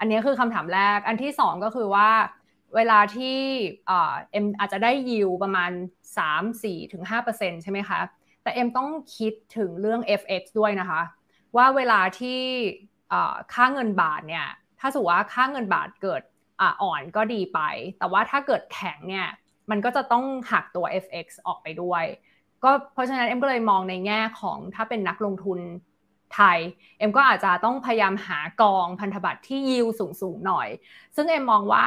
[0.00, 2.10] อันนี้คือคำถามแรก อันที่สองก็คือว่า
[2.76, 3.38] เวลาที่
[3.88, 5.70] เอ็มอาจจะได้ยิวประมาณ
[6.16, 8.00] 3 4ถึง5%ใช่ไหมคะ
[8.42, 11.00] แต่เอ็มต้องคิดถึงเรื่อง FX ด้วยนะคะ
[11.56, 12.40] ว่าเวลาที่
[13.52, 14.46] ค่าเงินบาทเนี่ย
[14.80, 16.22] ถ้าสมมติว่าค่าเงินบาทเกิด
[16.82, 17.60] อ่อนก็ดีไป
[17.98, 19.28] แต่ว่าถ้าเกิดแข็งเนี่ย
[19.70, 22.04] มันก็จะต้องหักตัว FX ออกไปด้วย
[22.64, 25.58] ก็เพราะฉะนั้นเอ็มก็เลยมองในแง่ของถ้าเป็นนักลงทุน
[26.34, 26.58] ไทย
[26.98, 29.86] เอ็มก็อาจจะต้องพยายามหากองพันธบัตรที่ยิว
[30.20, 30.68] สูงๆหน่อย
[31.16, 31.86] ซึ่งเอ็มมองว่า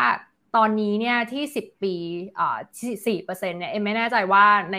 [0.56, 1.96] ตอนนี้เนี่ยที่ 10 ปี
[2.40, 2.58] อ่า
[3.08, 4.78] สี่เปอร์เซ็นต์เนี่ยเอ็มไม่แน่ใจว่าใน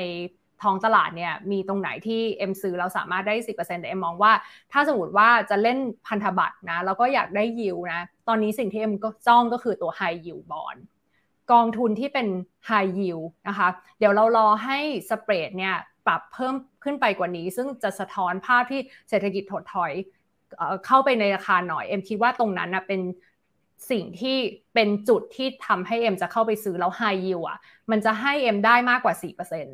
[0.62, 4.32] ท้องตลาดเนี่ยมีตรงไหนที่เอ็มซื้อเราสามารถได้ 10%แต่เอ็มมองว่า
[4.72, 10.80] ถ้าสมมติว่าจะเล่นพันธบัตรนะแล้วก็อยากได้ยิวนะ ตอนนี้สิ่งที่เอ็มก็จ้องก็คือตัว High Yield Bond
[11.52, 12.28] กองทุนที่เป็น
[12.68, 14.78] High Yield นะคะ เดี๋ยวเรารอให้
[15.10, 15.74] spread เนี่ย
[16.06, 16.54] ปรับเพิ่ม
[16.84, 19.92] ขึ้นไปกว่านี้ ซึ่งจะสะท้อนภาพที่เศรษฐกิจถดถอย
[20.86, 23.00] เข้าไปในราคาหน่อยเอ็มคิดว่าตรงนั้นนะเป็น
[23.90, 24.36] สิ่งที่
[24.74, 27.58] เป็นจุดที่ทำให้เอ็มจะเข้าไปซื้อแล้วไฮยิวอะ
[27.90, 29.66] มันจะให้เอ็มได้มากกว่าสี่เปอร์เซ็นต์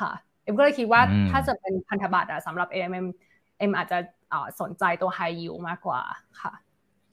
[0.00, 0.10] ค่ะ
[0.42, 3.06] เอ็มก็เลยคิดว่าถ้าจะเป็นพันธบัตรอะสำหรับเอ็มเอ็ม
[3.58, 3.98] เอ็มอาจจะ
[4.60, 6.00] สนใจตัวไฮยิวมากกว่า
[6.42, 6.52] ค่ะ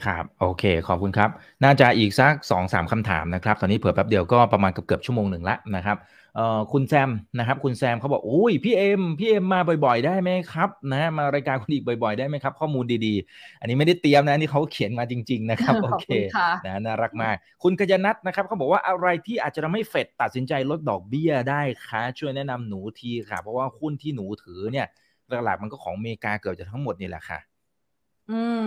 [0.05, 1.29] ครับโอเค ขอบคุณครับ
[1.63, 6.18] น่าจะอีกสักสองสามคำถามนะครับ ตอนนี้เผื่อแป๊บเดียวก็ประมาณเกือบเกือบชั่วโมงหนึ่งละนะครับเอ่อ
[6.71, 7.09] คุณแซม
[7.39, 16.07] นะครับ คุณแซมเขาบอกอุ้ยพี่เอ็มพี่เอ็มมาบ่อยๆ ได้ไหมครับนะมารายการคุณอีกบ่อย ๆ ได้ไหมครับ ข้อมูลดีๆ อันนี้ไม่ได้เตรียมนะนี่เขาเขียนมาจริง ๆ นะครับโอเค
[16.65, 24.87] นะน่ารักมาก คุณกยนัทนะครับเขาบอกว่าอะไรที่อาจจะทำให้เฟดตัดสินใจลดดอกเบี้ยได้คะช่วยแนะนำหนูทีค่ะ เพราะว่าหุ้นที่หนูถือเนี่ย
[25.45, 27.39] หลักๆมันก็ของอเมริกาเกือบจะทั้งหมดนี่แหละค่ะ
[28.29, 28.63] อืม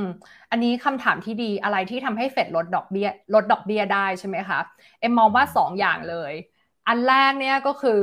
[0.50, 4.58] อันนี้คำถามที่ดีอะไรที่ทำให้เฟดลดดอกเบี้ยลดดอกเบี้ยได้ใช่ไหมคะ
[5.00, 6.32] เอ็มมองว่าสองอย่างเลย
[6.88, 8.00] อันแรกเนี่ยก็คือ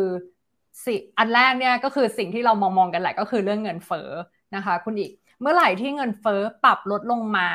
[0.85, 4.09] สิอันแรกเนี่ยก็คือสิ่งที่เรามองมองกันแหละก็คือเรื่องเงินเฟ้อ
[4.55, 5.11] นะคะคุณอีก
[5.41, 7.49] เมื่อไหร่ที่เงินเฟ้อปรับลดลงมา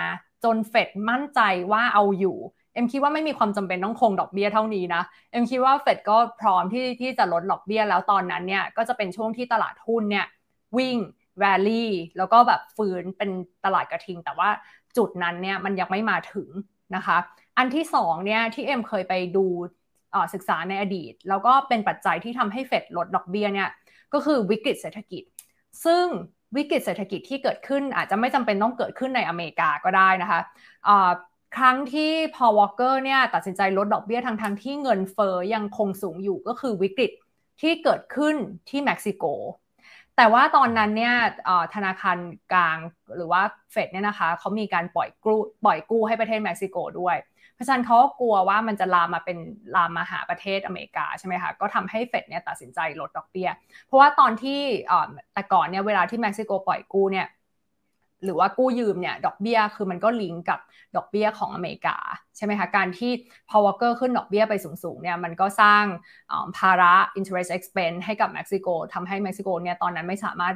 [0.44, 1.40] จนเฟดมั่นใจ
[1.72, 2.36] ว่าเอาอยู่
[2.74, 5.02] เอ็มคิดว่าไม่มีความจำเป็นต้องคงดอกเบี้ยเท่านี้นะ
[5.32, 10.26] เอ็มคิดว่าเฟดก็พร้อมที่ที่จะลดดอกเบี้ยแล้วตอนนั้นเนี่ยก็จะเป็นช่วงที่ตลาดหุ้นเนี่ย
[10.76, 10.96] วิ่ง
[11.38, 13.30] แวลี่แล้วก็แบบฟื้นเป็น
[13.64, 14.48] ตลาดกระทิง แต่ว่า
[14.96, 16.48] จุดนั้นเนี่ยมันยังไม่มาถึง
[16.96, 17.16] นะคะ
[17.58, 19.46] อันที่สองเนี่ยที่เอ็มเคยไปดู
[20.34, 23.68] ศึกษาในอดีต แล้วก็เป็นปัจจัยที่ทำให้เฟดลดดอกเบี้ยเนี่ย
[24.12, 25.22] ก็คือวิกฤตเศรษฐกิจ
[25.84, 26.06] ซึ่ง
[26.56, 30.40] วิกฤตเศรษฐกิจที่เกิดขึ้นอาจจะไม่จำเป็นต้องเกิดขึ้นในอเมริกาก็ได้นะคะ
[31.56, 37.10] ครั้งที่พอวอลเกอร์เนี่ยตัดสินใจลดดอกเบี้ยทางทางที่เงินเฟอ้อยังคงสูงอยู่ก็คือวิกฤต
[37.60, 38.36] ที่เกิดขึ้น
[38.68, 39.24] ที่เม็กซิโก
[40.16, 41.14] แต่ว่าตอนนั้นเนี่ย
[41.74, 42.18] ธนาคาร
[42.52, 42.78] กลาง
[43.16, 43.42] หรือว่า
[43.72, 47.16] เฟดเนี่ยนะคะเขามีการปล่อยกู้ปล่อยกู้ให้ประเทศเม็กซิโกด้วย
[47.54, 49.38] เพราะฉะนั้นเขาก็กลัวว่ามันจะลามมาเป็น
[49.76, 53.48] ลามมาหาประเทศอเมริกาใช่ไหมคะก็ทำให้เฟดเนี่ยตัดสินใจลดดอกเบี้ย
[53.86, 54.60] เพราะว่าตอนที่
[55.34, 57.28] แต่ก่อนเนี่ยเวลาที่เม็กซิโกปล่อยกู้เนี่ย
[58.24, 60.60] หรือว่ากู้ยืมเนี่ยดอกเบี้ยคือมันก็ลิงก์กับ
[60.96, 61.96] ดอกเบี้ยของอเมริกา
[62.36, 63.12] ใช่ไหมคะการที่
[63.50, 65.84] พอ Volcker ขึ้นดอกเบี้ยไปสูงๆเนี่ยมันก็สร้าง
[66.58, 70.54] ภาระ interest expense ให้กับเม็กซิโกทำให้เม็กซิโกเนี่ยตอนนั้นไม่สามารถ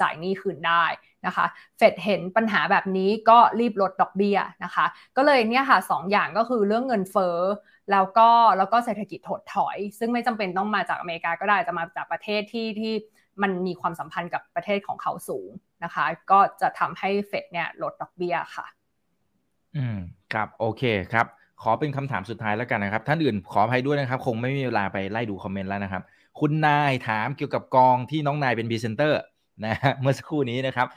[0.00, 0.84] จ่ายหนี้คืนได้
[1.26, 1.46] นะคะ
[1.76, 7.38] เฟดเห็นปัญหาแบบนี้ก็รีบลดดอกเบี้ยนะคะ ก็เลยเนี่ยค่ะสองอย่างก็คือเรื่องเงินเฟ้อ
[7.90, 12.94] แล้วก็แล้วก็เศรษฐกิจถดถอย ซึ่งไม่จำเป็นต้องมาจากอเมริกาก็ได้จะมาจากประเทศที่ที่
[13.42, 15.50] มันมีความสัมพันธ์กับประเทศของเขาสูง
[15.84, 18.66] นะคะ ก็จะทำให้เฟดเนี่ยลดดอกเบี้ยค่ะ
[19.76, 19.98] อืม
[20.32, 21.26] ครับโอเคครับ
[21.62, 26.02] ขอเป็นคำถามสุดท้ายแล้วกันนะครับ ท่านอื่นขออภัยด้วยนะครับ คงไม่มีเวลาไปไล่ดูคอมเมนต์แล้วนะครับ
[26.40, 29.20] คุณนายถามเกี่ยวกับกองที่น้องนายเป็นพรีเซนเตอร์
[29.66, 30.88] นะฮะเมื่อสักครู่นี้นะครับ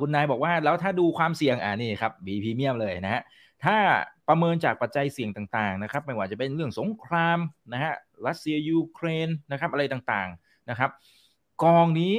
[0.00, 3.22] คุณนายบอกว่าแล้วถ้าดูความเสี่ยงอ่านี่ครับบีพรีเมียมเลยนะฮะ
[3.64, 3.76] ถ้า
[4.28, 7.38] ประเมินจากปัจจัยเสี่ยงต่างๆนะครับไม่ว่าจะเป็นเรื่องสงคราม
[7.72, 7.92] นะฮะ
[8.26, 10.90] รัสเซียยูเครนนะครับอะไรต่างๆนะครับ
[11.62, 12.14] กองนี้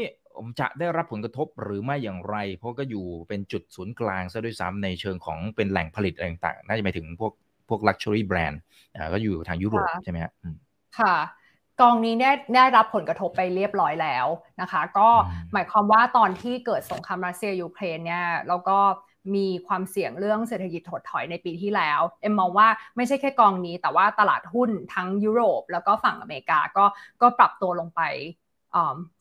[0.60, 7.34] จะได้รับผลกระทบหรือไม่อย่างไร เพราะก็อยู่เป็นจุดศูนย์กลางซะด้วยซ้ำในเชิงของเป็นแหล่งผลิตอะไรต่างๆ น่าจะหมายถึงพวก
[7.70, 8.58] พวก luxury brand
[8.96, 10.32] อ่าก็อยู่ทางยุโรปใช่ไหมครับ
[11.00, 11.16] ค่ะ
[11.82, 14.28] กองนี้ได้ได้รับผลกระทบไปเรียบร้อยแล้ว
[14.62, 15.10] นะคะ ก็
[15.54, 18.78] หมายความว่าตอนที่เกิดสงครามรัสเซียยูเครนเนี่ยแล้วก็
[19.36, 26.86] มีความเสี่ยงเรื่องเศรษฐกิจถดถอยในปีที่แล้ว เอ็มมองว่าไม่ใช่แค่กองนี้ แต่ว่าตลาดหุ้นทั้งยุโรป แล้วก็ฝั่งอเมริกาก็
[27.22, 28.02] ก็ปรับตัวลงไป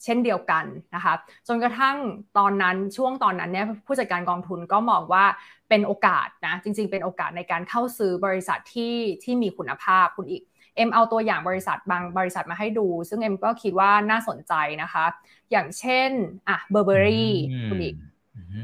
[0.04, 1.14] เช่นเดียวกันนะคะ
[1.48, 1.96] จนกระทั่ง
[2.38, 5.24] ตอนนั้นช่วงตอนนั้นเนี่ยผู้จัดการกองทุนก็มองว่า
[5.68, 8.94] เป็นโอกาสนะจริง ๆ เป็นโอกาสในการเข้าซื้อบริษัทที่
[9.24, 10.42] ที่มีคุณภาพคุณอีก
[10.76, 14.52] เอ็มเอาตัวอย่างบริษัทบางบริษัทมาให้ดู ซึ่งเอ็มก็คิดว่าน่าสนใจ
[14.82, 15.04] นะคะ
[15.50, 16.10] อย่างเช่น
[16.48, 17.32] อะเบอร์เบอรี่
[17.68, 17.96] คุณอีก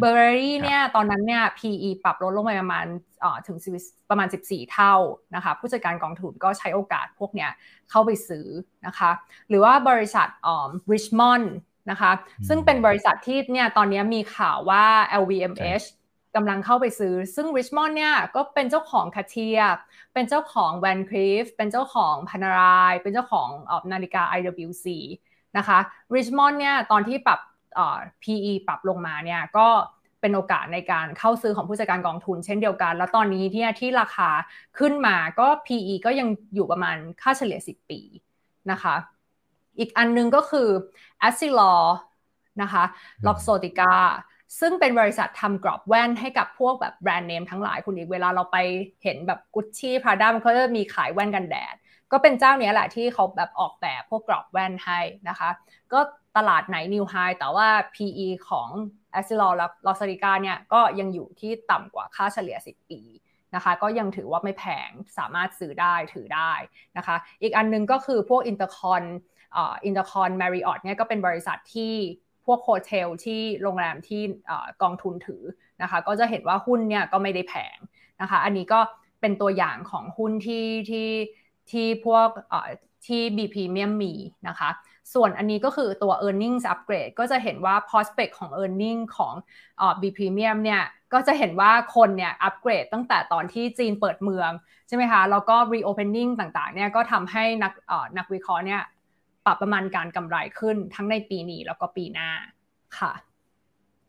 [0.00, 2.86] เบอร์เบอรี่เนี่ยตอนนั้นเนี่ย PE ปรับลดลงไปประมาณ
[3.46, 3.56] ถึง
[4.10, 4.94] ประมาณ 14 เท่า
[5.34, 7.50] นะคะผู้จัดการกองทุนก็ใช้โอกาสพวกเนี้ย
[7.90, 8.46] เข้าไปซื้อ
[8.86, 9.10] นะคะ
[9.48, 11.46] หรือว่าบริษัทอ่อ Richmond
[11.90, 12.12] นะคะ
[12.48, 14.84] ซึ่งเป็นบริษัทที่เนี่ยตอนนี้มีข่าวว่า
[15.22, 15.86] LVMH
[16.36, 19.60] กำลังเข้าไปซื้อ ซึ่ง Richmond เนี่ยก็เป็นเจ้าของคาเทีย
[20.14, 23.48] เป็นเจ้าของ Van Cleef เป็นเจ้าของพานารายเป็นเจ้าของ
[23.92, 24.86] นาฬิกา IWC
[25.56, 25.78] นะคะ
[26.14, 27.40] Richmond เนี่ยตอนที่ปรับ
[28.22, 29.68] PE ปรับลงมาเนี่ยก็
[30.20, 34.30] เป็นโอกาสในการเข้าซื้อของผู้จัดการกองทุนเช่นเดียวกัน แล้วตอนนี้ที่ที่ราคา
[34.78, 38.00] ขึ้นมาก็ PE ก็ยังอยู่ประมาณค่าเฉลี่ย 10 ปี
[38.70, 38.94] นะคะ
[39.78, 40.68] อีกอันนึงก็คือ
[41.28, 41.72] a s s i l o
[42.62, 42.84] นะคะ
[43.26, 43.92] l o x o t i c a
[44.60, 48.58] ซึ่งเป็นบริษัททำกรอบแว่นให้กับพวกแบบแบรนด์เนมทั้งหลายคุณอีกเวลาเราไป
[49.02, 51.74] เห็นแบบกุชชี่พาด้ามันก็จะมีขายแว่นกันแดด
[52.12, 55.50] ก็เป็นเจ้าเนี้ยแหละที่เขาแบบออกแบบพวกกรอบแว่นให้นะคะ
[55.92, 56.00] ก็
[56.36, 58.68] ตลาดไหน new high แต่ว่า PE ของ
[59.20, 63.00] a s ซิลและลอสติกาเนี่ยก็ยังอยู่ที่ต่ำกว่าค่าเฉลี่ย 10 ปี
[63.54, 66.52] นะคะก็ยังถือว่าไม่แพงสามารถซื้อได้ถือได้
[66.96, 69.02] นะคะอีกอันนึงก็คือพวกอินเตอร์คอน
[69.56, 71.94] อินเตอร์คอนแมริออตเนี่ยก็เป็นบริษัทที่
[72.46, 74.22] พวก hotel ที่โรงแรมที่
[74.82, 75.42] กองทุนถือ
[75.82, 77.76] นะคะ ก็จะเห็นว่าหุ้นเนี่ยก็ไม่ได้แพง
[78.20, 78.80] นะคะ อันนี้ก็
[79.20, 81.08] เป็นตัวอย่างของหุ้นที่ที่
[81.70, 82.28] ที่พวก
[83.06, 84.12] ที่ BP เมียมมี
[84.48, 84.70] นะคะ
[85.14, 88.72] ส่วนอันนี้ก็คือตัว e a r n i n g upgrade ก็จะเห็นว่า prospect ของ e a r
[88.82, 89.34] n i n g ของ
[89.80, 90.82] อ B Premium เนี่ย
[91.12, 94.50] ก็จะเห็นว่าคนเนี่ยอัปเกรดตั้งแต่ตอนที่จีนเปิดเมือง
[94.88, 97.72] ใช่ไหมคะ แล้วก็ reopening ต่างๆเนี่ยก็ทำให้นัก
[98.18, 98.82] นักวิเคราะห์เนี่ย
[99.46, 102.28] ปรับประมาณการกำไรขึ้นทั้งในปีนี้แล้วก็ปีหน้า
[102.98, 103.12] ค่ะ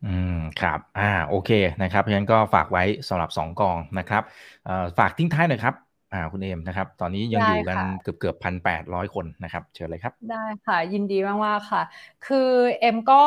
[0.05, 1.49] อืมครับอ่าโอเค
[1.83, 4.23] นะครับเพราะฉะนั้นก็ฝากไว้สำหรับ 2 กองนะครับ
[4.97, 5.75] ฝากทิ้งท้ายหน่อยครับ
[6.13, 11.83] อ่าคุณเอมนะครับ ตอนนี้ยังอยู่กันเกือบเกือบพันแปดร้อยคนนะครับ เชิญเลยครับ ได้ค่ะ ยินดีมากๆค่ะ
[12.27, 13.23] คือเอ็มก็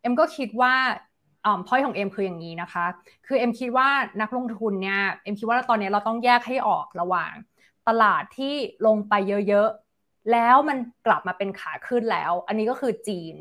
[0.00, 0.74] เอ็มก็คิดว่า
[1.44, 2.84] อ่าพอยของเอ็มคืออย่างนี้นะคะ
[3.26, 3.88] คือเอ็มคิดว่า
[4.20, 7.32] นักลงทุนเนี่ยเอ็มคิดว่าตอนนี้เราต้องแยกให้ออกระหว่าง
[7.88, 8.54] ตลาดที่
[8.86, 9.14] ลงไป
[9.48, 9.83] เยอะๆ
[10.32, 13.34] แล้วมันกลับมาเป็นขาขึ้นแล้ว อันนี้ก็คือจีน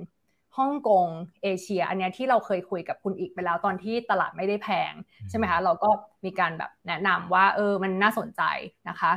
[0.58, 1.08] ฮ่องกง
[1.44, 4.94] เอเชีย อันนี้ที่เราเคยคุยกับคุณอีกไปแล้วตอนที่ตลาดไม่ได้แพง
[5.30, 5.90] ใช่ไหมคะ เราก็
[6.26, 8.42] มีการแบบแนะนำว่าเออมันน่าสนใจ
[8.90, 9.12] นะคะ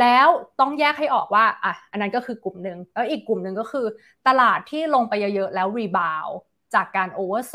[0.00, 0.26] แล้ว
[0.60, 3.86] ต้องแยกให้ออกว่าอะอันนั้นก็คือกลุ่มหนึ่งแล้วอีกกลุ่มหนึ่งก็คือ
[4.28, 6.26] ตลาดที่ลงไปเยอะๆแล้ว rebound
[6.74, 7.54] จากการ oversold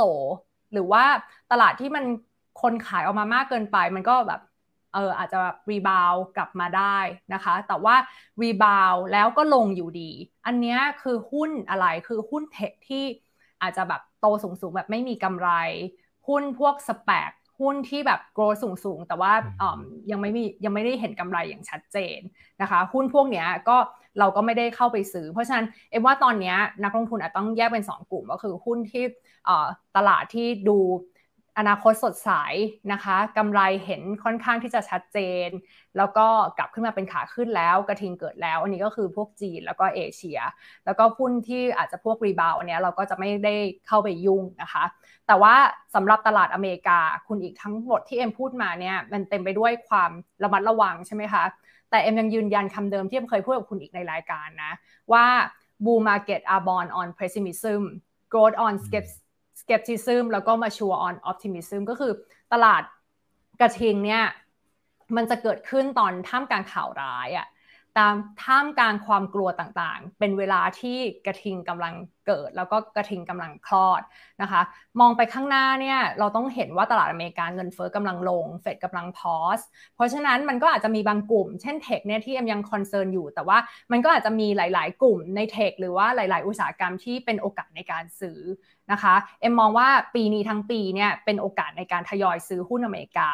[0.73, 1.03] หรือว่า
[1.51, 2.05] ตลาดที่มัน
[2.61, 4.39] คนขายออกมามากเกินไป มันก็แบบ
[4.93, 6.97] เอออาจจะแบบ rebound กลับมาได้
[7.33, 7.95] นะคะ แต่ว่า
[8.41, 10.11] rebound แล้วก็ลงอยู่ดี
[10.45, 13.05] อันนี้คือหุ้นอะไรคือหุ้นเทคที่
[13.61, 15.49] อาจจะแบบโตสูงๆแบบไม่มีกำไร
[16.27, 19.33] หุ้นพวกสเปกหุ้นที่แบบโกรสูงๆแต่ว่า
[20.11, 22.19] ยังไม่มียังไม่ได้เห็นกำไรอย่างชัดเจน
[22.61, 23.77] นะคะ หุ้นพวกนี้ก็
[24.19, 29.03] เราก็ไม่ได้เข้าไปซื้อ เพราะฉะนั้นเอ็มว่าตอนนี้นักลงทุนอาจต้องแยกเป็น 2 กลุ่มก็คือหุ้นที่
[29.97, 30.77] ตลาดที่ดู
[31.57, 32.31] อนาคตสดใส
[32.91, 35.49] นะคะกำไรเห็นค่อนข้างที่จะชัดเจน
[35.97, 36.27] แล้วก็
[36.57, 40.39] กลับขึ้นมาเป็นขาขึ้นแล้วกระทิงเกิดแล้ว อันนี้ก็คือพวกจีนแล้วก็เอเชีย
[40.85, 43.55] แล้วก็หุ้นที่อาจจะพวก rebound อันนี้เราก็จะไม่ได้
[43.87, 44.83] เข้าไปยุ่งนะคะ
[45.27, 45.55] แต่ว่า
[45.95, 50.11] สำหรับตลาดอเมริกาคุณอีกทั้งหมดที่เอ็มพูดมาเนี่ยมันเต็มไปด้วยความ
[50.43, 51.43] ระมัดระวังใช่ไหมคะ
[51.89, 54.71] แต่เอ็มยังยืนยันคำเดิมที่เอ็มเคยพูดกับคุณอีกในรายการนะ
[55.13, 55.25] ว่า
[55.83, 57.81] bull market are born on pessimism
[58.31, 58.73] grow on
[59.63, 62.11] skepticism แล้วก็ mature on optimism ก็คือ
[62.53, 62.83] ตลาด
[63.61, 64.23] กระทิงเนี่ย
[65.15, 67.47] มันจะเกิดขึ้นตอนท่ามกลางข่าวร้ายอะ
[67.99, 71.93] ตามท่ามกลางความกลัวต่างๆ เป็นเวลาที่กระทิงกำลัง
[72.27, 74.01] เกิด แล้วก็กระทิงกำลังคลอด
[74.41, 74.61] นะคะ
[74.99, 79.59] มองไปข้างหน้าเนี่ยเราต้องเห็นว่าตลาดอเมริกาเงินเฟ้อกำลังลง เฟดกำลัง pause
[79.95, 83.57] เพราะฉะนั้นมันก็อาจจะมีบางกลุ่ม เช่น tech เนี่ยที่เอ็มยัง concern อยู่ แต่ว่า
[83.91, 88.39] มันก็อาจจะมีหลาย ๆ กลุ่มใน tech หรือว่าหลาย ๆ อุตสาหกรรมที่เป็นโอกาสในการซื้อ
[88.91, 93.31] นะคะเอ็มมองว่าปีนี้ทั้งปีเนี่ยเป็นโอกาสในการทยอยซื้อหุ้นอเมริกา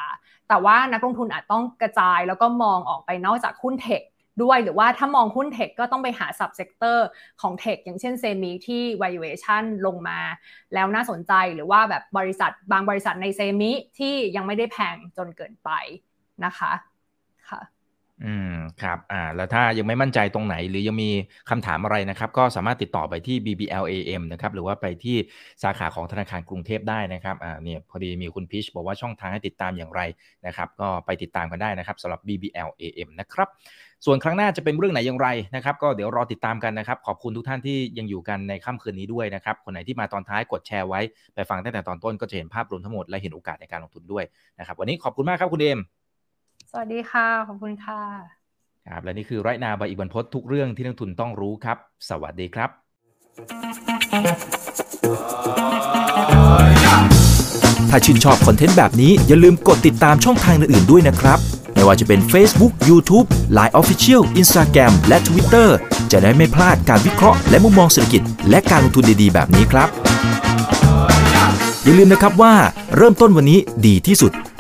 [0.50, 4.04] แต่ว่านักลงทุนอาจต้องกระจายแล้วก็มองออกไปนอกจากหุ้นเทค
[4.44, 6.98] ด้วยหรือว่าถ้ามองหุ้นเทคก็ต้องไปหา sub sector
[7.42, 10.20] ของเทคอย่างเช่นเซมิที่ valuation ลงมา
[10.74, 15.70] แล้วน่าสนใจหรือว่าแบบบริษัทบางบริษัทในเซมิที่ยังไม่ได้แพงจนเกินไป
[16.46, 16.72] นะคะ
[18.26, 21.10] อืมครับอ่าแล้วถ้ายังไม่มั่นใจตรงไหน หรือยังมี
[21.50, 25.18] คำถามอะไรนะครับ ก็สามารถติดต่อไปที่ BBLAM นะครับหรือว่าไปที่
[25.64, 30.02] สาขาของธนาคารกรุงเทพได้นะครับอ่าเนี่ยพอดีมีคุณพิชบอกว่าช่องทางให้ติดตามอย่างไร
[30.46, 33.50] นะครับก็ไปติดตามกันได้นะครับสำหรับ BBLAM นะครับ
[34.06, 41.00] ส่วนครั้งหน้าจะเป็นเรื่องไหนอย่างไรนะครับ ก็เดี๋ยวรอติดตามกันนะครับ ขอบคุณทุกท่านที่ยังอยู่กันในค่ำคืนนี้ด้วยนะครับ คนไหนที่มาตอนท้ายกดแชร์ไว้
[41.36, 44.24] ไปฟังตั้งแต่ตอนต้นก็จะเห็นภาพรวมทั้งหมดและเห็นโอกาสในการลงทุนด้วย
[44.60, 45.80] นะครับวันนี้ขอบคุณมากครับคุณเอม
[46.74, 48.02] สวัสดีค่ะ ขอบคุณค่ะ
[48.88, 51.78] ครับและนี่คือไรนาบายอีกบรรพททุกเรื่องที่นักทุนต้องรู้ครับ
[52.10, 52.70] สวัสดีครับ
[57.90, 61.40] ถ้าชื่นชอบคอนเทนต์แบบนี้อย่าลืมกดติดตามช่องทางอื่นๆด้วยนะครับ
[61.74, 65.68] ไม่ว่าจะเป็น Facebook, YouTube, Line Official, Instagram และ Twitter
[66.12, 69.90] จะได้ไม่พลาดการวิเคราะห์และมุมมองเศรษฐกิจ และการลงทุนดีๆ แบบนี้ครับ
[71.84, 72.54] อย่าลืมนะครับว่า
[72.98, 74.34] เริ่มต้นวันนี้ดีที่สุด